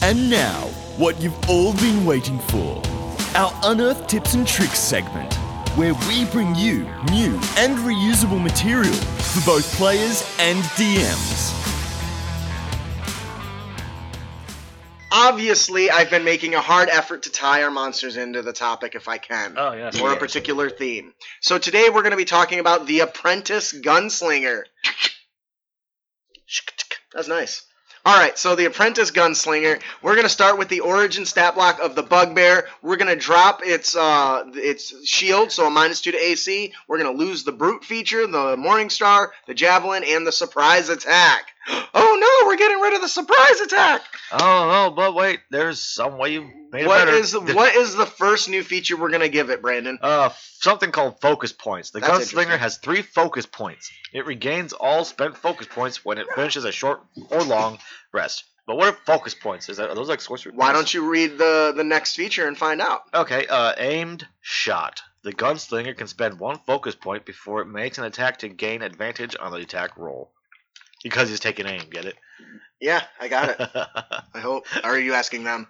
Yeah. 0.00 0.08
And 0.10 0.30
now, 0.30 0.60
what 0.96 1.20
you've 1.20 1.36
all 1.50 1.72
been 1.74 2.06
waiting 2.06 2.38
for 2.38 2.80
our 3.34 3.52
Unearthed 3.64 4.08
Tips 4.08 4.34
and 4.34 4.46
Tricks 4.46 4.78
segment, 4.78 5.34
where 5.76 5.92
we 6.08 6.24
bring 6.26 6.54
you 6.54 6.84
new 7.10 7.34
and 7.56 7.76
reusable 7.78 8.40
material 8.40 8.94
for 8.94 9.44
both 9.44 9.70
players 9.74 10.24
and 10.38 10.62
DMs. 10.78 11.52
Obviously, 15.10 15.90
I've 15.90 16.10
been 16.10 16.24
making 16.24 16.54
a 16.54 16.60
hard 16.60 16.88
effort 16.90 17.22
to 17.22 17.30
tie 17.30 17.62
our 17.62 17.70
monsters 17.70 18.16
into 18.16 18.42
the 18.42 18.52
topic 18.52 18.94
if 18.94 19.08
I 19.08 19.18
can. 19.18 19.54
Oh 19.56 19.72
yeah. 19.72 19.90
or 20.02 20.12
a 20.12 20.16
particular 20.16 20.68
theme. 20.68 21.14
So 21.40 21.58
today 21.58 21.88
we're 21.88 22.02
going 22.02 22.10
to 22.10 22.16
be 22.16 22.24
talking 22.24 22.58
about 22.60 22.86
the 22.86 23.00
Apprentice 23.00 23.72
Gunslinger. 23.72 24.62
That's 27.14 27.28
nice. 27.28 27.64
All 28.04 28.16
right, 28.16 28.38
so 28.38 28.54
the 28.54 28.66
Apprentice 28.66 29.10
Gunslinger. 29.10 29.82
We're 30.02 30.14
going 30.14 30.24
to 30.24 30.30
start 30.30 30.58
with 30.58 30.68
the 30.68 30.80
origin 30.80 31.26
stat 31.26 31.54
block 31.54 31.80
of 31.80 31.94
the 31.94 32.02
Bugbear. 32.02 32.66
We're 32.80 32.96
going 32.96 33.14
to 33.14 33.22
drop 33.22 33.60
its 33.64 33.96
uh 33.96 34.44
its 34.54 35.06
shield, 35.06 35.52
so 35.52 35.66
a 35.66 35.70
minus 35.70 36.00
two 36.00 36.12
to 36.12 36.18
AC. 36.18 36.72
We're 36.86 36.98
going 36.98 37.16
to 37.16 37.22
lose 37.22 37.44
the 37.44 37.52
Brute 37.52 37.84
feature, 37.84 38.26
the 38.26 38.56
Morning 38.56 38.88
Star, 38.88 39.32
the 39.46 39.54
Javelin, 39.54 40.04
and 40.04 40.26
the 40.26 40.32
Surprise 40.32 40.88
Attack. 40.88 41.46
Oh 41.70 42.18
no, 42.42 42.46
we're 42.48 42.56
getting 42.56 42.78
rid 42.80 42.94
of 42.94 43.00
the 43.02 43.08
Surprise 43.08 43.60
Attack. 43.60 44.02
Oh 44.32 44.38
no, 44.88 44.94
but 44.94 45.14
wait, 45.14 45.40
there's 45.50 45.80
some 45.80 46.18
way 46.18 46.32
you 46.32 46.42
made 46.72 46.82
it 46.84 46.86
What 46.86 47.06
better. 47.06 47.12
is 47.16 47.34
what 47.34 47.74
is 47.74 47.94
the 47.94 48.06
first 48.06 48.48
new 48.48 48.62
feature 48.62 48.96
we're 48.96 49.10
going 49.10 49.20
to 49.20 49.28
give 49.28 49.50
it, 49.50 49.60
Brandon? 49.62 49.98
Uh, 50.00 50.30
something 50.60 50.90
called 50.92 51.20
focus 51.20 51.52
points. 51.52 51.90
The 51.90 52.00
That's 52.00 52.32
gunslinger 52.32 52.58
has 52.58 52.78
three 52.78 53.02
focus 53.02 53.46
points. 53.46 53.90
It 54.12 54.26
regains 54.26 54.72
all 54.72 55.04
spent 55.04 55.36
focus 55.36 55.66
points 55.70 56.04
when 56.04 56.18
it 56.18 56.26
finishes 56.34 56.64
a 56.64 56.72
short 56.72 57.00
or 57.30 57.42
long 57.42 57.78
rest. 58.12 58.44
But 58.66 58.76
what 58.76 58.88
are 58.88 58.98
focus 59.06 59.34
points? 59.34 59.68
Is 59.68 59.78
that 59.78 59.88
are 59.88 59.94
those 59.94 60.08
like 60.08 60.20
sorcery? 60.20 60.52
Why 60.54 60.66
points? 60.72 60.78
don't 60.78 60.94
you 60.94 61.10
read 61.10 61.38
the 61.38 61.72
the 61.76 61.84
next 61.84 62.16
feature 62.16 62.46
and 62.46 62.56
find 62.56 62.80
out? 62.80 63.02
Okay. 63.14 63.46
Uh, 63.46 63.72
aimed 63.78 64.26
shot. 64.40 65.00
The 65.22 65.32
gunslinger 65.32 65.96
can 65.96 66.06
spend 66.06 66.38
one 66.38 66.58
focus 66.66 66.94
point 66.94 67.24
before 67.24 67.60
it 67.60 67.66
makes 67.66 67.98
an 67.98 68.04
attack 68.04 68.38
to 68.38 68.48
gain 68.48 68.82
advantage 68.82 69.36
on 69.38 69.52
the 69.52 69.58
attack 69.58 69.96
roll. 69.98 70.30
Because 71.02 71.28
he's 71.28 71.40
taking 71.40 71.66
aim. 71.66 71.82
Get 71.90 72.04
it? 72.06 72.16
Yeah, 72.80 73.02
I 73.20 73.28
got 73.28 73.50
it. 73.50 73.60
uh, 73.60 73.86
I 74.34 74.40
hope. 74.40 74.66
Are 74.84 74.98
you 74.98 75.14
asking 75.14 75.44
them? 75.44 75.68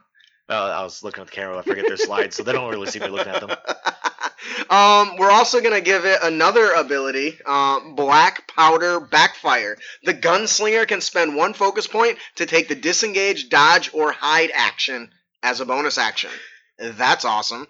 Well, 0.49 0.70
I 0.70 0.83
was 0.83 1.03
looking 1.03 1.20
at 1.20 1.26
the 1.26 1.33
camera. 1.33 1.59
I 1.59 1.62
forget 1.62 1.87
their 1.87 1.99
slides, 1.99 2.37
so 2.37 2.43
they 2.43 2.53
don't 2.53 2.70
really 2.70 2.87
see 2.87 3.01
me 3.01 3.09
looking 3.09 3.33
at 3.33 3.41
them. 3.41 3.51
um, 4.70 5.16
we're 5.18 5.31
also 5.31 5.61
gonna 5.61 5.83
give 5.83 6.07
it 6.07 6.20
another 6.22 6.72
ability, 6.72 7.39
um, 7.45 7.95
Black 7.95 8.49
Powder 8.49 8.99
Backfire. 8.99 9.76
The 10.05 10.14
gunslinger 10.14 10.89
can 10.89 11.03
spend 11.03 11.37
one 11.37 11.53
focus 11.53 11.87
point 11.87 12.16
to 12.37 12.47
take 12.47 12.68
the 12.68 12.74
disengage, 12.74 13.51
dodge, 13.51 13.93
or 13.93 14.11
hide 14.11 14.51
action 14.55 15.11
as 15.43 15.61
a 15.61 15.66
bonus 15.66 15.99
action. 15.99 16.31
That's 16.79 17.26
awesome. 17.26 17.66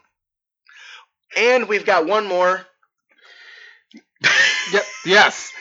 And 1.37 1.69
we've 1.69 1.85
got 1.85 2.07
one 2.07 2.27
more. 2.27 2.65
Yep. 4.73 4.85
Yes. 5.05 5.53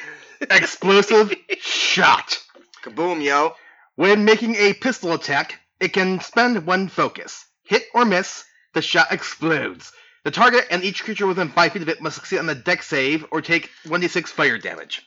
Explosive 0.41 1.33
shot. 1.59 2.37
Kaboom, 2.83 3.23
yo! 3.23 3.53
When 3.95 4.25
making 4.25 4.55
a 4.55 4.73
pistol 4.73 5.13
attack, 5.13 5.59
it 5.79 5.93
can 5.93 6.19
spend 6.19 6.65
one 6.65 6.87
focus. 6.87 7.45
Hit 7.63 7.83
or 7.93 8.05
miss, 8.05 8.43
the 8.73 8.81
shot 8.81 9.11
explodes. 9.11 9.91
The 10.23 10.31
target 10.31 10.65
and 10.69 10.83
each 10.83 11.03
creature 11.03 11.25
within 11.27 11.49
5 11.49 11.71
feet 11.73 11.81
of 11.81 11.89
it 11.89 12.01
must 12.01 12.15
succeed 12.15 12.39
on 12.39 12.45
the 12.47 12.55
Dex 12.55 12.87
save 12.87 13.25
or 13.31 13.41
take 13.41 13.69
1d6 13.85 14.27
fire 14.27 14.57
damage. 14.57 15.01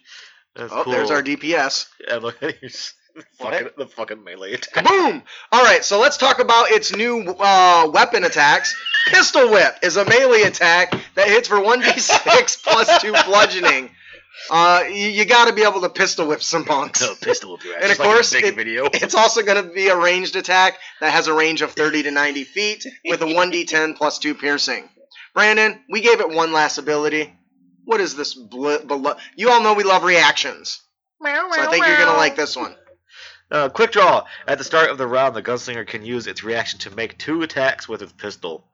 That's 0.56 0.72
Oh, 0.72 0.82
cool. 0.84 0.92
there's 0.92 1.10
our 1.10 1.22
DPS. 1.22 1.86
Yeah, 2.08 2.16
look 2.16 2.42
at 2.42 2.60
you. 2.62 2.68
Fucking, 3.38 3.68
the 3.76 3.86
fucking 3.86 4.22
melee 4.22 4.52
attack. 4.54 4.84
Kaboom! 4.84 5.22
All 5.52 5.64
right, 5.64 5.84
so 5.84 5.98
let's 6.00 6.16
talk 6.16 6.38
about 6.38 6.70
its 6.70 6.94
new 6.94 7.22
uh, 7.38 7.90
weapon 7.92 8.24
attacks. 8.24 8.74
Pistol 9.08 9.50
Whip 9.50 9.74
is 9.82 9.96
a 9.96 10.04
melee 10.04 10.42
attack 10.42 10.92
that 11.16 11.26
hits 11.28 11.48
for 11.48 11.56
1d6 11.56 12.62
plus 12.62 13.02
2 13.02 13.12
bludgeoning. 13.26 13.90
Uh, 14.50 14.84
you, 14.88 15.08
you 15.08 15.24
got 15.24 15.48
to 15.48 15.52
be 15.54 15.62
able 15.62 15.80
to 15.82 15.88
pistol 15.88 16.26
whip 16.28 16.42
some 16.42 16.64
punks. 16.64 17.00
No, 17.02 17.14
pistol 17.14 17.50
will 17.50 17.56
do 17.58 17.68
that. 17.70 17.82
And 17.82 17.86
just 17.88 18.00
of 18.00 18.06
like 18.06 18.14
course, 18.14 18.32
Big 18.32 18.44
it- 18.44 18.54
video. 18.54 18.86
It's 18.92 19.14
also 19.14 19.42
going 19.42 19.62
to 19.64 19.72
be 19.72 19.88
a 19.88 19.96
ranged 19.96 20.36
attack 20.36 20.78
that 21.00 21.12
has 21.12 21.26
a 21.26 21.34
range 21.34 21.62
of 21.62 21.72
30 21.72 22.04
to 22.04 22.10
90 22.10 22.44
feet 22.44 22.86
with 23.04 23.20
a 23.22 23.26
1d10 23.26 23.96
plus 23.96 24.18
2 24.18 24.34
piercing. 24.34 24.88
Brandon, 25.34 25.80
we 25.88 26.00
gave 26.00 26.20
it 26.20 26.30
one 26.30 26.52
last 26.52 26.78
ability. 26.78 27.32
What 27.84 28.00
is 28.00 28.16
this? 28.16 28.34
Bl- 28.34 28.76
belo- 28.78 29.18
you 29.36 29.50
all 29.50 29.62
know 29.62 29.74
we 29.74 29.84
love 29.84 30.04
reactions. 30.04 30.80
So 31.22 31.62
I 31.62 31.66
think 31.70 31.86
you're 31.86 31.96
going 31.96 32.08
to 32.08 32.14
like 32.16 32.36
this 32.36 32.56
one. 32.56 32.74
Uh, 33.50 33.68
quick 33.68 33.90
draw. 33.92 34.24
At 34.46 34.58
the 34.58 34.64
start 34.64 34.90
of 34.90 34.98
the 34.98 35.06
round, 35.06 35.34
the 35.34 35.42
gunslinger 35.42 35.86
can 35.86 36.04
use 36.04 36.26
its 36.26 36.44
reaction 36.44 36.78
to 36.80 36.90
make 36.94 37.18
two 37.18 37.42
attacks 37.42 37.88
with 37.88 38.00
its 38.00 38.12
pistol. 38.12 38.66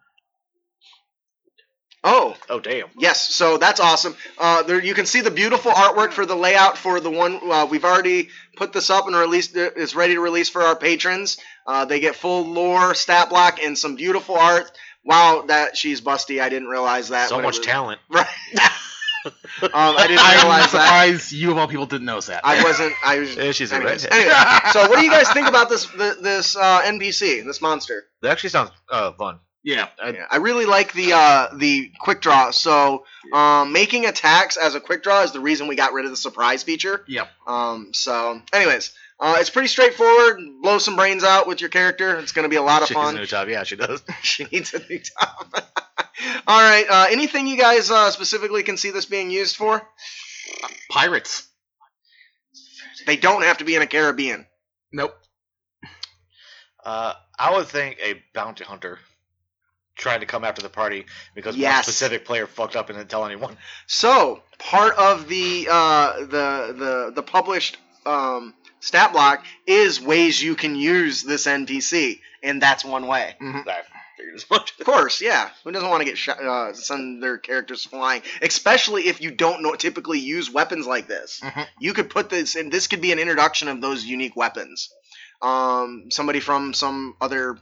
Oh, 2.08 2.36
Oh 2.48 2.60
damn. 2.60 2.86
Yes, 2.96 3.34
so 3.34 3.58
that's 3.58 3.80
awesome. 3.80 4.14
Uh, 4.38 4.62
there 4.62 4.82
you 4.82 4.94
can 4.94 5.06
see 5.06 5.20
the 5.22 5.30
beautiful 5.30 5.72
artwork 5.72 6.12
for 6.12 6.24
the 6.24 6.36
layout 6.36 6.78
for 6.78 7.00
the 7.00 7.10
one 7.10 7.40
uh, 7.50 7.66
we've 7.68 7.84
already 7.84 8.28
put 8.56 8.72
this 8.72 8.88
up 8.90 9.06
and 9.08 9.16
released. 9.16 9.56
It's 9.56 9.94
ready 9.94 10.14
to 10.14 10.20
release 10.20 10.48
for 10.48 10.62
our 10.62 10.76
patrons. 10.76 11.38
Uh, 11.66 11.84
they 11.84 11.98
get 12.00 12.14
full 12.14 12.44
lore, 12.46 12.94
stat 12.94 13.28
block, 13.28 13.58
and 13.62 13.76
some 13.76 13.96
beautiful 13.96 14.36
art. 14.36 14.70
Wow, 15.04 15.44
that 15.48 15.76
she's 15.76 16.00
busty. 16.00 16.40
I 16.40 16.48
didn't 16.48 16.68
realize 16.68 17.08
that. 17.10 17.28
So 17.28 17.36
when 17.36 17.44
it 17.44 17.48
much 17.48 17.58
was- 17.58 17.66
talent. 17.66 18.00
Right. 18.10 18.26
um, 19.62 19.70
I 19.72 20.06
didn't 20.06 20.20
I'm 20.22 20.36
realize 20.38 20.70
that. 20.70 20.84
surprised 20.86 21.32
you 21.32 21.50
of 21.50 21.58
all 21.58 21.66
people 21.66 21.86
didn't 21.86 22.06
notice 22.06 22.26
that. 22.26 22.42
I 22.44 22.62
wasn't. 22.62 22.92
I 23.04 23.18
was. 23.18 23.34
Yeah, 23.36 23.50
she's 23.50 23.72
a 23.72 23.76
anyways, 23.76 24.04
redhead. 24.04 24.20
anyway, 24.20 24.70
so 24.72 24.88
what 24.88 25.00
do 25.00 25.04
you 25.04 25.10
guys 25.10 25.28
think 25.32 25.48
about 25.48 25.68
this 25.68 25.86
th- 25.86 26.18
this 26.20 26.54
uh, 26.56 26.82
NPC, 26.82 27.44
this 27.44 27.60
monster? 27.60 28.04
That 28.22 28.30
actually 28.30 28.50
sounds 28.50 28.70
uh, 28.88 29.12
fun. 29.14 29.40
Yeah. 29.66 29.88
I- 30.02 30.10
Yeah, 30.10 30.26
I 30.30 30.36
really 30.38 30.64
like 30.64 30.92
the 30.94 31.12
uh, 31.12 31.48
the 31.56 31.90
quick 32.00 32.20
draw. 32.22 32.50
So 32.52 33.04
um, 33.32 33.72
making 33.72 34.06
attacks 34.06 34.56
as 34.56 34.74
a 34.74 34.80
quick 34.80 35.02
draw 35.02 35.22
is 35.24 35.32
the 35.32 35.40
reason 35.40 35.66
we 35.66 35.74
got 35.76 35.92
rid 35.92 36.04
of 36.06 36.10
the 36.12 36.16
surprise 36.16 36.62
feature. 36.62 37.04
Yep. 37.08 37.28
Um, 37.46 37.92
so, 37.92 38.40
anyways, 38.52 38.94
uh, 39.18 39.36
it's 39.40 39.50
pretty 39.50 39.68
straightforward. 39.68 40.38
Blow 40.62 40.78
some 40.78 40.94
brains 40.96 41.24
out 41.24 41.46
with 41.48 41.60
your 41.60 41.70
character. 41.70 42.16
It's 42.18 42.32
going 42.32 42.44
to 42.44 42.48
be 42.48 42.56
a 42.56 42.62
lot 42.62 42.82
of 42.82 42.88
She 42.88 42.94
needs 42.94 43.02
a 43.02 43.06
fun. 43.06 43.14
new 43.16 43.26
job. 43.26 43.48
Yeah, 43.48 43.64
she 43.64 43.76
does. 43.76 44.02
she 44.22 44.44
needs 44.52 44.72
a 44.72 44.78
new 44.78 45.00
job. 45.00 45.46
All 46.46 46.60
right. 46.62 46.86
Uh, 46.88 47.06
anything 47.10 47.46
you 47.46 47.58
guys 47.58 47.90
uh, 47.90 48.10
specifically 48.10 48.62
can 48.62 48.76
see 48.76 48.90
this 48.92 49.04
being 49.06 49.30
used 49.30 49.56
for? 49.56 49.82
Pirates. 50.90 51.48
They 53.06 53.16
don't 53.16 53.42
have 53.42 53.58
to 53.58 53.64
be 53.64 53.74
in 53.74 53.82
a 53.82 53.86
Caribbean. 53.86 54.46
Nope. 54.92 55.14
Uh, 56.84 57.14
I 57.38 57.56
would 57.56 57.66
think 57.66 57.98
a 58.02 58.22
bounty 58.34 58.64
hunter 58.64 58.98
trying 59.96 60.20
to 60.20 60.26
come 60.26 60.44
after 60.44 60.62
the 60.62 60.68
party 60.68 61.06
because 61.34 61.56
one 61.56 61.62
specific 61.82 62.24
player 62.24 62.46
fucked 62.46 62.76
up 62.76 62.88
and 62.90 62.98
didn't 62.98 63.10
tell 63.10 63.24
anyone. 63.24 63.56
So 63.86 64.42
part 64.58 64.94
of 64.96 65.26
the 65.28 65.68
uh, 65.70 66.20
the 66.20 66.74
the 66.76 67.12
the 67.16 67.22
published 67.22 67.78
um, 68.04 68.54
stat 68.80 69.12
block 69.12 69.44
is 69.66 70.00
ways 70.00 70.40
you 70.42 70.54
can 70.54 70.76
use 70.76 71.22
this 71.22 71.46
NPC, 71.46 72.20
and 72.42 72.62
that's 72.62 72.84
one 72.84 73.06
way. 73.06 73.34
I 73.40 73.82
figured 74.16 74.34
as 74.36 74.48
much. 74.50 74.78
Of 74.78 74.86
course, 74.86 75.20
yeah. 75.20 75.50
Who 75.64 75.72
doesn't 75.72 75.88
want 75.88 76.00
to 76.02 76.04
get 76.04 76.16
shot, 76.16 76.40
uh, 76.42 76.72
send 76.74 77.22
their 77.22 77.36
characters 77.38 77.84
flying? 77.84 78.22
Especially 78.42 79.08
if 79.08 79.20
you 79.20 79.30
don't 79.30 79.62
know 79.62 79.74
typically 79.74 80.20
use 80.20 80.50
weapons 80.50 80.86
like 80.86 81.06
this. 81.08 81.40
Mhm. 81.42 81.66
You 81.80 81.92
could 81.94 82.08
put 82.10 82.30
this, 82.30 82.54
and 82.54 82.70
this 82.72 82.86
could 82.86 83.00
be 83.00 83.12
an 83.12 83.18
introduction 83.18 83.68
of 83.68 83.80
those 83.80 84.04
unique 84.04 84.36
weapons. 84.36 84.90
Um, 85.42 86.06
somebody 86.10 86.40
from 86.40 86.72
some 86.72 87.16
other 87.20 87.58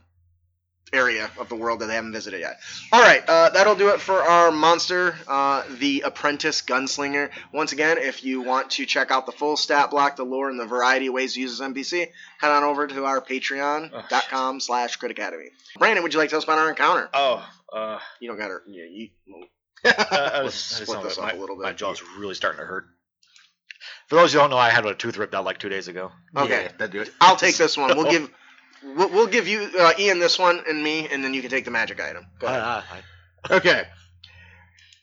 area 0.95 1.31
of 1.39 1.49
the 1.49 1.55
world 1.57 1.81
that 1.81 1.87
they 1.87 1.95
haven't 1.95 2.13
visited 2.13 2.41
yet. 2.41 2.61
All 2.93 3.03
right, 3.03 3.23
uh, 3.29 3.51
that'll 3.51 3.75
do 3.75 3.89
it 3.89 4.01
for 4.01 4.23
our 4.23 4.51
monster, 4.51 5.15
uh, 5.29 5.63
the 5.79 6.03
Apprentice 6.03 6.63
Gunslinger. 6.63 7.31
Once 7.53 7.73
again, 7.73 7.99
if 7.99 8.25
you 8.25 8.41
want 8.43 8.71
to 8.73 8.87
check 8.87 9.11
out 9.11 9.27
the 9.27 9.33
full 9.33 9.57
stat 9.57 9.91
block, 9.91 10.17
the 10.17 10.25
lore, 10.25 10.49
and 10.51 10.59
the 10.59 10.67
variety 10.67 11.09
of 11.09 11.15
ways 11.15 11.35
to 11.35 11.41
use 11.41 11.59
this 11.59 11.67
NPC, 11.67 12.09
head 12.41 12.51
on 12.51 12.63
over 12.63 12.87
to 12.87 13.05
our 13.05 13.21
patreon.com 13.21 14.61
slash 14.61 14.97
Crit 14.97 15.11
Academy. 15.13 15.47
Brandon, 15.79 16.03
would 16.03 16.13
you 16.13 16.19
like 16.19 16.29
to 16.29 16.33
tell 16.33 16.39
us 16.39 16.45
about 16.45 16.59
our 16.59 16.71
encounter? 16.71 17.09
Oh, 17.13 17.47
uh, 17.73 17.99
You 18.21 18.29
don't 18.29 18.39
got 18.39 18.49
to. 18.49 18.59
Yeah, 18.69 18.85
you. 18.91 19.09
well, 19.27 19.45
I, 19.85 19.91
I 19.91 20.43
Let's 20.43 20.45
was, 20.45 20.55
split 20.55 21.03
this 21.03 21.17
that 21.17 21.23
up 21.23 21.29
my, 21.29 21.33
a 21.33 21.41
little 21.41 21.57
bit. 21.57 21.63
My 21.65 21.73
jaw's 21.73 22.03
really 22.19 22.35
starting 22.35 22.61
to 22.61 22.67
hurt. 22.67 22.87
For 24.09 24.17
those 24.17 24.33
who 24.33 24.39
don't 24.39 24.51
know, 24.51 24.57
I 24.57 24.71
had 24.71 24.87
a 24.87 24.95
tooth 24.95 25.17
ripped 25.17 25.35
out 25.35 25.45
like 25.45 25.59
two 25.59 25.69
days 25.69 25.89
ago. 25.89 26.11
Okay. 26.37 26.65
Yeah, 26.65 26.73
that 26.79 26.91
do 26.91 27.01
it. 27.01 27.11
I'll 27.21 27.37
take 27.37 27.57
this 27.57 27.77
one. 27.77 27.97
We'll 27.97 28.11
give. 28.11 28.31
We'll, 28.85 29.09
we'll 29.11 29.27
give 29.27 29.49
you 29.49 29.71
uh, 29.79 29.93
Ian 29.99 30.19
this 30.19 30.39
one 30.39 30.61
and 30.69 30.83
me, 30.83 31.09
and 31.09 31.25
then 31.25 31.35
you 31.35 31.41
can 31.41 31.51
take 31.51 31.65
the 31.65 31.71
magic 31.71 32.01
item. 32.01 32.27
Go 32.39 32.47
ahead. 32.47 32.61
Ah, 32.63 32.87
I- 32.93 33.03
Okay. 33.57 33.85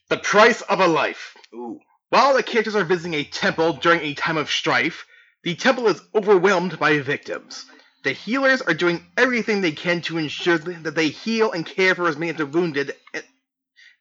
The 0.09 0.17
price 0.17 0.61
of 0.61 0.79
a 0.79 0.87
life. 0.87 1.35
Ooh. 1.53 1.79
While 2.09 2.33
the 2.35 2.43
characters 2.43 2.75
are 2.75 2.83
visiting 2.83 3.13
a 3.13 3.23
temple 3.23 3.73
during 3.73 4.01
a 4.01 4.13
time 4.13 4.37
of 4.37 4.49
strife, 4.49 5.05
the 5.43 5.55
temple 5.55 5.87
is 5.87 6.01
overwhelmed 6.13 6.77
by 6.79 6.99
victims. 6.99 7.65
The 8.03 8.11
healers 8.11 8.61
are 8.61 8.73
doing 8.73 9.05
everything 9.15 9.61
they 9.61 9.71
can 9.71 10.01
to 10.01 10.17
ensure 10.17 10.57
that 10.57 10.95
they 10.95 11.09
heal 11.09 11.51
and 11.51 11.65
care 11.65 11.93
for 11.95 12.07
as 12.07 12.17
many 12.17 12.31
of 12.31 12.37
the 12.37 12.45
wounded 12.47 12.95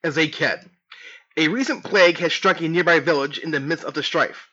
as 0.02 0.14
they 0.14 0.28
can. 0.28 0.70
A 1.36 1.48
recent 1.48 1.84
plague 1.84 2.18
has 2.18 2.32
struck 2.32 2.60
a 2.60 2.68
nearby 2.68 3.00
village 3.00 3.38
in 3.38 3.50
the 3.50 3.60
midst 3.60 3.84
of 3.84 3.94
the 3.94 4.02
strife. 4.02 4.48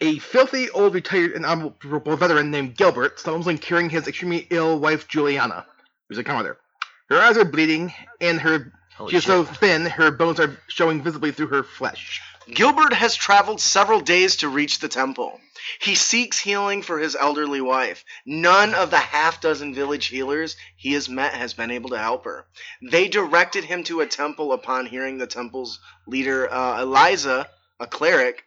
A 0.00 0.18
filthy 0.18 0.68
old 0.70 0.92
retired 0.92 1.32
and 1.32 1.46
honorable 1.46 2.16
veteran 2.16 2.50
named 2.50 2.76
Gilbert 2.76 3.18
stumbles 3.18 3.48
in 3.48 3.56
curing 3.56 3.88
his 3.88 4.06
extremely 4.06 4.46
ill 4.50 4.78
wife 4.78 5.08
Juliana, 5.08 5.66
who's 6.08 6.18
a 6.18 6.24
commoner. 6.24 6.58
Her 7.08 7.18
eyes 7.18 7.38
are 7.38 7.46
bleeding, 7.46 7.94
and 8.20 8.38
her 8.40 8.72
holy 8.96 9.12
she 9.12 9.16
is 9.16 9.22
shit. 9.22 9.30
so 9.30 9.44
thin 9.44 9.86
her 9.86 10.10
bones 10.10 10.38
are 10.38 10.58
showing 10.68 11.02
visibly 11.02 11.32
through 11.32 11.46
her 11.46 11.62
flesh. 11.62 12.20
Gilbert 12.52 12.92
has 12.92 13.16
traveled 13.16 13.60
several 13.60 14.00
days 14.00 14.36
to 14.36 14.48
reach 14.48 14.78
the 14.80 14.88
temple. 14.88 15.40
He 15.80 15.94
seeks 15.94 16.38
healing 16.38 16.82
for 16.82 16.98
his 16.98 17.16
elderly 17.16 17.60
wife. 17.60 18.04
None 18.24 18.74
of 18.74 18.90
the 18.90 18.98
half 18.98 19.40
dozen 19.40 19.74
village 19.74 20.06
healers 20.06 20.56
he 20.76 20.92
has 20.92 21.08
met 21.08 21.34
has 21.34 21.54
been 21.54 21.70
able 21.70 21.90
to 21.90 21.98
help 21.98 22.24
her. 22.24 22.46
They 22.90 23.08
directed 23.08 23.64
him 23.64 23.82
to 23.84 24.00
a 24.00 24.06
temple 24.06 24.52
upon 24.52 24.86
hearing 24.86 25.18
the 25.18 25.26
temple's 25.26 25.80
leader, 26.06 26.52
uh, 26.52 26.82
Eliza, 26.82 27.48
a 27.80 27.86
cleric, 27.86 28.45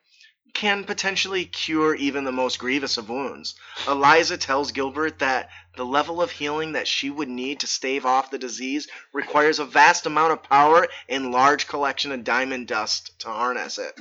can 0.53 0.83
potentially 0.83 1.45
cure 1.45 1.95
even 1.95 2.23
the 2.23 2.31
most 2.31 2.59
grievous 2.59 2.97
of 2.97 3.09
wounds. 3.09 3.55
Eliza 3.87 4.37
tells 4.37 4.71
Gilbert 4.71 5.19
that 5.19 5.49
the 5.75 5.85
level 5.85 6.21
of 6.21 6.31
healing 6.31 6.73
that 6.73 6.87
she 6.87 7.09
would 7.09 7.29
need 7.29 7.61
to 7.61 7.67
stave 7.67 8.05
off 8.05 8.31
the 8.31 8.37
disease 8.37 8.87
requires 9.13 9.59
a 9.59 9.65
vast 9.65 10.05
amount 10.05 10.33
of 10.33 10.43
power 10.43 10.87
and 11.07 11.31
large 11.31 11.67
collection 11.67 12.11
of 12.11 12.23
diamond 12.23 12.67
dust 12.67 13.17
to 13.19 13.27
harness 13.27 13.77
it. 13.77 13.99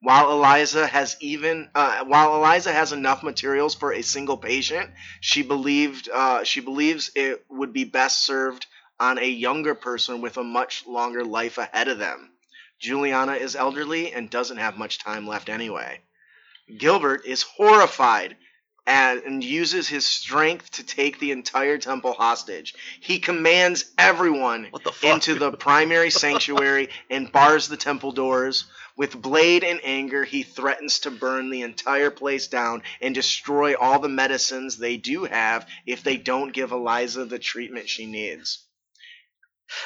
While 0.00 0.32
Eliza 0.32 0.86
has 0.86 1.16
even 1.20 1.70
uh, 1.74 2.04
while 2.04 2.36
Eliza 2.36 2.72
has 2.72 2.92
enough 2.92 3.22
materials 3.22 3.74
for 3.74 3.92
a 3.92 4.02
single 4.02 4.36
patient, 4.36 4.90
she 5.20 5.42
believed 5.42 6.10
uh, 6.10 6.44
she 6.44 6.60
believes 6.60 7.10
it 7.14 7.42
would 7.48 7.72
be 7.72 7.84
best 7.84 8.26
served 8.26 8.66
on 9.00 9.18
a 9.18 9.26
younger 9.26 9.74
person 9.74 10.20
with 10.20 10.36
a 10.36 10.44
much 10.44 10.86
longer 10.86 11.24
life 11.24 11.56
ahead 11.56 11.88
of 11.88 11.98
them. 11.98 12.33
Juliana 12.78 13.34
is 13.34 13.56
elderly 13.56 14.12
and 14.12 14.30
doesn't 14.30 14.56
have 14.58 14.76
much 14.76 14.98
time 14.98 15.26
left 15.26 15.48
anyway. 15.48 16.00
Gilbert 16.78 17.24
is 17.26 17.42
horrified 17.42 18.36
and, 18.86 19.42
uses 19.42 19.88
his 19.88 20.04
strength 20.06 20.70
to 20.72 20.82
take 20.82 21.18
the 21.18 21.30
entire 21.30 21.78
temple 21.78 22.12
hostage. 22.12 22.74
He 23.00 23.18
commands 23.18 23.86
everyone 23.96 24.70
the 24.72 24.92
into 25.02 25.34
the 25.34 25.52
primary 25.52 26.10
sanctuary 26.24 26.90
and 27.10 27.32
bars 27.32 27.68
the 27.68 27.76
temple 27.76 28.12
doors. 28.12 28.64
With 28.96 29.20
blade 29.20 29.64
and 29.64 29.80
anger, 29.82 30.24
he 30.24 30.42
threatens 30.42 31.00
to 31.00 31.10
burn 31.10 31.50
the 31.50 31.62
entire 31.62 32.10
place 32.10 32.46
down 32.46 32.82
and 33.00 33.14
destroy 33.14 33.74
all 33.74 33.98
the 33.98 34.08
medicines 34.08 34.76
they 34.76 34.96
do 34.96 35.24
have 35.24 35.66
if 35.86 36.02
they 36.02 36.16
don't 36.16 36.52
give 36.52 36.70
Eliza 36.70 37.24
the 37.24 37.38
treatment 37.38 37.88
she 37.88 38.06
needs. 38.06 38.64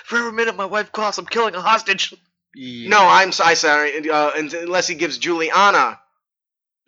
For 0.04 0.18
every 0.18 0.32
minute 0.32 0.56
my 0.56 0.66
wife 0.66 0.92
coughs, 0.92 1.18
I'm 1.18 1.26
killing 1.26 1.54
a 1.54 1.62
hostage. 1.62 2.12
No, 2.54 2.98
I'm 3.00 3.32
sorry. 3.32 4.08
Uh, 4.08 4.32
unless 4.36 4.88
he 4.88 4.94
gives 4.94 5.18
Juliana 5.18 6.00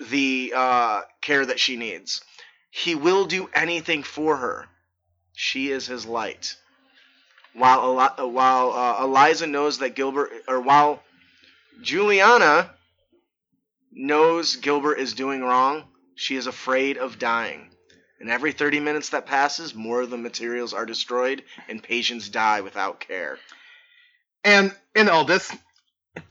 the 0.08 0.52
uh, 0.56 1.02
care 1.20 1.44
that 1.44 1.60
she 1.60 1.76
needs, 1.76 2.22
he 2.70 2.94
will 2.94 3.26
do 3.26 3.48
anything 3.54 4.02
for 4.02 4.36
her. 4.36 4.66
She 5.34 5.70
is 5.70 5.86
his 5.86 6.06
light. 6.06 6.56
While 7.54 7.92
Eli- 7.92 8.14
uh, 8.18 8.26
while 8.26 8.72
uh, 8.72 9.04
Eliza 9.04 9.46
knows 9.46 9.78
that 9.78 9.94
Gilbert, 9.94 10.30
or 10.46 10.60
while 10.60 11.02
Juliana 11.82 12.74
knows 13.92 14.56
Gilbert 14.56 14.98
is 14.98 15.14
doing 15.14 15.42
wrong, 15.42 15.84
she 16.14 16.36
is 16.36 16.46
afraid 16.46 16.96
of 16.98 17.18
dying. 17.18 17.70
And 18.20 18.30
every 18.30 18.52
30 18.52 18.80
minutes 18.80 19.10
that 19.10 19.26
passes, 19.26 19.74
more 19.74 20.02
of 20.02 20.10
the 20.10 20.18
materials 20.18 20.74
are 20.74 20.84
destroyed, 20.86 21.42
and 21.68 21.82
patients 21.82 22.28
die 22.28 22.60
without 22.60 23.00
care. 23.00 23.38
And 24.44 24.74
in 24.94 25.08
all 25.08 25.24
this, 25.24 25.52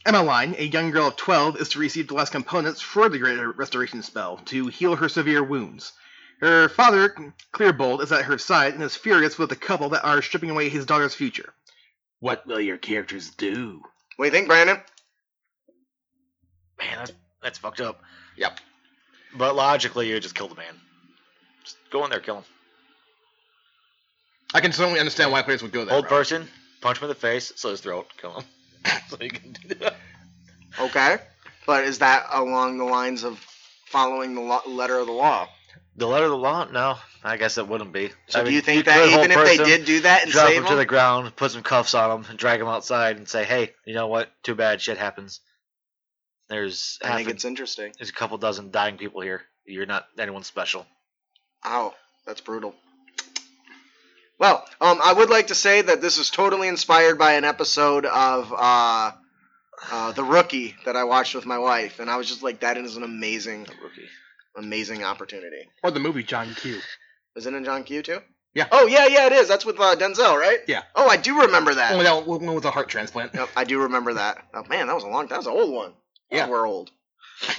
Emmeline, 0.06 0.56
a 0.58 0.64
young 0.64 0.92
girl 0.92 1.08
of 1.08 1.16
12, 1.16 1.58
is 1.58 1.70
to 1.70 1.80
receive 1.80 2.08
the 2.08 2.14
last 2.16 2.32
components 2.32 2.82
for 2.82 3.10
the 3.10 3.20
Great 3.20 3.40
Restoration 3.58 4.02
spell 4.04 4.38
to 4.46 4.68
heal 4.68 4.96
her 4.96 5.10
severe 5.10 5.44
wounds. 5.44 5.94
Her 6.42 6.70
father, 6.70 7.16
Clearbold, 7.54 8.02
is 8.02 8.12
at 8.12 8.26
her 8.26 8.38
side 8.38 8.74
and 8.74 8.82
is 8.84 8.96
furious 8.96 9.38
with 9.38 9.50
the 9.50 9.56
couple 9.56 9.90
that 9.90 10.06
are 10.06 10.22
stripping 10.22 10.50
away 10.50 10.70
his 10.70 10.86
daughter's 10.86 11.14
future. 11.14 11.54
What 12.20 12.46
will 12.48 12.60
your 12.62 12.78
characters 12.78 13.30
do? 13.32 13.82
What 14.16 14.26
do 14.26 14.28
you 14.28 14.32
think, 14.32 14.48
Brandon? 14.48 14.78
Man, 16.78 16.98
that's, 16.98 17.12
that's 17.44 17.58
fucked 17.58 17.82
up. 17.82 18.02
Yep. 18.38 18.60
But 19.38 19.56
logically, 19.56 20.10
you 20.10 20.20
just 20.20 20.36
kill 20.36 20.48
the 20.48 20.56
man. 20.56 20.74
Just 21.64 21.78
go 21.92 22.04
in 22.06 22.10
there, 22.10 22.20
kill 22.20 22.38
him. 22.38 22.44
I 24.54 24.62
can 24.62 24.72
certainly 24.72 25.00
understand 25.00 25.32
why 25.32 25.42
players 25.44 25.62
would 25.62 25.72
go 25.72 25.86
that 25.86 25.94
Old 25.94 26.06
route. 26.06 26.10
person, 26.10 26.48
punch 26.82 26.98
him 27.00 27.06
in 27.06 27.10
the 27.10 27.16
face, 27.16 27.52
slit 27.56 27.72
his 27.72 27.82
throat, 27.82 28.08
kill 28.20 28.40
him. 28.40 28.44
so 29.10 29.18
you 29.22 29.30
can 29.30 29.52
do 29.68 29.76
that. 29.76 29.96
Okay, 30.80 31.18
but 31.66 31.84
is 31.86 32.00
that 32.00 32.28
along 32.32 32.78
the 32.78 32.86
lines 32.86 33.24
of 33.24 33.40
following 33.88 34.36
the 34.36 34.42
lo- 34.42 34.62
letter 34.68 34.98
of 35.00 35.08
the 35.08 35.14
law? 35.14 35.48
The 35.96 36.08
letter 36.08 36.26
of 36.26 36.32
the 36.32 36.38
law? 36.38 36.66
No, 36.72 36.96
I 37.24 37.36
guess 37.38 37.58
it 37.58 37.68
wouldn't 37.68 37.92
be. 37.92 38.12
So 38.28 38.40
I 38.40 38.44
do 38.44 38.46
mean, 38.46 38.54
you 38.56 38.62
think 38.62 38.80
could 38.80 38.86
that 38.86 39.10
hold 39.10 39.26
even 39.26 39.32
if 39.32 39.38
they 39.46 39.58
person, 39.58 39.66
did 39.66 39.86
do 39.86 40.00
that 40.02 40.24
and 40.24 40.32
drop 40.32 40.48
save 40.48 40.58
him 40.58 40.64
to 40.66 40.70
them, 40.70 40.78
the 40.78 40.86
ground, 40.86 41.36
put 41.36 41.52
some 41.52 41.64
cuffs 41.64 41.94
on 41.94 42.20
him, 42.20 42.26
and 42.30 42.40
drag 42.40 42.62
him 42.62 42.68
outside, 42.68 43.18
and 43.18 43.28
say, 43.28 43.44
"Hey, 43.44 43.74
you 43.86 43.94
know 43.94 44.08
what? 44.08 44.30
Too 44.44 44.56
bad. 44.56 44.80
Shit 44.82 44.98
happens. 44.98 45.42
There's 46.48 46.98
I 47.04 47.08
half 47.08 47.18
think 47.18 47.30
a- 47.30 47.32
it's 47.34 47.46
interesting. 47.46 47.92
there's 47.98 48.10
a 48.10 48.14
couple 48.14 48.38
dozen 48.38 48.72
dying 48.72 48.98
people 48.98 49.22
here. 49.22 49.42
You're 49.66 49.86
not 49.86 50.06
anyone 50.18 50.44
special." 50.44 50.86
Ow, 51.66 51.94
that's 52.26 52.40
brutal. 52.42 52.74
Well, 54.40 54.66
um, 54.80 55.00
I 55.04 55.12
would 55.12 55.30
like 55.30 55.48
to 55.48 55.56
say 55.56 55.82
that 55.82 56.02
this 56.02 56.18
is 56.18 56.30
totally 56.30 56.70
inspired 56.70 57.20
by 57.20 57.34
an 57.34 57.44
episode 57.44 58.06
of 58.06 58.54
uh, 58.56 59.12
uh, 59.92 60.12
The 60.14 60.24
Rookie 60.24 60.76
that 60.86 60.96
I 60.96 61.04
watched 61.04 61.36
with 61.36 61.46
my 61.46 61.58
wife, 61.58 62.00
and 62.00 62.10
I 62.10 62.16
was 62.16 62.30
just 62.30 62.42
like, 62.42 62.62
that 62.62 62.78
is 62.78 62.96
an 62.96 63.04
amazing, 63.04 63.68
Rookie. 63.84 64.08
amazing 64.56 65.04
opportunity. 65.04 65.68
Or 65.84 65.92
the 65.92 66.00
movie 66.00 66.24
John 66.24 66.56
Q. 66.56 66.80
Is 67.36 67.46
it 67.46 67.54
in 67.54 67.66
John 67.66 67.84
Q 67.84 68.02
too? 68.02 68.20
Yeah. 68.54 68.68
Oh 68.72 68.88
yeah, 68.88 69.08
yeah, 69.08 69.28
it 69.28 69.34
is. 69.34 69.48
That's 69.48 69.66
with 69.66 69.80
uh, 69.80 69.96
Denzel, 69.96 70.36
right? 70.36 70.60
Yeah. 70.68 70.84
Oh, 70.96 71.08
I 71.08 71.18
do 71.18 71.42
remember 71.42 71.76
that. 71.76 71.92
Only 71.92 72.06
that 72.06 72.26
one 72.26 72.56
was 72.56 72.66
a 72.66 72.72
heart 72.72 72.90
transplant. 72.90 73.36
Yep, 73.36 73.50
I 73.56 73.64
do 73.64 73.84
remember 73.84 74.16
that. 74.16 74.44
Oh 74.54 74.64
man, 74.64 74.88
that 74.88 74.96
was 74.96 75.04
a 75.04 75.08
long. 75.08 75.28
That 75.28 75.38
was 75.38 75.46
an 75.46 75.54
old 75.54 75.72
one. 75.72 75.94
Yeah. 76.32 76.50
we're 76.50 76.68
old. 76.68 76.90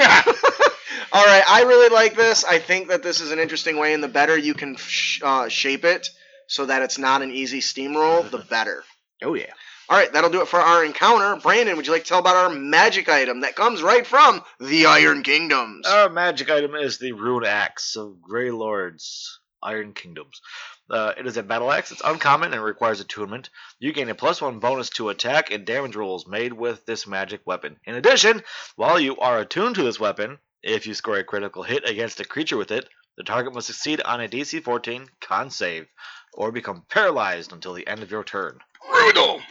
All 1.13 1.25
right, 1.25 1.43
I 1.49 1.65
really 1.67 1.95
like 1.95 2.15
this. 2.15 2.45
I 2.45 2.59
think 2.59 2.89
that 2.89 3.03
this 3.03 3.21
is 3.21 3.31
an 3.31 3.39
interesting 3.39 3.77
way, 3.77 3.95
and 3.95 4.03
the 4.03 4.09
better 4.09 4.37
you 4.37 4.55
can 4.55 4.77
sh- 4.77 5.21
uh, 5.23 5.49
shape 5.49 5.85
it 5.85 6.09
so 6.51 6.67
that 6.67 6.83
it's 6.83 6.99
not 6.99 7.23
an 7.23 7.31
easy 7.31 7.61
steamroll, 7.61 8.29
the 8.31 8.39
better. 8.51 8.85
oh 9.23 9.35
yeah. 9.35 9.53
All 9.89 9.97
right, 9.97 10.13
that'll 10.13 10.31
do 10.31 10.41
it 10.41 10.47
for 10.47 10.61
our 10.61 10.85
encounter. 10.85 11.41
Brandon, 11.41 11.77
would 11.77 11.85
you 11.87 11.93
like 11.93 12.05
to 12.05 12.09
tell 12.09 12.21
about 12.21 12.37
our 12.37 12.51
magic 12.51 13.09
item 13.09 13.41
that 13.41 13.57
comes 13.57 13.83
right 13.83 14.07
from 14.07 14.41
the 14.61 14.87
Iron 14.87 15.25
Kingdoms? 15.25 15.85
Our 15.85 16.09
magic 16.09 16.49
item 16.49 16.77
is 16.77 16.99
the 16.99 17.11
Rune 17.11 17.45
Axe 17.45 17.97
of 17.97 18.23
Grey 18.23 18.53
Lords, 18.53 19.41
Iron 19.61 19.93
Kingdoms. 19.93 20.41
Uh, 20.89 21.13
it 21.19 21.27
is 21.27 21.37
a 21.37 21.43
battle 21.43 21.73
axe. 21.73 21.91
It's 21.91 22.03
uncommon 22.05 22.53
and 22.53 22.63
requires 22.63 23.01
attunement. 23.01 23.51
You 23.81 23.93
gain 23.93 24.09
a 24.09 24.15
plus 24.15 24.41
one 24.41 24.61
bonus 24.61 24.91
to 24.91 25.09
attack 25.09 25.51
and 25.51 25.65
damage 25.65 25.97
rolls 25.97 26.27
made 26.27 26.53
with 26.53 26.87
this 26.87 27.07
magic 27.09 27.41
weapon. 27.45 27.77
In 27.85 27.97
addition, 27.97 28.43
while 28.77 28.99
you 29.01 29.17
are 29.17 29.41
attuned 29.41 29.75
to 29.75 29.83
this 29.83 29.99
weapon, 29.99 30.39
if 30.63 30.87
you 30.87 30.95
score 30.95 31.17
a 31.19 31.25
critical 31.25 31.65
hit 31.65 31.89
against 31.89 32.21
a 32.21 32.25
creature 32.25 32.57
with 32.57 32.71
it, 32.71 32.89
the 33.17 33.25
target 33.25 33.55
must 33.55 33.67
succeed 33.67 34.01
on 34.01 34.21
a 34.21 34.29
DC 34.29 34.63
14 34.63 35.09
con 35.21 35.51
save 35.51 35.89
or 36.35 36.53
become 36.53 36.85
paralyzed 36.89 37.53
until 37.53 37.75
the 37.75 37.87
end 37.87 38.03
of 38.03 38.11
your 38.11 38.25
turn. 38.25 38.59
Brutal. 38.91 39.41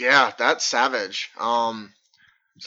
Yeah, 0.00 0.32
that's 0.38 0.64
savage. 0.64 1.30
Um, 1.38 1.92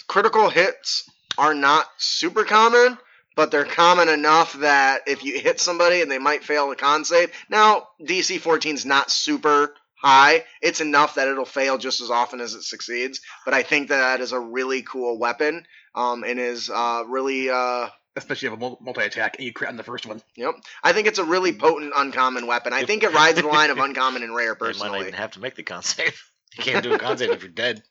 critical 0.08 0.50
hits 0.50 1.10
are 1.36 1.56
not 1.56 1.88
super 1.98 2.44
common, 2.44 2.98
but 3.36 3.50
they're 3.50 3.66
common 3.66 4.08
enough 4.08 4.54
that 4.60 5.02
if 5.08 5.24
you 5.24 5.40
hit 5.40 5.60
somebody 5.60 6.02
and 6.02 6.12
they 6.12 6.20
might 6.20 6.44
fail 6.44 6.72
a 6.72 6.76
con 6.76 7.04
save. 7.04 7.32
Now, 7.50 7.88
DC 8.02 8.40
14 8.40 8.76
is 8.76 8.86
not 8.86 9.10
super 9.10 9.74
high. 9.96 10.44
It's 10.62 10.80
enough 10.80 11.16
that 11.16 11.28
it'll 11.28 11.46
fail 11.46 11.80
just 11.80 12.02
as 12.02 12.12
often 12.12 12.40
as 12.40 12.54
it 12.54 12.62
succeeds. 12.62 13.22
But 13.46 13.56
I 13.56 13.64
think 13.64 13.90
that, 13.90 13.98
that 13.98 14.22
is 14.22 14.32
a 14.32 14.40
really 14.40 14.84
cool 14.84 15.18
weapon. 15.18 15.66
Um, 15.96 16.24
and 16.24 16.40
is 16.40 16.70
uh, 16.70 17.04
really 17.08 17.50
uh, 17.50 17.88
Especially 18.16 18.48
if 18.48 18.52
you 18.54 18.60
have 18.60 18.72
a 18.74 18.84
multi 18.84 19.02
attack 19.02 19.38
and 19.38 19.46
you 19.46 19.54
crit 19.54 19.70
on 19.70 19.78
the 19.78 19.84
first 19.84 20.06
one. 20.06 20.22
yep. 20.36 20.54
I 20.84 20.94
think 20.94 21.08
it's 21.08 21.18
a 21.18 21.24
really 21.24 21.52
potent 21.52 21.94
uncommon 21.96 22.46
weapon. 22.46 22.72
I 22.72 22.86
think 22.86 23.04
it 23.04 23.12
rides 23.12 23.42
the 23.42 23.48
line 23.48 23.72
of 23.72 23.78
uncommon 23.80 24.22
and 24.22 24.36
rare 24.36 24.54
personally. 24.54 24.88
You 24.88 24.92
might 24.92 24.98
not 25.00 25.08
even 25.08 25.20
have 25.20 25.32
to 25.32 25.40
make 25.40 25.56
the 25.56 25.64
con 25.64 25.82
save. 25.82 26.22
You 26.58 26.64
can't 26.64 26.84
do 26.84 26.94
a 26.94 27.00
con 27.00 27.18
save 27.18 27.32
if 27.32 27.42
you're 27.42 27.52
dead. 27.52 27.82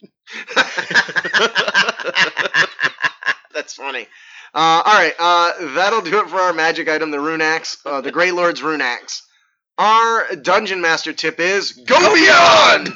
That's 3.52 3.74
funny. 3.74 4.06
Uh, 4.54 4.82
all 4.84 4.94
right, 4.94 5.14
uh, 5.18 5.74
that'll 5.74 6.02
do 6.02 6.20
it 6.20 6.28
for 6.28 6.36
our 6.36 6.52
magic 6.52 6.88
item, 6.88 7.10
the 7.10 7.18
Rune 7.20 7.40
Axe, 7.40 7.78
uh, 7.84 8.00
the 8.00 8.12
Grey 8.12 8.30
Lord's 8.30 8.62
Rune 8.62 8.82
Axe. 8.82 9.26
Our 9.78 10.36
Dungeon 10.36 10.80
Master 10.80 11.12
tip 11.12 11.40
is 11.40 11.72
Go 11.72 11.96
Beyond! 12.14 12.90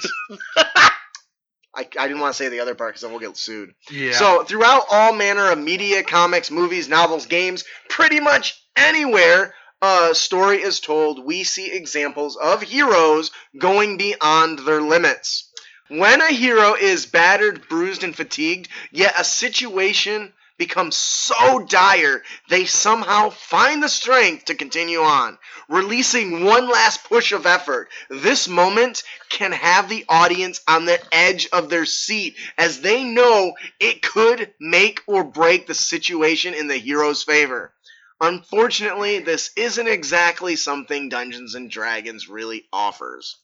I, 1.77 1.87
I 1.99 2.09
didn't 2.09 2.21
want 2.21 2.35
to 2.35 2.39
say 2.39 2.49
the 2.49 2.61
other 2.61 2.75
part 2.75 2.91
because 2.91 3.03
then 3.03 3.11
we'll 3.11 3.21
get 3.21 3.37
sued. 3.37 3.75
Yeah. 3.91 4.13
So, 4.13 4.45
throughout 4.45 4.87
all 4.91 5.13
manner 5.13 5.51
of 5.51 5.59
media, 5.59 6.03
comics, 6.03 6.51
movies, 6.51 6.89
novels, 6.89 7.27
games, 7.27 7.65
pretty 7.89 8.19
much 8.19 8.61
anywhere 8.77 9.55
a 9.83 10.15
story 10.15 10.63
is 10.63 10.81
told, 10.81 11.25
we 11.25 11.45
see 11.45 11.71
examples 11.71 12.37
of 12.37 12.63
heroes 12.63 13.31
going 13.59 13.99
beyond 13.99 14.61
their 14.61 14.81
limits. 14.81 15.51
When 15.89 16.21
a 16.21 16.33
hero 16.33 16.75
is 16.75 17.07
battered, 17.07 17.69
bruised, 17.69 18.03
and 18.03 18.17
fatigued, 18.17 18.69
yet 18.91 19.15
a 19.19 19.23
situation 19.23 20.33
becomes 20.59 20.97
so 20.97 21.61
dire, 21.65 22.23
they 22.49 22.65
somehow 22.65 23.31
find 23.31 23.83
the 23.83 23.89
strength 23.89 24.47
to 24.47 24.55
continue 24.55 25.01
on, 25.01 25.39
releasing 25.69 26.45
one 26.45 26.69
last 26.69 27.05
push 27.05 27.33
of 27.33 27.47
effort. 27.47 27.89
This 28.09 28.49
moment 28.49 29.03
can 29.29 29.53
have 29.53 29.89
the 29.89 30.05
audience 30.09 30.61
on 30.67 30.85
the 30.85 31.01
edge 31.15 31.49
of 31.53 31.69
their 31.69 31.85
seat 31.85 32.37
as 32.57 32.81
they 32.81 33.05
know 33.05 33.55
it 33.81 34.03
could 34.03 34.53
make 34.61 35.01
or 35.07 35.25
break 35.25 35.67
the 35.67 35.75
situation 35.75 36.55
in 36.55 36.69
the 36.69 36.77
hero's 36.77 37.23
favor. 37.23 37.73
Unfortunately, 38.21 39.19
this 39.19 39.51
isn't 39.57 39.89
exactly 39.89 40.57
something 40.57 41.11
Dungeons 41.11 41.55
and 41.55 41.71
Dragons 41.71 42.29
really 42.29 42.65
offers 42.73 43.37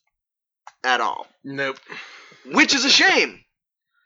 at 0.83 1.03
all, 1.03 1.27
nope. 1.45 1.79
which 2.47 2.75
is 2.75 2.85
a 2.87 2.91
shame 2.91 3.45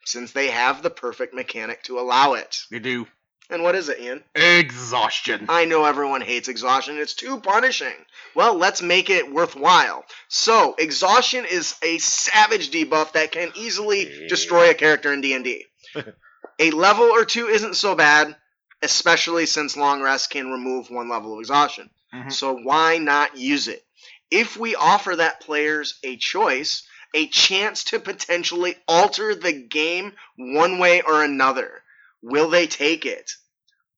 since 0.08 0.32
they 0.32 0.48
have 0.48 0.82
the 0.82 0.90
perfect 0.90 1.34
mechanic 1.34 1.82
to 1.84 1.98
allow 1.98 2.34
it. 2.34 2.58
They 2.70 2.78
do. 2.78 3.06
And 3.48 3.62
what 3.62 3.76
is 3.76 3.88
it, 3.88 4.00
Ian? 4.00 4.24
Exhaustion. 4.34 5.46
I 5.48 5.66
know 5.66 5.84
everyone 5.84 6.20
hates 6.20 6.48
exhaustion. 6.48 6.98
It's 6.98 7.14
too 7.14 7.40
punishing. 7.40 7.94
Well, 8.34 8.54
let's 8.54 8.82
make 8.82 9.08
it 9.08 9.32
worthwhile. 9.32 10.04
So, 10.28 10.74
exhaustion 10.78 11.44
is 11.44 11.76
a 11.82 11.98
savage 11.98 12.70
debuff 12.70 13.12
that 13.12 13.30
can 13.30 13.52
easily 13.54 14.26
destroy 14.28 14.70
a 14.70 14.74
character 14.74 15.12
in 15.12 15.20
D&D. 15.20 15.64
a 16.58 16.70
level 16.72 17.04
or 17.04 17.24
two 17.24 17.46
isn't 17.46 17.76
so 17.76 17.94
bad, 17.94 18.34
especially 18.82 19.46
since 19.46 19.76
long 19.76 20.02
rest 20.02 20.30
can 20.30 20.50
remove 20.50 20.90
one 20.90 21.08
level 21.08 21.34
of 21.34 21.40
exhaustion. 21.40 21.88
Mhm. 22.12 22.32
So 22.32 22.54
why 22.54 22.98
not 22.98 23.36
use 23.36 23.68
it? 23.68 23.84
If 24.30 24.56
we 24.56 24.74
offer 24.74 25.14
that 25.16 25.40
players 25.40 25.98
a 26.02 26.16
choice, 26.16 26.85
a 27.14 27.26
chance 27.28 27.84
to 27.84 28.00
potentially 28.00 28.76
alter 28.88 29.34
the 29.34 29.52
game 29.52 30.12
one 30.36 30.78
way 30.78 31.02
or 31.02 31.22
another, 31.22 31.82
will 32.22 32.48
they 32.48 32.66
take 32.66 33.06
it? 33.06 33.30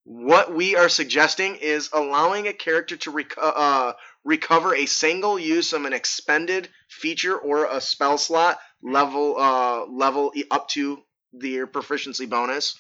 What 0.05 0.55
we 0.55 0.77
are 0.77 0.89
suggesting 0.89 1.57
is 1.57 1.91
allowing 1.93 2.49
a 2.49 2.53
character 2.53 2.97
to 2.97 3.25
uh, 3.37 3.93
recover 4.25 4.75
a 4.75 4.87
single 4.87 5.39
use 5.39 5.73
of 5.73 5.85
an 5.85 5.93
expended 5.93 6.69
feature 6.89 7.37
or 7.37 7.67
a 7.67 7.81
spell 7.81 8.17
slot 8.17 8.59
level 8.83 9.37
uh, 9.39 9.85
level 9.87 10.33
up 10.51 10.69
to 10.71 11.03
their 11.33 11.67
proficiency 11.67 12.27
bonus 12.27 12.79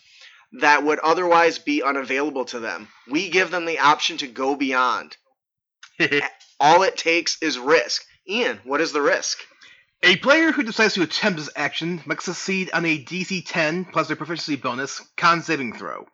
that 0.53 0.83
would 0.83 0.99
otherwise 1.01 1.59
be 1.59 1.83
unavailable 1.83 2.45
to 2.47 2.61
them. 2.61 2.89
We 3.11 3.29
give 3.29 3.51
them 3.51 3.67
the 3.67 3.81
option 3.81 4.17
to 4.19 4.27
go 4.27 4.57
beyond. 4.57 5.17
All 6.61 6.83
it 6.83 6.97
takes 6.97 7.41
is 7.43 7.59
risk. 7.59 8.05
Ian, 8.29 8.61
what 8.65 8.81
is 8.81 8.93
the 8.93 9.03
risk? 9.03 9.39
A 10.03 10.17
player 10.17 10.53
who 10.53 10.63
decides 10.63 10.95
to 10.95 11.03
attempt 11.03 11.39
this 11.39 11.51
action 11.57 12.01
must 12.07 12.23
succeed 12.23 12.71
on 12.73 12.85
a 12.85 13.03
DC 13.05 13.45
10 13.47 13.87
plus 13.87 14.07
their 14.07 14.17
proficiency 14.17 14.57
bonus 14.57 15.01
con 15.17 15.43
saving 15.43 15.73
throw. 15.73 16.07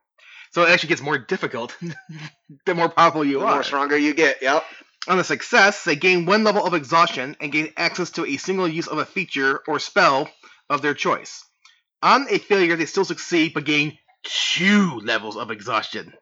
So 0.53 0.63
it 0.63 0.71
actually 0.71 0.89
gets 0.91 1.03
more 1.03 1.19
difficult 1.19 1.77
the 2.67 2.75
more 2.75 2.89
powerful 2.89 3.25
you 3.25 3.41
are. 3.41 3.43
The 3.43 3.47
are. 3.49 3.55
more 3.57 3.63
stronger 3.63 3.97
you 3.97 4.15
get. 4.15 4.41
Yep. 4.41 4.65
On 5.09 5.19
a 5.19 5.25
success, 5.25 5.85
they 5.85 5.97
gain 5.97 6.25
one 6.25 6.45
level 6.45 6.65
of 6.65 6.73
exhaustion 6.73 7.37
and 7.41 7.53
gain 7.53 7.73
access 7.77 8.11
to 8.13 8.25
a 8.25 8.39
single 8.39 8.67
use 8.67 8.87
of 8.87 8.97
a 8.99 9.05
feature 9.05 9.61
or 9.69 9.79
spell 9.79 10.31
of 10.71 10.81
their 10.81 10.95
choice. 10.95 11.45
On 12.03 12.27
a 12.31 12.39
failure, 12.39 12.77
they 12.77 12.87
still 12.87 13.05
succeed 13.05 13.53
but 13.53 13.65
gain 13.65 13.99
two 14.23 15.01
levels 15.01 15.37
of 15.37 15.51
exhaustion. 15.51 16.15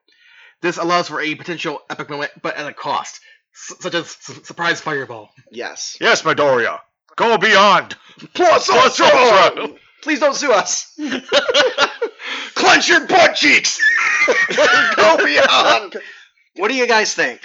This 0.62 0.78
allows 0.78 1.08
for 1.08 1.20
a 1.20 1.34
potential 1.36 1.80
epic 1.90 2.10
moment, 2.10 2.32
but 2.42 2.56
at 2.56 2.66
a 2.66 2.72
cost, 2.72 3.20
s- 3.54 3.76
such 3.80 3.94
as 3.94 4.04
s- 4.06 4.46
surprise 4.46 4.80
fireball. 4.80 5.28
Yes. 5.52 5.96
Yes, 6.00 6.22
Midoriya. 6.22 6.80
Go 7.16 7.38
beyond. 7.38 7.96
Plus 8.34 8.68
ultra! 8.70 9.68
Please 10.02 10.20
don't 10.20 10.34
sue 10.34 10.52
us. 10.52 10.92
Clench 12.54 12.88
your 12.88 13.06
butt 13.06 13.34
cheeks. 13.36 13.78
go 14.96 15.16
beyond. 15.24 15.96
What 16.56 16.68
do 16.68 16.74
you 16.74 16.86
guys 16.86 17.14
think? 17.14 17.40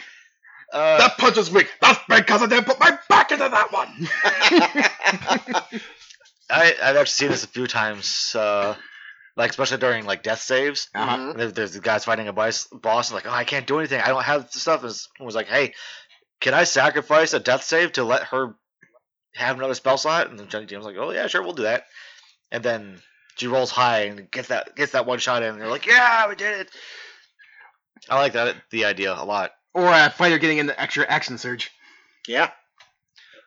Uh, 0.74 0.98
That 0.98 1.18
punch 1.18 1.38
is 1.38 1.50
weak. 1.52 1.70
That's 1.82 2.00
because 2.10 2.42
I 2.44 2.48
didn't 2.48 2.66
put 2.66 2.80
my 2.80 2.98
back 3.10 3.32
into 3.32 3.48
that 3.48 3.72
one. 3.72 4.08
I, 6.50 6.76
I've 6.82 6.96
actually 6.96 7.06
seen 7.06 7.30
this 7.30 7.44
a 7.44 7.48
few 7.48 7.68
times, 7.68 8.34
uh, 8.36 8.76
like 9.36 9.50
especially 9.52 9.78
during 9.80 10.06
like 10.06 10.24
death 10.24 10.40
saves. 10.42 10.90
Mhm. 10.96 11.36
There- 11.38 11.52
There's 11.52 11.74
the 11.74 11.80
guys 11.82 12.06
fighting 12.06 12.28
a 12.28 12.34
boss, 12.34 12.68
boss 12.72 13.10
and 13.10 13.16
like, 13.16 13.26
oh, 13.28 13.32
I 13.34 13.44
can't 13.44 13.68
do 13.68 13.80
anything. 13.80 14.02
I 14.02 14.08
don't 14.08 14.24
have 14.24 14.52
the 14.52 14.60
stuff. 14.60 14.84
And 14.84 14.94
was 15.26 15.36
like, 15.36 15.48
hey, 15.48 15.74
can 16.40 16.54
I 16.54 16.64
sacrifice 16.64 17.34
a 17.34 17.40
death 17.40 17.64
save 17.64 17.94
to 17.94 18.04
let 18.04 18.24
her 18.24 18.56
have 19.38 19.58
another 19.58 19.74
spell 19.74 19.98
slot? 19.98 20.30
And 20.30 20.40
then 20.40 20.48
Johnny 20.50 20.66
James 20.66 20.86
like, 20.86 20.98
oh 20.98 21.12
yeah, 21.12 21.28
sure, 21.28 21.42
we'll 21.44 21.54
do 21.54 21.64
that. 21.64 21.86
And 22.52 22.64
then 22.64 23.00
she 23.36 23.48
rolls 23.48 23.72
high 23.72 24.02
and 24.06 24.30
gets 24.32 24.50
that 24.50 24.76
gets 24.76 24.94
that 24.94 25.06
one 25.06 25.20
shot 25.20 25.44
in. 25.44 25.50
And 25.50 25.62
they're 25.62 25.68
like, 25.68 25.86
yeah, 25.86 26.28
we 26.28 26.36
did 26.36 26.62
it. 26.62 26.72
I 28.10 28.20
like 28.20 28.34
that 28.34 28.56
the 28.72 28.86
idea 28.86 29.14
a 29.14 29.26
lot. 29.26 29.52
or 29.74 29.86
a 29.92 30.10
fighter 30.10 30.40
getting 30.40 30.60
an 30.60 30.72
extra 30.76 31.06
action 31.06 31.38
surge. 31.38 31.72
Yeah. 32.28 32.50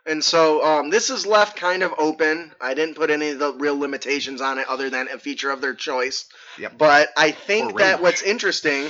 And 0.06 0.24
so 0.24 0.64
um, 0.64 0.90
this 0.90 1.10
is 1.10 1.26
left 1.26 1.56
kind 1.56 1.82
of 1.82 1.92
open. 1.98 2.52
I 2.60 2.74
didn't 2.74 2.94
put 2.94 3.10
any 3.10 3.30
of 3.30 3.38
the 3.38 3.52
real 3.54 3.78
limitations 3.78 4.40
on 4.40 4.58
it 4.58 4.66
other 4.68 4.90
than 4.90 5.08
a 5.08 5.18
feature 5.18 5.50
of 5.50 5.60
their 5.60 5.74
choice. 5.74 6.26
Yep. 6.58 6.78
But 6.78 7.08
I 7.16 7.32
think 7.32 7.78
that 7.78 8.00
what's 8.00 8.22
interesting, 8.22 8.88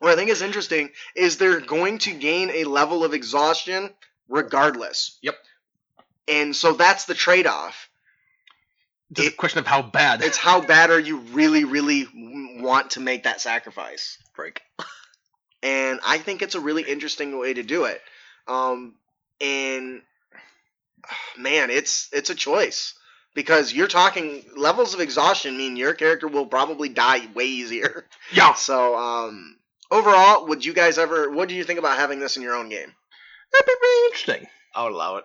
what 0.00 0.12
I 0.12 0.16
think 0.16 0.30
is 0.30 0.42
interesting, 0.42 0.90
is 1.16 1.38
they're 1.38 1.60
going 1.60 1.98
to 1.98 2.12
gain 2.12 2.50
a 2.50 2.64
level 2.64 3.04
of 3.04 3.14
exhaustion 3.14 3.90
regardless. 4.28 5.18
Yep. 5.22 5.36
And 6.28 6.54
so 6.54 6.72
that's 6.74 7.04
the 7.06 7.14
trade 7.14 7.46
off. 7.46 7.88
Just 9.12 9.28
It- 9.28 9.32
a 9.34 9.36
question 9.36 9.58
of 9.60 9.66
how 9.66 9.82
bad. 9.82 10.22
It's 10.22 10.36
how 10.36 10.60
bad 10.60 10.90
are 10.90 11.00
you 11.00 11.18
really, 11.18 11.64
really 11.64 12.06
want 12.60 12.90
to 12.92 13.00
make 13.00 13.22
that 13.24 13.40
sacrifice? 13.40 14.18
Break. 14.36 14.60
and 15.62 16.00
I 16.04 16.18
think 16.18 16.42
it's 16.42 16.54
a 16.54 16.60
really 16.60 16.82
interesting 16.82 17.38
way 17.38 17.54
to 17.54 17.62
do 17.62 17.84
it. 17.84 18.00
Um, 18.46 18.94
and 19.40 20.02
man, 21.36 21.70
it's 21.70 22.08
it's 22.12 22.30
a 22.30 22.34
choice 22.34 22.94
because 23.34 23.72
you're 23.72 23.88
talking 23.88 24.44
levels 24.56 24.94
of 24.94 25.00
exhaustion 25.00 25.56
mean 25.56 25.76
your 25.76 25.94
character 25.94 26.28
will 26.28 26.46
probably 26.46 26.88
die 26.88 27.26
way 27.34 27.44
easier. 27.46 28.06
yeah. 28.32 28.54
So, 28.56 28.96
um, 28.96 29.56
overall, 29.90 30.46
would 30.46 30.64
you 30.64 30.72
guys 30.72 30.98
ever? 30.98 31.30
What 31.30 31.48
do 31.48 31.54
you 31.54 31.64
think 31.64 31.78
about 31.78 31.96
having 31.98 32.18
this 32.20 32.36
in 32.36 32.42
your 32.42 32.54
own 32.56 32.68
game? 32.68 32.92
That'd 33.52 33.66
be 33.66 33.72
really 33.80 34.06
interesting. 34.06 34.46
I 34.74 34.84
would 34.84 34.92
allow 34.92 35.16
it. 35.16 35.24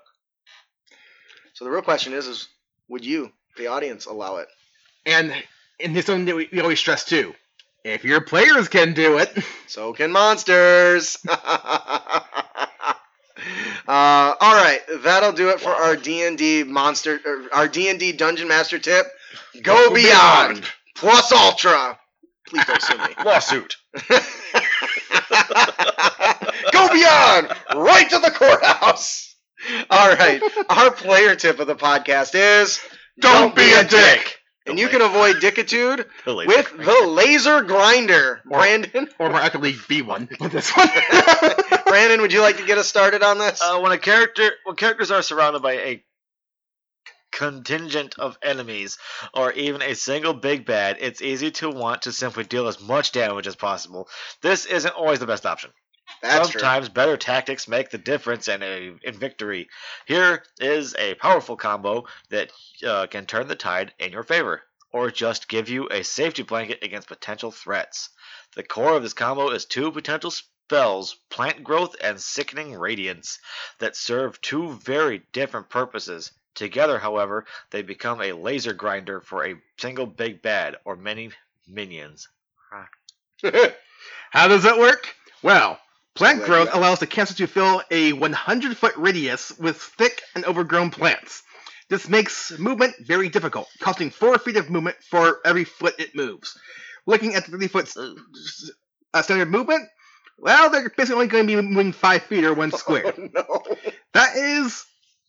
So 1.54 1.66
the 1.66 1.72
real 1.72 1.82
question 1.82 2.14
is: 2.14 2.28
is 2.28 2.48
would 2.90 3.06
you, 3.06 3.32
the 3.58 3.68
audience, 3.68 4.06
allow 4.06 4.38
it? 4.38 4.48
And 5.06 5.34
and 5.80 5.96
this 5.96 6.06
something 6.06 6.26
that 6.26 6.36
we, 6.36 6.50
we 6.52 6.60
always 6.60 6.80
stress 6.80 7.06
too. 7.06 7.34
If 7.84 8.04
your 8.06 8.22
players 8.22 8.70
can 8.70 8.94
do 8.94 9.18
it, 9.18 9.38
So 9.68 9.94
can 9.94 10.12
monsters. 10.12 11.18
uh, 11.28 11.38
all 13.88 14.36
right, 14.40 14.80
that'll 15.04 15.34
do 15.34 15.50
it 15.50 15.60
for 15.60 15.70
our 15.72 15.96
D 15.96 16.24
and 16.24 16.38
D 16.38 16.64
monster, 16.64 17.20
or 17.26 17.44
our 17.54 17.68
D 17.68 17.90
and 17.90 18.00
D 18.00 18.14
dungeon 18.14 18.48
master 18.48 18.80
tip. 18.80 19.06
Go 19.62 19.90
Go 19.90 19.94
beyond 19.96 20.54
beyond. 20.62 20.66
plus 20.96 21.32
ultra. 21.32 22.00
Please 22.48 22.66
don't 22.66 22.82
sue 22.82 22.98
me. 22.98 23.04
Lawsuit. 23.26 23.76
Go 26.72 26.90
beyond 26.94 27.52
right 27.76 28.10
to 28.10 28.20
the 28.20 28.32
courthouse. 28.34 29.33
All 29.90 30.10
right, 30.10 30.42
our 30.70 30.92
player 30.92 31.36
tip 31.36 31.60
of 31.60 31.68
the 31.68 31.76
podcast 31.76 32.32
is 32.36 32.80
Don't 33.20 33.56
be 33.56 33.72
a 33.74 33.84
dick. 33.84 34.40
and 34.66 34.78
you 34.80 34.88
can 34.88 35.02
avoid 35.02 35.38
dickitude 35.38 36.06
Delete 36.26 36.48
with 36.48 36.72
it. 36.74 36.78
the 36.86 37.08
laser 37.08 37.62
grinder. 37.64 38.42
Brandon, 38.46 39.10
or 39.20 39.30
more 39.30 39.40
accurately, 39.40 39.76
be 39.88 40.02
one 40.02 40.28
with 40.40 40.52
this 40.52 40.72
one. 40.76 40.88
Brandon, 41.88 42.22
would 42.22 42.34
you 42.34 42.42
like 42.42 42.58
to 42.58 42.66
get 42.66 42.78
us 42.78 42.88
started 42.88 43.24
on 43.24 43.38
this? 43.38 43.62
Uh, 43.62 43.80
when 43.80 43.92
a 43.92 43.98
character, 43.98 44.52
when 44.66 44.76
characters 44.76 45.12
are 45.12 45.22
surrounded 45.22 45.62
by 45.62 45.74
a 45.74 46.04
contingent 47.32 48.16
of 48.20 48.38
enemies, 48.44 48.98
or 49.34 49.52
even 49.54 49.82
a 49.82 49.96
single 49.96 50.34
big 50.34 50.66
bad, 50.66 50.98
it's 51.00 51.22
easy 51.22 51.50
to 51.52 51.70
want 51.70 52.04
to 52.04 52.12
simply 52.12 52.44
deal 52.44 52.68
as 52.68 52.80
much 52.82 53.12
damage 53.12 53.48
as 53.48 53.56
possible. 53.56 54.08
This 54.42 54.66
isn't 54.66 54.94
always 54.94 55.20
the 55.20 55.26
best 55.28 55.46
option. 55.46 55.72
That's 56.24 56.50
true. 56.50 56.62
Sometimes 56.62 56.88
better 56.88 57.18
tactics 57.18 57.68
make 57.68 57.90
the 57.90 57.98
difference 57.98 58.48
in 58.48 58.64
a 58.64 58.94
in 59.04 59.14
victory. 59.14 59.68
Here 60.06 60.44
is 60.58 60.96
a 60.96 61.16
powerful 61.16 61.58
combo 61.58 62.06
that 62.30 62.50
uh, 62.88 63.08
can 63.08 63.26
turn 63.26 63.50
the 63.50 63.58
tide 63.58 63.94
in 64.00 64.14
your 64.14 64.24
favor, 64.24 64.64
or 64.94 65.12
just 65.12 65.50
give 65.50 65.68
you 65.68 65.90
a 65.90 66.02
safety 66.02 66.42
blanket 66.44 66.80
against 66.82 67.10
potential 67.10 67.52
threats. 67.52 68.10
The 68.56 68.64
core 68.64 68.96
of 68.96 69.04
this 69.04 69.14
combo 69.14 69.50
is 69.50 69.66
two 69.66 69.92
potential 69.92 70.32
spells, 70.32 71.18
Plant 71.30 71.62
Growth 71.62 71.98
and 72.00 72.22
Sickening 72.22 72.80
Radiance, 72.80 73.40
that 73.80 73.98
serve 73.98 74.40
two 74.40 74.72
very 74.76 75.24
different 75.34 75.70
purposes. 75.70 76.32
Together, 76.56 77.00
however, 77.00 77.46
they 77.72 77.82
become 77.82 78.22
a 78.22 78.32
laser 78.32 78.72
grinder 78.74 79.20
for 79.20 79.46
a 79.46 79.56
single 79.78 80.06
big 80.06 80.42
bad 80.42 80.78
or 80.86 80.96
many 80.96 81.32
minions. 81.68 82.30
How 84.32 84.48
does 84.48 84.64
that 84.64 84.78
work? 84.78 85.16
Well, 85.42 85.80
plant 86.16 86.44
growth 86.44 86.70
allows 86.74 87.00
the 87.00 87.08
caster 87.08 87.36
to 87.36 87.48
fill 87.48 87.82
a 87.92 88.14
100 88.14 88.78
foot 88.78 88.96
radius 88.98 89.52
with 89.58 89.78
thick 89.78 90.22
and 90.36 90.46
overgrown 90.46 90.92
plants. 90.92 91.44
This 91.90 92.08
makes 92.08 92.58
movement 92.58 92.96
very 93.02 93.30
difficult, 93.30 93.68
costing 93.80 94.10
4 94.10 94.40
feet 94.40 94.58
of 94.58 94.70
movement 94.70 94.98
for 95.10 95.40
every 95.46 95.64
foot 95.64 95.96
it 96.00 96.16
moves. 96.16 96.58
Looking 97.06 97.36
at 97.36 97.46
the 97.46 97.52
30 97.52 97.68
foot 97.68 97.94
uh, 99.14 99.22
standard 99.22 99.52
movement, 99.52 99.90
well, 100.38 100.70
they're 100.70 100.90
basically 100.90 101.16
only 101.16 101.28
going 101.28 101.48
to 101.48 101.56
be 101.56 101.62
moving 101.62 101.92
5 101.92 102.24
feet 102.24 102.44
or 102.44 102.54
1 102.54 102.72
square. 102.78 103.14
Oh, 103.18 103.30
no. 103.34 103.64
That 104.14 104.36
is 104.36 104.86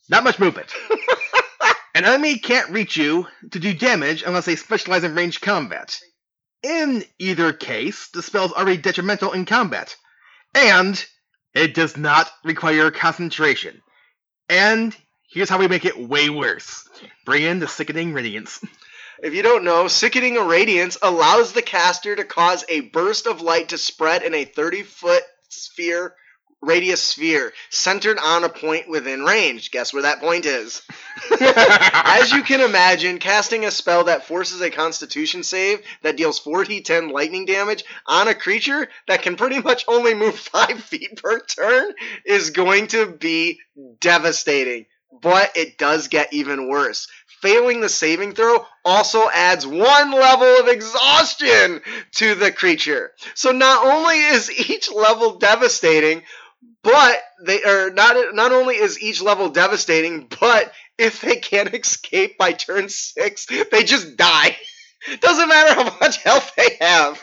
not 0.09 0.23
much 0.23 0.39
movement. 0.39 0.73
An 1.95 2.03
enemy 2.03 2.39
can't 2.39 2.71
reach 2.71 2.97
you 2.97 3.27
to 3.51 3.59
do 3.59 3.73
damage 3.73 4.23
unless 4.23 4.45
they 4.45 4.55
specialize 4.57 5.03
in 5.03 5.15
ranged 5.15 5.41
combat. 5.41 5.97
In 6.61 7.03
either 7.19 7.53
case, 7.53 8.09
the 8.13 8.21
spell 8.21 8.45
is 8.45 8.51
already 8.51 8.77
detrimental 8.77 9.31
in 9.31 9.45
combat. 9.45 9.95
And 10.55 11.05
it 11.53 11.75
does 11.75 11.97
not 11.97 12.31
require 12.43 12.89
concentration. 12.89 13.81
And 14.49 14.95
here's 15.29 15.49
how 15.49 15.59
we 15.59 15.67
make 15.67 15.85
it 15.85 15.99
way 15.99 16.29
worse. 16.29 16.87
Bring 17.25 17.43
in 17.43 17.59
the 17.59 17.67
sickening 17.67 18.13
radiance. 18.13 18.59
If 19.21 19.33
you 19.33 19.43
don't 19.43 19.63
know, 19.63 19.87
Sickening 19.87 20.35
Radiance 20.35 20.97
allows 21.01 21.53
the 21.53 21.61
caster 21.61 22.15
to 22.15 22.25
cause 22.25 22.65
a 22.67 22.81
burst 22.81 23.27
of 23.27 23.41
light 23.41 23.69
to 23.69 23.77
spread 23.77 24.23
in 24.23 24.33
a 24.33 24.43
30 24.43 24.83
foot 24.83 25.23
sphere, 25.47 26.15
radius 26.61 27.01
sphere, 27.01 27.53
centered 27.69 28.17
on 28.19 28.43
a 28.43 28.49
point 28.49 28.89
within 28.89 29.23
range. 29.23 29.71
Guess 29.71 29.93
where 29.93 30.03
that 30.03 30.19
point 30.19 30.45
is? 30.45 30.81
As 31.39 32.31
you 32.31 32.43
can 32.43 32.61
imagine, 32.61 33.19
casting 33.19 33.65
a 33.65 33.71
spell 33.71 34.05
that 34.05 34.25
forces 34.25 34.61
a 34.61 34.71
constitution 34.71 35.43
save 35.43 35.81
that 36.01 36.17
deals 36.17 36.39
4d10 36.39 37.11
lightning 37.11 37.45
damage 37.45 37.83
on 38.07 38.27
a 38.27 38.35
creature 38.35 38.87
that 39.07 39.21
can 39.21 39.35
pretty 39.35 39.61
much 39.61 39.85
only 39.87 40.13
move 40.13 40.37
5 40.39 40.83
feet 40.83 41.21
per 41.21 41.39
turn 41.39 41.93
is 42.25 42.49
going 42.49 42.87
to 42.87 43.05
be 43.05 43.59
devastating. 43.99 44.85
But 45.21 45.55
it 45.55 45.77
does 45.77 46.09
get 46.09 46.33
even 46.33 46.67
worse. 46.67 47.07
Failing 47.41 47.79
the 47.79 47.89
saving 47.89 48.33
throw 48.33 48.65
also 48.83 49.29
adds 49.29 49.67
one 49.67 50.11
level 50.11 50.57
of 50.59 50.67
exhaustion 50.67 51.81
to 52.15 52.35
the 52.35 52.51
creature. 52.51 53.11
So 53.33 53.51
not 53.51 53.85
only 53.85 54.17
is 54.17 54.51
each 54.69 54.91
level 54.91 55.37
devastating, 55.37 56.23
but 56.83 57.17
they 57.45 57.63
are 57.63 57.89
not 57.89 58.33
not 58.35 58.51
only 58.51 58.75
is 58.75 59.01
each 59.01 59.21
level 59.21 59.49
devastating, 59.49 60.27
but 60.39 60.71
if 60.97 61.21
they 61.21 61.37
can't 61.37 61.73
escape 61.73 62.37
by 62.37 62.53
turn 62.53 62.89
six, 62.89 63.47
they 63.71 63.83
just 63.83 64.15
die. 64.17 64.55
Doesn't 65.19 65.49
matter 65.49 65.75
how 65.75 65.97
much 65.99 66.17
health 66.23 66.51
they 66.57 66.77
have. 66.81 67.21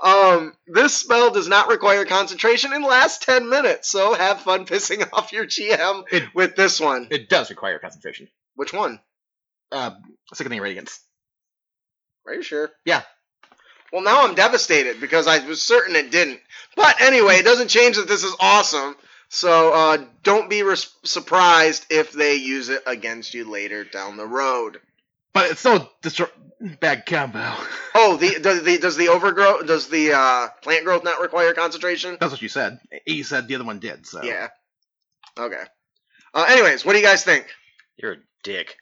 Um, 0.00 0.52
this 0.68 0.94
spell 0.94 1.32
does 1.32 1.48
not 1.48 1.66
require 1.68 2.04
concentration 2.04 2.72
and 2.72 2.84
lasts 2.84 3.24
10 3.26 3.48
minutes, 3.48 3.90
so 3.90 4.14
have 4.14 4.42
fun 4.42 4.66
pissing 4.66 5.08
off 5.12 5.32
your 5.32 5.44
GM 5.44 6.04
It- 6.12 6.32
with 6.34 6.54
this 6.54 6.78
one. 6.78 7.08
It 7.10 7.28
does 7.28 7.50
require 7.50 7.80
concentration. 7.80 8.28
Which 8.54 8.72
one? 8.72 9.00
Uh, 9.72 9.92
sickening 10.32 10.60
radiance. 10.60 11.00
Are 12.26 12.34
you 12.34 12.42
sure? 12.42 12.70
Yeah. 12.84 13.02
Well, 13.92 14.02
now 14.02 14.24
I'm 14.26 14.34
devastated 14.34 15.00
because 15.00 15.26
I 15.26 15.46
was 15.46 15.62
certain 15.62 15.96
it 15.96 16.10
didn't. 16.10 16.40
But 16.76 17.00
anyway, 17.00 17.36
it 17.36 17.44
doesn't 17.44 17.68
change 17.68 17.96
that 17.96 18.08
this 18.08 18.24
is 18.24 18.34
awesome. 18.40 18.96
So 19.30 19.72
uh, 19.72 20.04
don't 20.22 20.48
be 20.48 20.62
res- 20.62 20.92
surprised 21.04 21.86
if 21.90 22.12
they 22.12 22.36
use 22.36 22.68
it 22.68 22.82
against 22.86 23.34
you 23.34 23.48
later 23.50 23.84
down 23.84 24.16
the 24.16 24.26
road. 24.26 24.80
But 25.32 25.50
it's 25.50 25.60
still 25.60 25.90
destro- 26.02 26.30
bad 26.80 27.06
combo. 27.06 27.52
Oh, 28.00 28.16
the 28.16 28.38
does 28.40 28.62
the 28.62 28.78
does 28.78 28.96
the 28.96 29.08
overgrowth 29.08 29.66
does 29.66 29.88
the 29.88 30.12
uh, 30.12 30.48
plant 30.62 30.84
growth 30.84 31.02
not 31.02 31.20
require 31.20 31.52
concentration? 31.52 32.16
That's 32.20 32.30
what 32.30 32.40
you 32.42 32.48
said. 32.48 32.78
You 33.06 33.24
said 33.24 33.48
the 33.48 33.56
other 33.56 33.64
one 33.64 33.80
did, 33.80 34.06
so. 34.06 34.22
Yeah. 34.22 34.48
Okay. 35.36 35.62
Uh, 36.32 36.46
anyways, 36.48 36.84
what 36.84 36.92
do 36.92 37.00
you 37.00 37.04
guys 37.04 37.24
think? 37.24 37.46
You're 37.96 38.12
a 38.12 38.16
dick. 38.44 38.76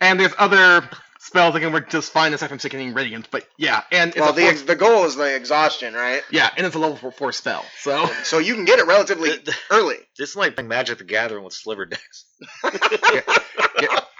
And 0.00 0.18
there's 0.18 0.32
other 0.38 0.88
spells 1.18 1.54
that 1.54 1.60
can 1.60 1.72
work 1.72 1.88
just 1.90 2.12
fine 2.12 2.32
aside 2.34 2.48
from 2.48 2.58
sickening 2.58 2.94
radiance, 2.94 3.26
but 3.30 3.46
yeah, 3.56 3.82
and 3.92 4.10
it's 4.10 4.18
well, 4.20 4.30
a 4.30 4.34
the 4.34 4.42
four- 4.42 4.50
ex- 4.50 4.62
the 4.62 4.76
goal 4.76 5.04
is 5.04 5.16
the 5.16 5.34
exhaustion, 5.34 5.94
right? 5.94 6.22
yeah, 6.30 6.50
and 6.56 6.66
it's 6.66 6.74
a 6.76 6.78
level 6.78 6.96
four, 6.96 7.12
four 7.12 7.32
spell. 7.32 7.64
So 7.80 8.06
So 8.24 8.38
you 8.38 8.54
can 8.54 8.64
get 8.64 8.78
it 8.78 8.86
relatively 8.86 9.30
Th- 9.30 9.44
th- 9.44 9.56
early. 9.70 9.96
This 10.18 10.30
is 10.30 10.36
like 10.36 10.54
playing 10.54 10.68
Magic 10.68 10.98
the 10.98 11.04
Gathering 11.04 11.44
with 11.44 11.54
sliver 11.54 11.86
decks. 11.86 12.24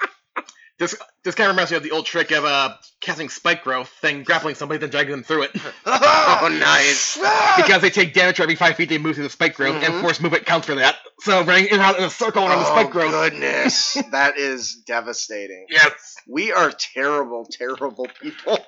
this 0.79 0.95
this 1.25 1.35
kind 1.35 1.49
of 1.49 1.57
reminds 1.57 1.71
me 1.71 1.79
of 1.79 1.83
the 1.83 1.91
old 1.93 2.05
trick 2.07 2.31
of 2.33 2.45
uh 2.45 2.75
casting 3.01 3.29
spike 3.29 3.65
growth, 3.65 3.91
then 4.03 4.23
grappling 4.25 4.55
somebody, 4.55 4.79
then 4.79 4.91
dragging 4.91 5.11
them 5.13 5.23
through 5.23 5.43
it. 5.45 5.53
Oh, 6.39 6.49
nice. 6.49 7.17
because 7.57 7.81
they 7.81 7.89
take 7.89 8.13
damage 8.13 8.37
for 8.37 8.43
every 8.43 8.57
five 8.57 8.77
feet 8.77 8.91
they 8.91 8.99
move 8.99 9.15
through 9.15 9.25
the 9.25 9.31
spike 9.31 9.55
growth, 9.55 9.77
Mhm. 9.77 9.87
and 9.87 10.01
force 10.03 10.21
movement 10.21 10.45
counts 10.45 10.67
for 10.67 10.75
that. 10.75 10.97
So 11.21 11.43
running 11.45 11.67
in 11.69 11.81
in 11.81 12.05
a 12.05 12.11
circle 12.11 12.45
around 12.45 12.59
the 12.59 12.67
oh, 12.67 12.71
spike 12.71 12.91
growth. 12.91 13.15
Oh 13.15 13.31
goodness. 13.31 13.95
that 14.11 14.37
is 14.37 14.75
devastating. 14.87 15.67
Yes. 15.71 16.17
We 16.29 16.53
are 16.53 16.71
terrible, 16.71 17.47
terrible 17.51 18.07
people. 18.21 18.59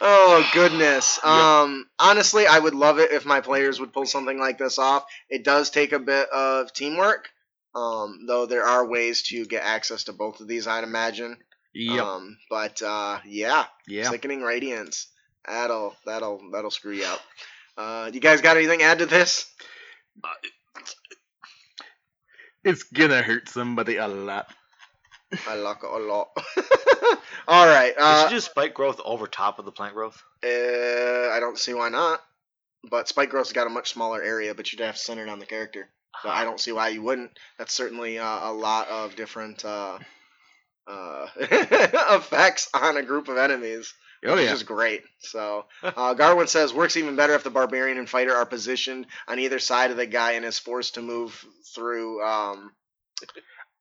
Oh 0.00 0.48
goodness. 0.54 1.22
Um 1.24 1.86
honestly, 1.98 2.46
I 2.46 2.58
would 2.58 2.74
love 2.74 2.98
it 2.98 3.12
if 3.12 3.26
my 3.26 3.40
players 3.40 3.78
would 3.80 3.92
pull 3.92 4.06
something 4.06 4.38
like 4.38 4.56
this 4.58 4.78
off. 4.78 5.04
It 5.28 5.44
does 5.44 5.68
take 5.70 5.92
a 5.92 5.98
bit 5.98 6.28
of 6.30 6.72
teamwork. 6.72 7.28
Um 7.74 8.26
though 8.26 8.46
there 8.46 8.64
are 8.64 8.86
ways 8.86 9.22
to 9.24 9.44
get 9.46 9.62
access 9.62 10.04
to 10.04 10.12
both 10.12 10.40
of 10.40 10.48
these, 10.48 10.66
I'd 10.66 10.84
imagine. 10.84 11.36
Yep. 11.74 12.02
Um 12.04 12.38
but 12.50 12.82
uh 12.82 13.18
yeah, 13.26 13.66
yeah. 13.86 14.10
sickening 14.10 14.42
radiance. 14.42 15.06
That'll 15.46 15.94
that'll 16.04 16.40
that'll 16.52 16.70
screw 16.70 16.92
you 16.92 17.04
up. 17.04 17.20
Uh 17.76 18.10
you 18.12 18.20
guys 18.20 18.40
got 18.40 18.56
anything 18.56 18.80
to 18.80 18.84
add 18.86 18.98
to 18.98 19.06
this? 19.06 19.46
It's 22.64 22.82
gonna 22.84 23.22
hurt 23.22 23.48
somebody 23.48 23.96
a 23.96 24.08
lot. 24.08 24.46
I 25.48 25.54
like 25.54 25.78
it 25.82 25.88
a 25.90 25.96
lot. 25.98 26.28
All 27.48 27.66
right. 27.66 27.94
You 27.96 28.02
Uh, 28.02 28.22
should 28.28 28.34
do 28.34 28.40
spike 28.40 28.74
growth 28.74 29.00
over 29.04 29.26
top 29.26 29.58
of 29.58 29.64
the 29.64 29.72
plant 29.72 29.94
growth. 29.94 30.20
uh, 30.44 30.48
I 30.48 31.38
don't 31.40 31.58
see 31.58 31.72
why 31.74 31.88
not. 31.88 32.20
But 32.90 33.08
Spike 33.08 33.28
Growth's 33.28 33.52
got 33.52 33.66
a 33.66 33.70
much 33.70 33.92
smaller 33.92 34.22
area, 34.22 34.54
but 34.54 34.72
you'd 34.72 34.80
have 34.80 34.94
to 34.94 35.00
center 35.00 35.24
it 35.24 35.28
on 35.28 35.38
the 35.38 35.44
character. 35.44 35.90
But 36.22 36.30
I 36.30 36.44
don't 36.44 36.60
see 36.60 36.72
why 36.72 36.88
you 36.88 37.02
wouldn't. 37.02 37.30
That's 37.58 37.72
certainly 37.72 38.18
uh, 38.18 38.50
a 38.50 38.52
lot 38.52 38.88
of 38.88 39.16
different 39.16 39.64
uh, 39.64 39.98
uh, 40.86 41.26
effects 41.40 42.68
on 42.74 42.96
a 42.96 43.02
group 43.02 43.28
of 43.28 43.38
enemies, 43.38 43.94
Oh 44.24 44.34
which 44.34 44.44
yeah. 44.44 44.52
is 44.52 44.62
great. 44.62 45.02
So 45.20 45.64
uh, 45.82 46.14
Garwin 46.14 46.48
says 46.48 46.74
works 46.74 46.96
even 46.96 47.16
better 47.16 47.34
if 47.34 47.44
the 47.44 47.50
barbarian 47.50 47.96
and 47.98 48.08
fighter 48.08 48.34
are 48.34 48.44
positioned 48.46 49.06
on 49.28 49.38
either 49.38 49.58
side 49.58 49.90
of 49.90 49.96
the 49.96 50.06
guy 50.06 50.32
and 50.32 50.44
is 50.44 50.58
forced 50.58 50.94
to 50.94 51.02
move 51.02 51.42
through 51.74 52.22
um, 52.22 52.72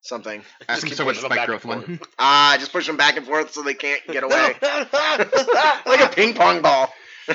something. 0.02 0.42
Ask 0.68 0.84
him 0.84 0.90
keep 0.90 0.98
so 0.98 1.06
much 1.06 1.16
pushing 1.16 1.30
them 1.30 1.36
spike 1.36 1.40
back 1.40 1.48
growth 1.48 1.66
and 1.66 1.88
one. 1.88 2.00
Ah, 2.18 2.56
just 2.60 2.72
push 2.72 2.88
them 2.88 2.98
back 2.98 3.18
and 3.18 3.26
forth 3.26 3.52
so 3.52 3.64
they 3.64 3.74
can't 3.74 4.06
get 4.08 4.24
away. 4.24 4.56
like 5.86 6.02
a 6.02 6.10
ping 6.14 6.34
pong 6.36 6.62
ball. 6.62 6.94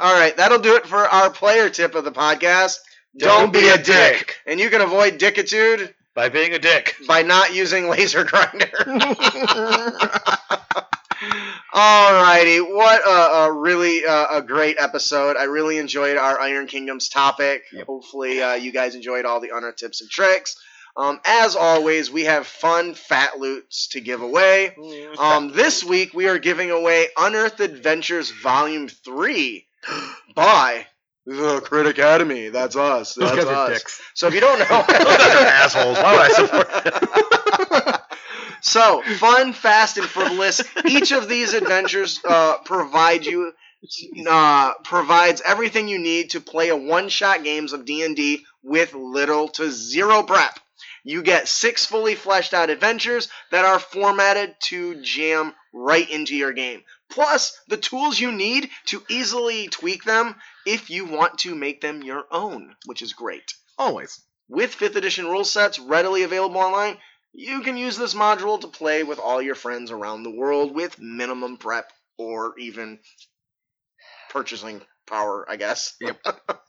All 0.00 0.14
right, 0.14 0.34
that'll 0.36 0.60
do 0.60 0.76
it 0.76 0.86
for 0.86 0.98
our 0.98 1.30
player 1.30 1.68
tip 1.70 1.94
of 1.94 2.04
the 2.04 2.12
podcast. 2.12 2.78
Don't, 3.16 3.52
be 3.52 3.68
a 3.68 3.78
dick. 3.78 4.36
And 4.46 4.58
you 4.58 4.70
can 4.70 4.80
avoid 4.80 5.18
dickitude 5.18 5.92
By 6.14 6.28
being 6.28 6.52
a 6.54 6.58
dick. 6.58 6.96
by 7.06 7.22
not 7.22 7.54
using 7.54 7.88
laser 7.88 8.24
grinder. 8.24 8.66
Alrighty, 11.72 12.60
what 12.60 13.06
a, 13.06 13.34
a 13.46 13.52
really 13.52 14.04
uh, 14.04 14.38
a 14.38 14.42
great 14.42 14.76
episode. 14.78 15.36
I 15.36 15.44
really 15.44 15.78
enjoyed 15.78 16.16
our 16.16 16.38
Iron 16.40 16.66
Kingdoms 16.66 17.08
topic. 17.08 17.64
Yep. 17.72 17.86
Hopefully, 17.86 18.42
uh, 18.42 18.54
you 18.54 18.72
guys 18.72 18.94
enjoyed 18.94 19.24
all 19.24 19.40
the 19.40 19.50
honor 19.52 19.72
tips 19.72 20.00
and 20.00 20.10
tricks. 20.10 20.56
Um, 20.96 21.20
as 21.24 21.56
always, 21.56 22.10
we 22.10 22.24
have 22.24 22.46
fun 22.46 22.94
fat 22.94 23.38
loots 23.40 23.88
to 23.88 24.00
give 24.00 24.22
away. 24.22 24.76
Um, 25.18 25.50
this 25.52 25.82
week 25.82 26.14
we 26.14 26.28
are 26.28 26.38
giving 26.38 26.70
away 26.70 27.08
Unearthed 27.16 27.58
Adventures 27.60 28.30
Volume 28.30 28.86
Three 28.88 29.66
by 30.34 30.86
the 31.26 31.60
Crit 31.60 31.86
Academy. 31.86 32.48
That's 32.48 32.76
us. 32.76 33.14
Those 33.14 33.30
That's 33.30 33.44
guys 33.44 33.54
are 33.54 33.68
dicks. 33.70 34.00
So 34.14 34.28
if 34.28 34.34
you 34.34 34.40
don't 34.40 34.58
know, 34.58 34.64
Those 34.86 35.16
guys 35.16 35.34
are 35.34 35.46
assholes. 35.46 35.98
Why 35.98 36.12
would 36.12 36.20
I 36.20 36.28
support 37.68 38.00
so 38.60 39.02
fun, 39.18 39.52
fast, 39.52 39.98
and 39.98 40.06
frivolous. 40.06 40.62
Each 40.86 41.12
of 41.12 41.28
these 41.28 41.54
adventures 41.54 42.20
uh, 42.26 42.58
provide 42.64 43.26
you 43.26 43.52
uh, 44.28 44.72
provides 44.82 45.42
everything 45.44 45.88
you 45.88 45.98
need 45.98 46.30
to 46.30 46.40
play 46.40 46.70
a 46.70 46.76
one-shot 46.76 47.44
games 47.44 47.74
of 47.74 47.84
D&D 47.84 48.44
with 48.62 48.94
little 48.94 49.48
to 49.48 49.70
zero 49.70 50.22
prep. 50.22 50.58
You 51.02 51.22
get 51.22 51.48
six 51.48 51.84
fully 51.84 52.14
fleshed 52.14 52.54
out 52.54 52.70
adventures 52.70 53.28
that 53.50 53.66
are 53.66 53.78
formatted 53.78 54.54
to 54.68 55.02
jam 55.02 55.52
right 55.74 56.08
into 56.08 56.34
your 56.34 56.52
game. 56.52 56.82
Plus, 57.14 57.56
the 57.68 57.76
tools 57.76 58.18
you 58.18 58.32
need 58.32 58.68
to 58.86 59.00
easily 59.08 59.68
tweak 59.68 60.02
them 60.02 60.34
if 60.66 60.90
you 60.90 61.04
want 61.04 61.38
to 61.38 61.54
make 61.54 61.80
them 61.80 62.02
your 62.02 62.24
own, 62.28 62.74
which 62.86 63.02
is 63.02 63.12
great. 63.12 63.54
Always. 63.78 64.20
With 64.48 64.74
5th 64.74 64.96
edition 64.96 65.26
rule 65.26 65.44
sets 65.44 65.78
readily 65.78 66.24
available 66.24 66.60
online, 66.60 66.98
you 67.32 67.60
can 67.60 67.76
use 67.76 67.96
this 67.96 68.14
module 68.14 68.60
to 68.60 68.66
play 68.66 69.04
with 69.04 69.20
all 69.20 69.40
your 69.40 69.54
friends 69.54 69.92
around 69.92 70.24
the 70.24 70.34
world 70.34 70.74
with 70.74 70.98
minimum 70.98 71.56
prep 71.56 71.92
or 72.18 72.58
even 72.58 72.98
purchasing 74.30 74.82
power, 75.06 75.46
I 75.48 75.54
guess. 75.54 75.94
Yep. 76.00 76.18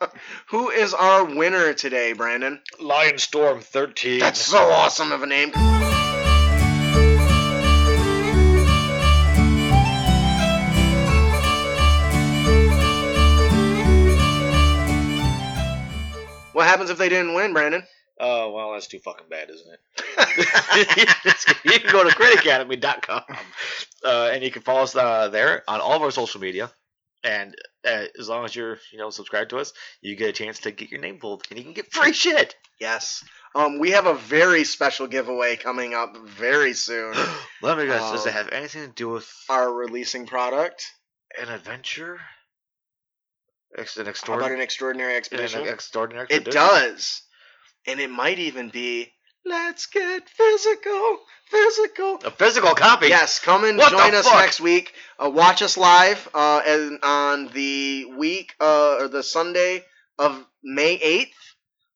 Who 0.50 0.70
is 0.70 0.94
our 0.94 1.26
winner 1.26 1.74
today, 1.74 2.14
Brandon? 2.14 2.62
Lion 2.80 3.18
Storm 3.18 3.62
13. 3.62 4.20
That's 4.20 4.42
so 4.42 4.60
awesome 4.60 5.12
of 5.12 5.24
a 5.24 5.26
name. 5.26 5.52
What 16.66 16.72
happens 16.72 16.90
if 16.90 16.98
they 16.98 17.10
didn't 17.10 17.36
win, 17.36 17.54
Brandon? 17.54 17.84
Oh, 18.20 18.50
well, 18.52 18.72
that's 18.74 18.88
too 18.88 18.98
fucking 18.98 19.28
bad, 19.30 19.52
isn't 19.52 19.72
it? 19.72 21.60
you 21.64 21.80
can 21.80 21.92
go 21.92 22.04
to 22.04 22.10
critacademy.com 22.10 23.22
uh, 24.04 24.30
and 24.34 24.44
you 24.44 24.50
can 24.50 24.64
follow 24.64 24.82
us 24.82 24.96
uh, 24.96 25.30
there 25.30 25.62
on 25.68 25.80
all 25.80 25.94
of 25.94 26.02
our 26.02 26.10
social 26.10 26.42
media. 26.42 26.72
And 27.24 27.54
uh, 27.88 28.06
as 28.20 28.28
long 28.28 28.46
as 28.46 28.56
you're, 28.56 28.80
you 28.92 28.98
know, 28.98 29.12
subscribed 29.12 29.52
to 29.52 29.60
us, 29.60 29.74
you 30.02 30.16
get 30.16 30.30
a 30.30 30.34
chance 30.34 30.58
to 30.62 30.72
get 30.72 30.90
your 30.90 31.02
name 31.02 31.20
pulled, 31.20 31.44
and 31.52 31.60
you 31.60 31.64
can 31.64 31.74
get 31.74 31.92
free 31.92 32.14
shit. 32.14 32.56
Yes. 32.82 33.24
Um, 33.54 33.78
we 33.78 33.92
have 33.92 34.08
a 34.08 34.16
very 34.16 34.64
special 34.64 35.06
giveaway 35.06 35.58
coming 35.58 35.94
up 35.94 36.18
very 36.18 36.74
soon. 36.74 37.14
Let 37.62 37.78
me 37.78 37.86
guess, 37.86 38.10
does 38.12 38.26
it 38.26 38.30
Um, 38.30 38.36
have 38.38 38.50
anything 38.50 38.88
to 38.88 38.92
do 38.92 39.10
with 39.10 39.32
Our 39.52 39.72
releasing 39.72 40.26
product. 40.26 40.84
an 41.40 41.50
adventure? 41.50 42.20
Ex- 43.78 43.98
an 43.98 44.02
How 44.02 44.10
about 44.10 44.10
extraordinary, 44.12 44.56
an 44.56 44.62
extraordinary 44.62 45.16
expedition? 45.16 45.68
extraordinary 45.68 46.28
It 46.30 46.46
does. 46.46 47.22
And 47.88 48.00
it 48.00 48.10
might 48.10 48.40
even 48.40 48.70
be 48.70 49.12
let's 49.46 49.86
get 49.88 50.28
physical, 50.30 51.20
physical. 51.50 52.20
A 52.26 52.32
physical 52.32 52.74
copy. 52.74 53.08
Yes, 53.10 53.40
come 53.40 53.64
and 53.64 53.78
What 53.78 53.92
join 53.92 54.16
us 54.16 54.28
fuck? 54.28 54.40
next 54.40 54.60
week. 54.60 54.94
Uh, 55.24 55.30
watch 55.30 55.62
us 55.62 55.78
live 55.78 56.28
uh, 56.34 56.62
and 56.66 57.00
on 57.04 57.48
the 57.50 58.06
week 58.18 58.54
uh, 58.60 58.98
or 59.02 59.08
the 59.08 59.22
Sunday 59.24 59.84
of 60.18 60.44
May 60.64 60.94
eighth. 60.96 61.36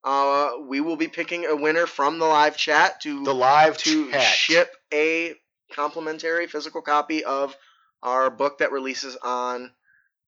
Uh, 0.03 0.51
we 0.67 0.79
will 0.79 0.95
be 0.95 1.07
picking 1.07 1.45
a 1.45 1.55
winner 1.55 1.85
from 1.85 2.19
the 2.19 2.25
live 2.25 2.55
chat 2.55 3.01
to 3.01 3.23
The 3.23 3.33
live 3.33 3.77
to 3.79 4.11
chat. 4.11 4.21
ship 4.23 4.71
a 4.93 5.33
complimentary 5.73 6.47
physical 6.47 6.81
copy 6.81 7.23
of 7.23 7.55
our 8.01 8.29
book 8.29 8.59
that 8.59 8.71
releases 8.71 9.17
on 9.17 9.71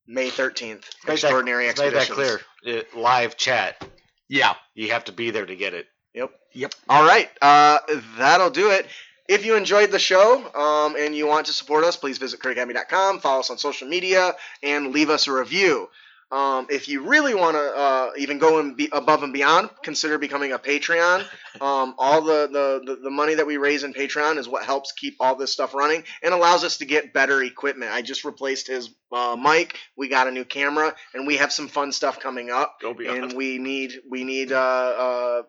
May 0.08 0.30
thirteenth. 0.30 0.90
Make 1.06 1.06
that- 1.06 1.14
Extraordinary 1.14 1.68
let's 1.68 1.80
Make 1.80 1.94
that 1.94 2.10
clear. 2.10 2.42
Uh, 2.68 2.82
live 3.00 3.38
chat. 3.38 3.84
Yeah. 4.28 4.56
You 4.74 4.92
have 4.92 5.06
to 5.06 5.12
be 5.12 5.32
there 5.32 5.46
to 5.46 5.56
get 5.56 5.74
it. 5.74 5.88
Yep. 6.14 6.32
Yep. 6.54 6.74
All 6.90 7.06
right. 7.06 7.30
Uh, 7.42 7.80
that'll 8.18 8.50
do 8.50 8.72
it. 8.72 8.88
If 9.28 9.46
you 9.46 9.56
enjoyed 9.56 9.92
the 9.92 10.00
show 10.00 10.44
um, 10.54 10.96
and 10.98 11.16
you 11.16 11.26
want 11.26 11.46
to 11.46 11.54
support 11.54 11.86
us, 11.86 11.96
please 11.96 12.18
visit 12.18 12.42
critacademy.com, 12.42 13.20
follow 13.20 13.40
us 13.40 13.50
on 13.50 13.58
social 13.58 13.88
media, 13.88 14.34
and 14.62 14.92
leave 14.92 15.10
us 15.10 15.28
a 15.28 15.32
review. 15.32 15.90
Um, 16.32 16.68
if 16.70 16.88
you 16.88 17.04
really 17.04 17.36
want 17.36 17.58
to 17.58 17.60
uh, 17.62 18.12
even 18.18 18.38
go 18.38 18.60
and 18.60 18.78
be 18.78 18.88
above 18.94 19.24
and 19.24 19.34
beyond, 19.34 19.70
consider 19.84 20.18
becoming 20.18 20.54
a 20.54 20.60
Patreon. 20.60 21.26
Um, 21.60 21.94
all 21.98 22.22
the, 22.22 22.48
the, 22.48 22.82
the, 22.86 23.02
the 23.02 23.10
money 23.10 23.36
that 23.36 23.46
we 23.46 23.58
raise 23.58 23.84
in 23.84 23.94
Patreon 23.94 24.38
is 24.38 24.48
what 24.48 24.64
helps 24.64 24.94
keep 24.94 25.18
all 25.20 25.36
this 25.36 25.52
stuff 25.52 25.74
running 25.74 26.06
and 26.24 26.34
allows 26.34 26.64
us 26.64 26.78
to 26.78 26.86
get 26.86 27.12
better 27.14 27.44
equipment. 27.44 27.92
I 27.92 28.02
just 28.02 28.24
replaced 28.24 28.68
his 28.68 28.90
uh, 29.12 29.36
mic. 29.36 29.78
We 29.98 30.08
got 30.08 30.28
a 30.28 30.32
new 30.32 30.46
camera, 30.46 30.96
and 31.14 31.28
we 31.28 31.36
have 31.36 31.52
some 31.52 31.68
fun 31.68 31.92
stuff 31.92 32.22
coming 32.22 32.50
up 32.50 32.78
Go 32.82 32.94
beyond. 32.94 33.24
and 33.24 33.34
we 33.34 33.58
need 33.58 33.96
we 34.10 34.24
need 34.24 34.54
uh, 34.54 34.56
uh 34.56 35.42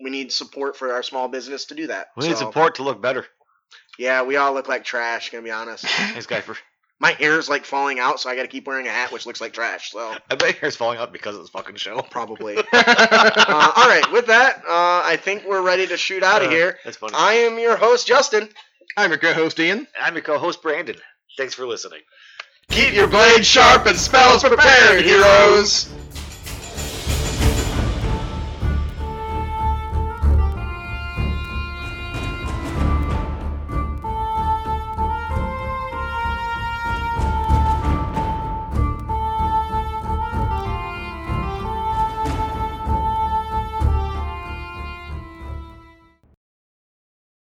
we 0.00 0.08
need 0.10 0.32
support 0.32 0.76
for 0.76 0.92
our 0.92 1.02
small 1.02 1.28
business 1.28 1.66
to 1.66 1.74
do 1.74 1.88
that. 1.88 2.08
we 2.16 2.28
need 2.28 2.38
So, 2.38 2.46
support 2.46 2.76
to 2.76 2.82
look 2.82 3.02
better. 3.02 3.26
Yeah, 3.98 4.22
we 4.22 4.36
all 4.36 4.54
look 4.54 4.68
like 4.68 4.84
trash. 4.84 5.30
Gonna 5.30 5.42
be 5.44 5.50
honest. 5.50 5.84
Thanks, 5.84 6.26
Guyfer. 6.26 6.56
My 7.00 7.12
hair's 7.12 7.48
like 7.48 7.64
falling 7.64 8.00
out, 8.00 8.18
so 8.20 8.28
I 8.28 8.34
got 8.34 8.42
to 8.42 8.48
keep 8.48 8.66
wearing 8.66 8.88
a 8.88 8.90
hat, 8.90 9.12
which 9.12 9.24
looks 9.24 9.40
like 9.40 9.52
trash. 9.52 9.92
So 9.92 10.16
I 10.30 10.34
bet 10.34 10.52
your 10.54 10.60
hair's 10.60 10.74
falling 10.76 10.98
out 10.98 11.12
because 11.12 11.36
of 11.36 11.42
this 11.42 11.50
fucking 11.50 11.76
show. 11.76 12.02
probably. 12.10 12.56
uh, 12.72 13.72
all 13.76 13.88
right, 13.88 14.04
with 14.12 14.26
that, 14.26 14.56
uh, 14.66 15.02
I 15.04 15.16
think 15.20 15.44
we're 15.46 15.62
ready 15.62 15.86
to 15.86 15.96
shoot 15.96 16.22
out 16.24 16.42
of 16.42 16.48
Uh, 16.48 16.52
here. 16.52 16.78
That's 16.84 16.96
funny. 16.96 17.14
I 17.16 17.34
am 17.34 17.58
your 17.58 17.76
host, 17.76 18.06
Justin. 18.06 18.48
I'm 18.96 19.10
your 19.10 19.18
co-host 19.18 19.60
Ian. 19.60 19.86
I'm 20.00 20.14
your 20.14 20.22
co-host 20.24 20.60
Brandon. 20.60 20.96
Thanks 21.36 21.54
for 21.54 21.66
listening. 21.66 22.00
Keep 22.70 22.94
your 22.94 23.06
blade 23.06 23.46
sharp 23.46 23.86
and 23.86 23.96
spells 23.96 24.42
prepared, 24.42 25.04
heroes. 25.04 25.88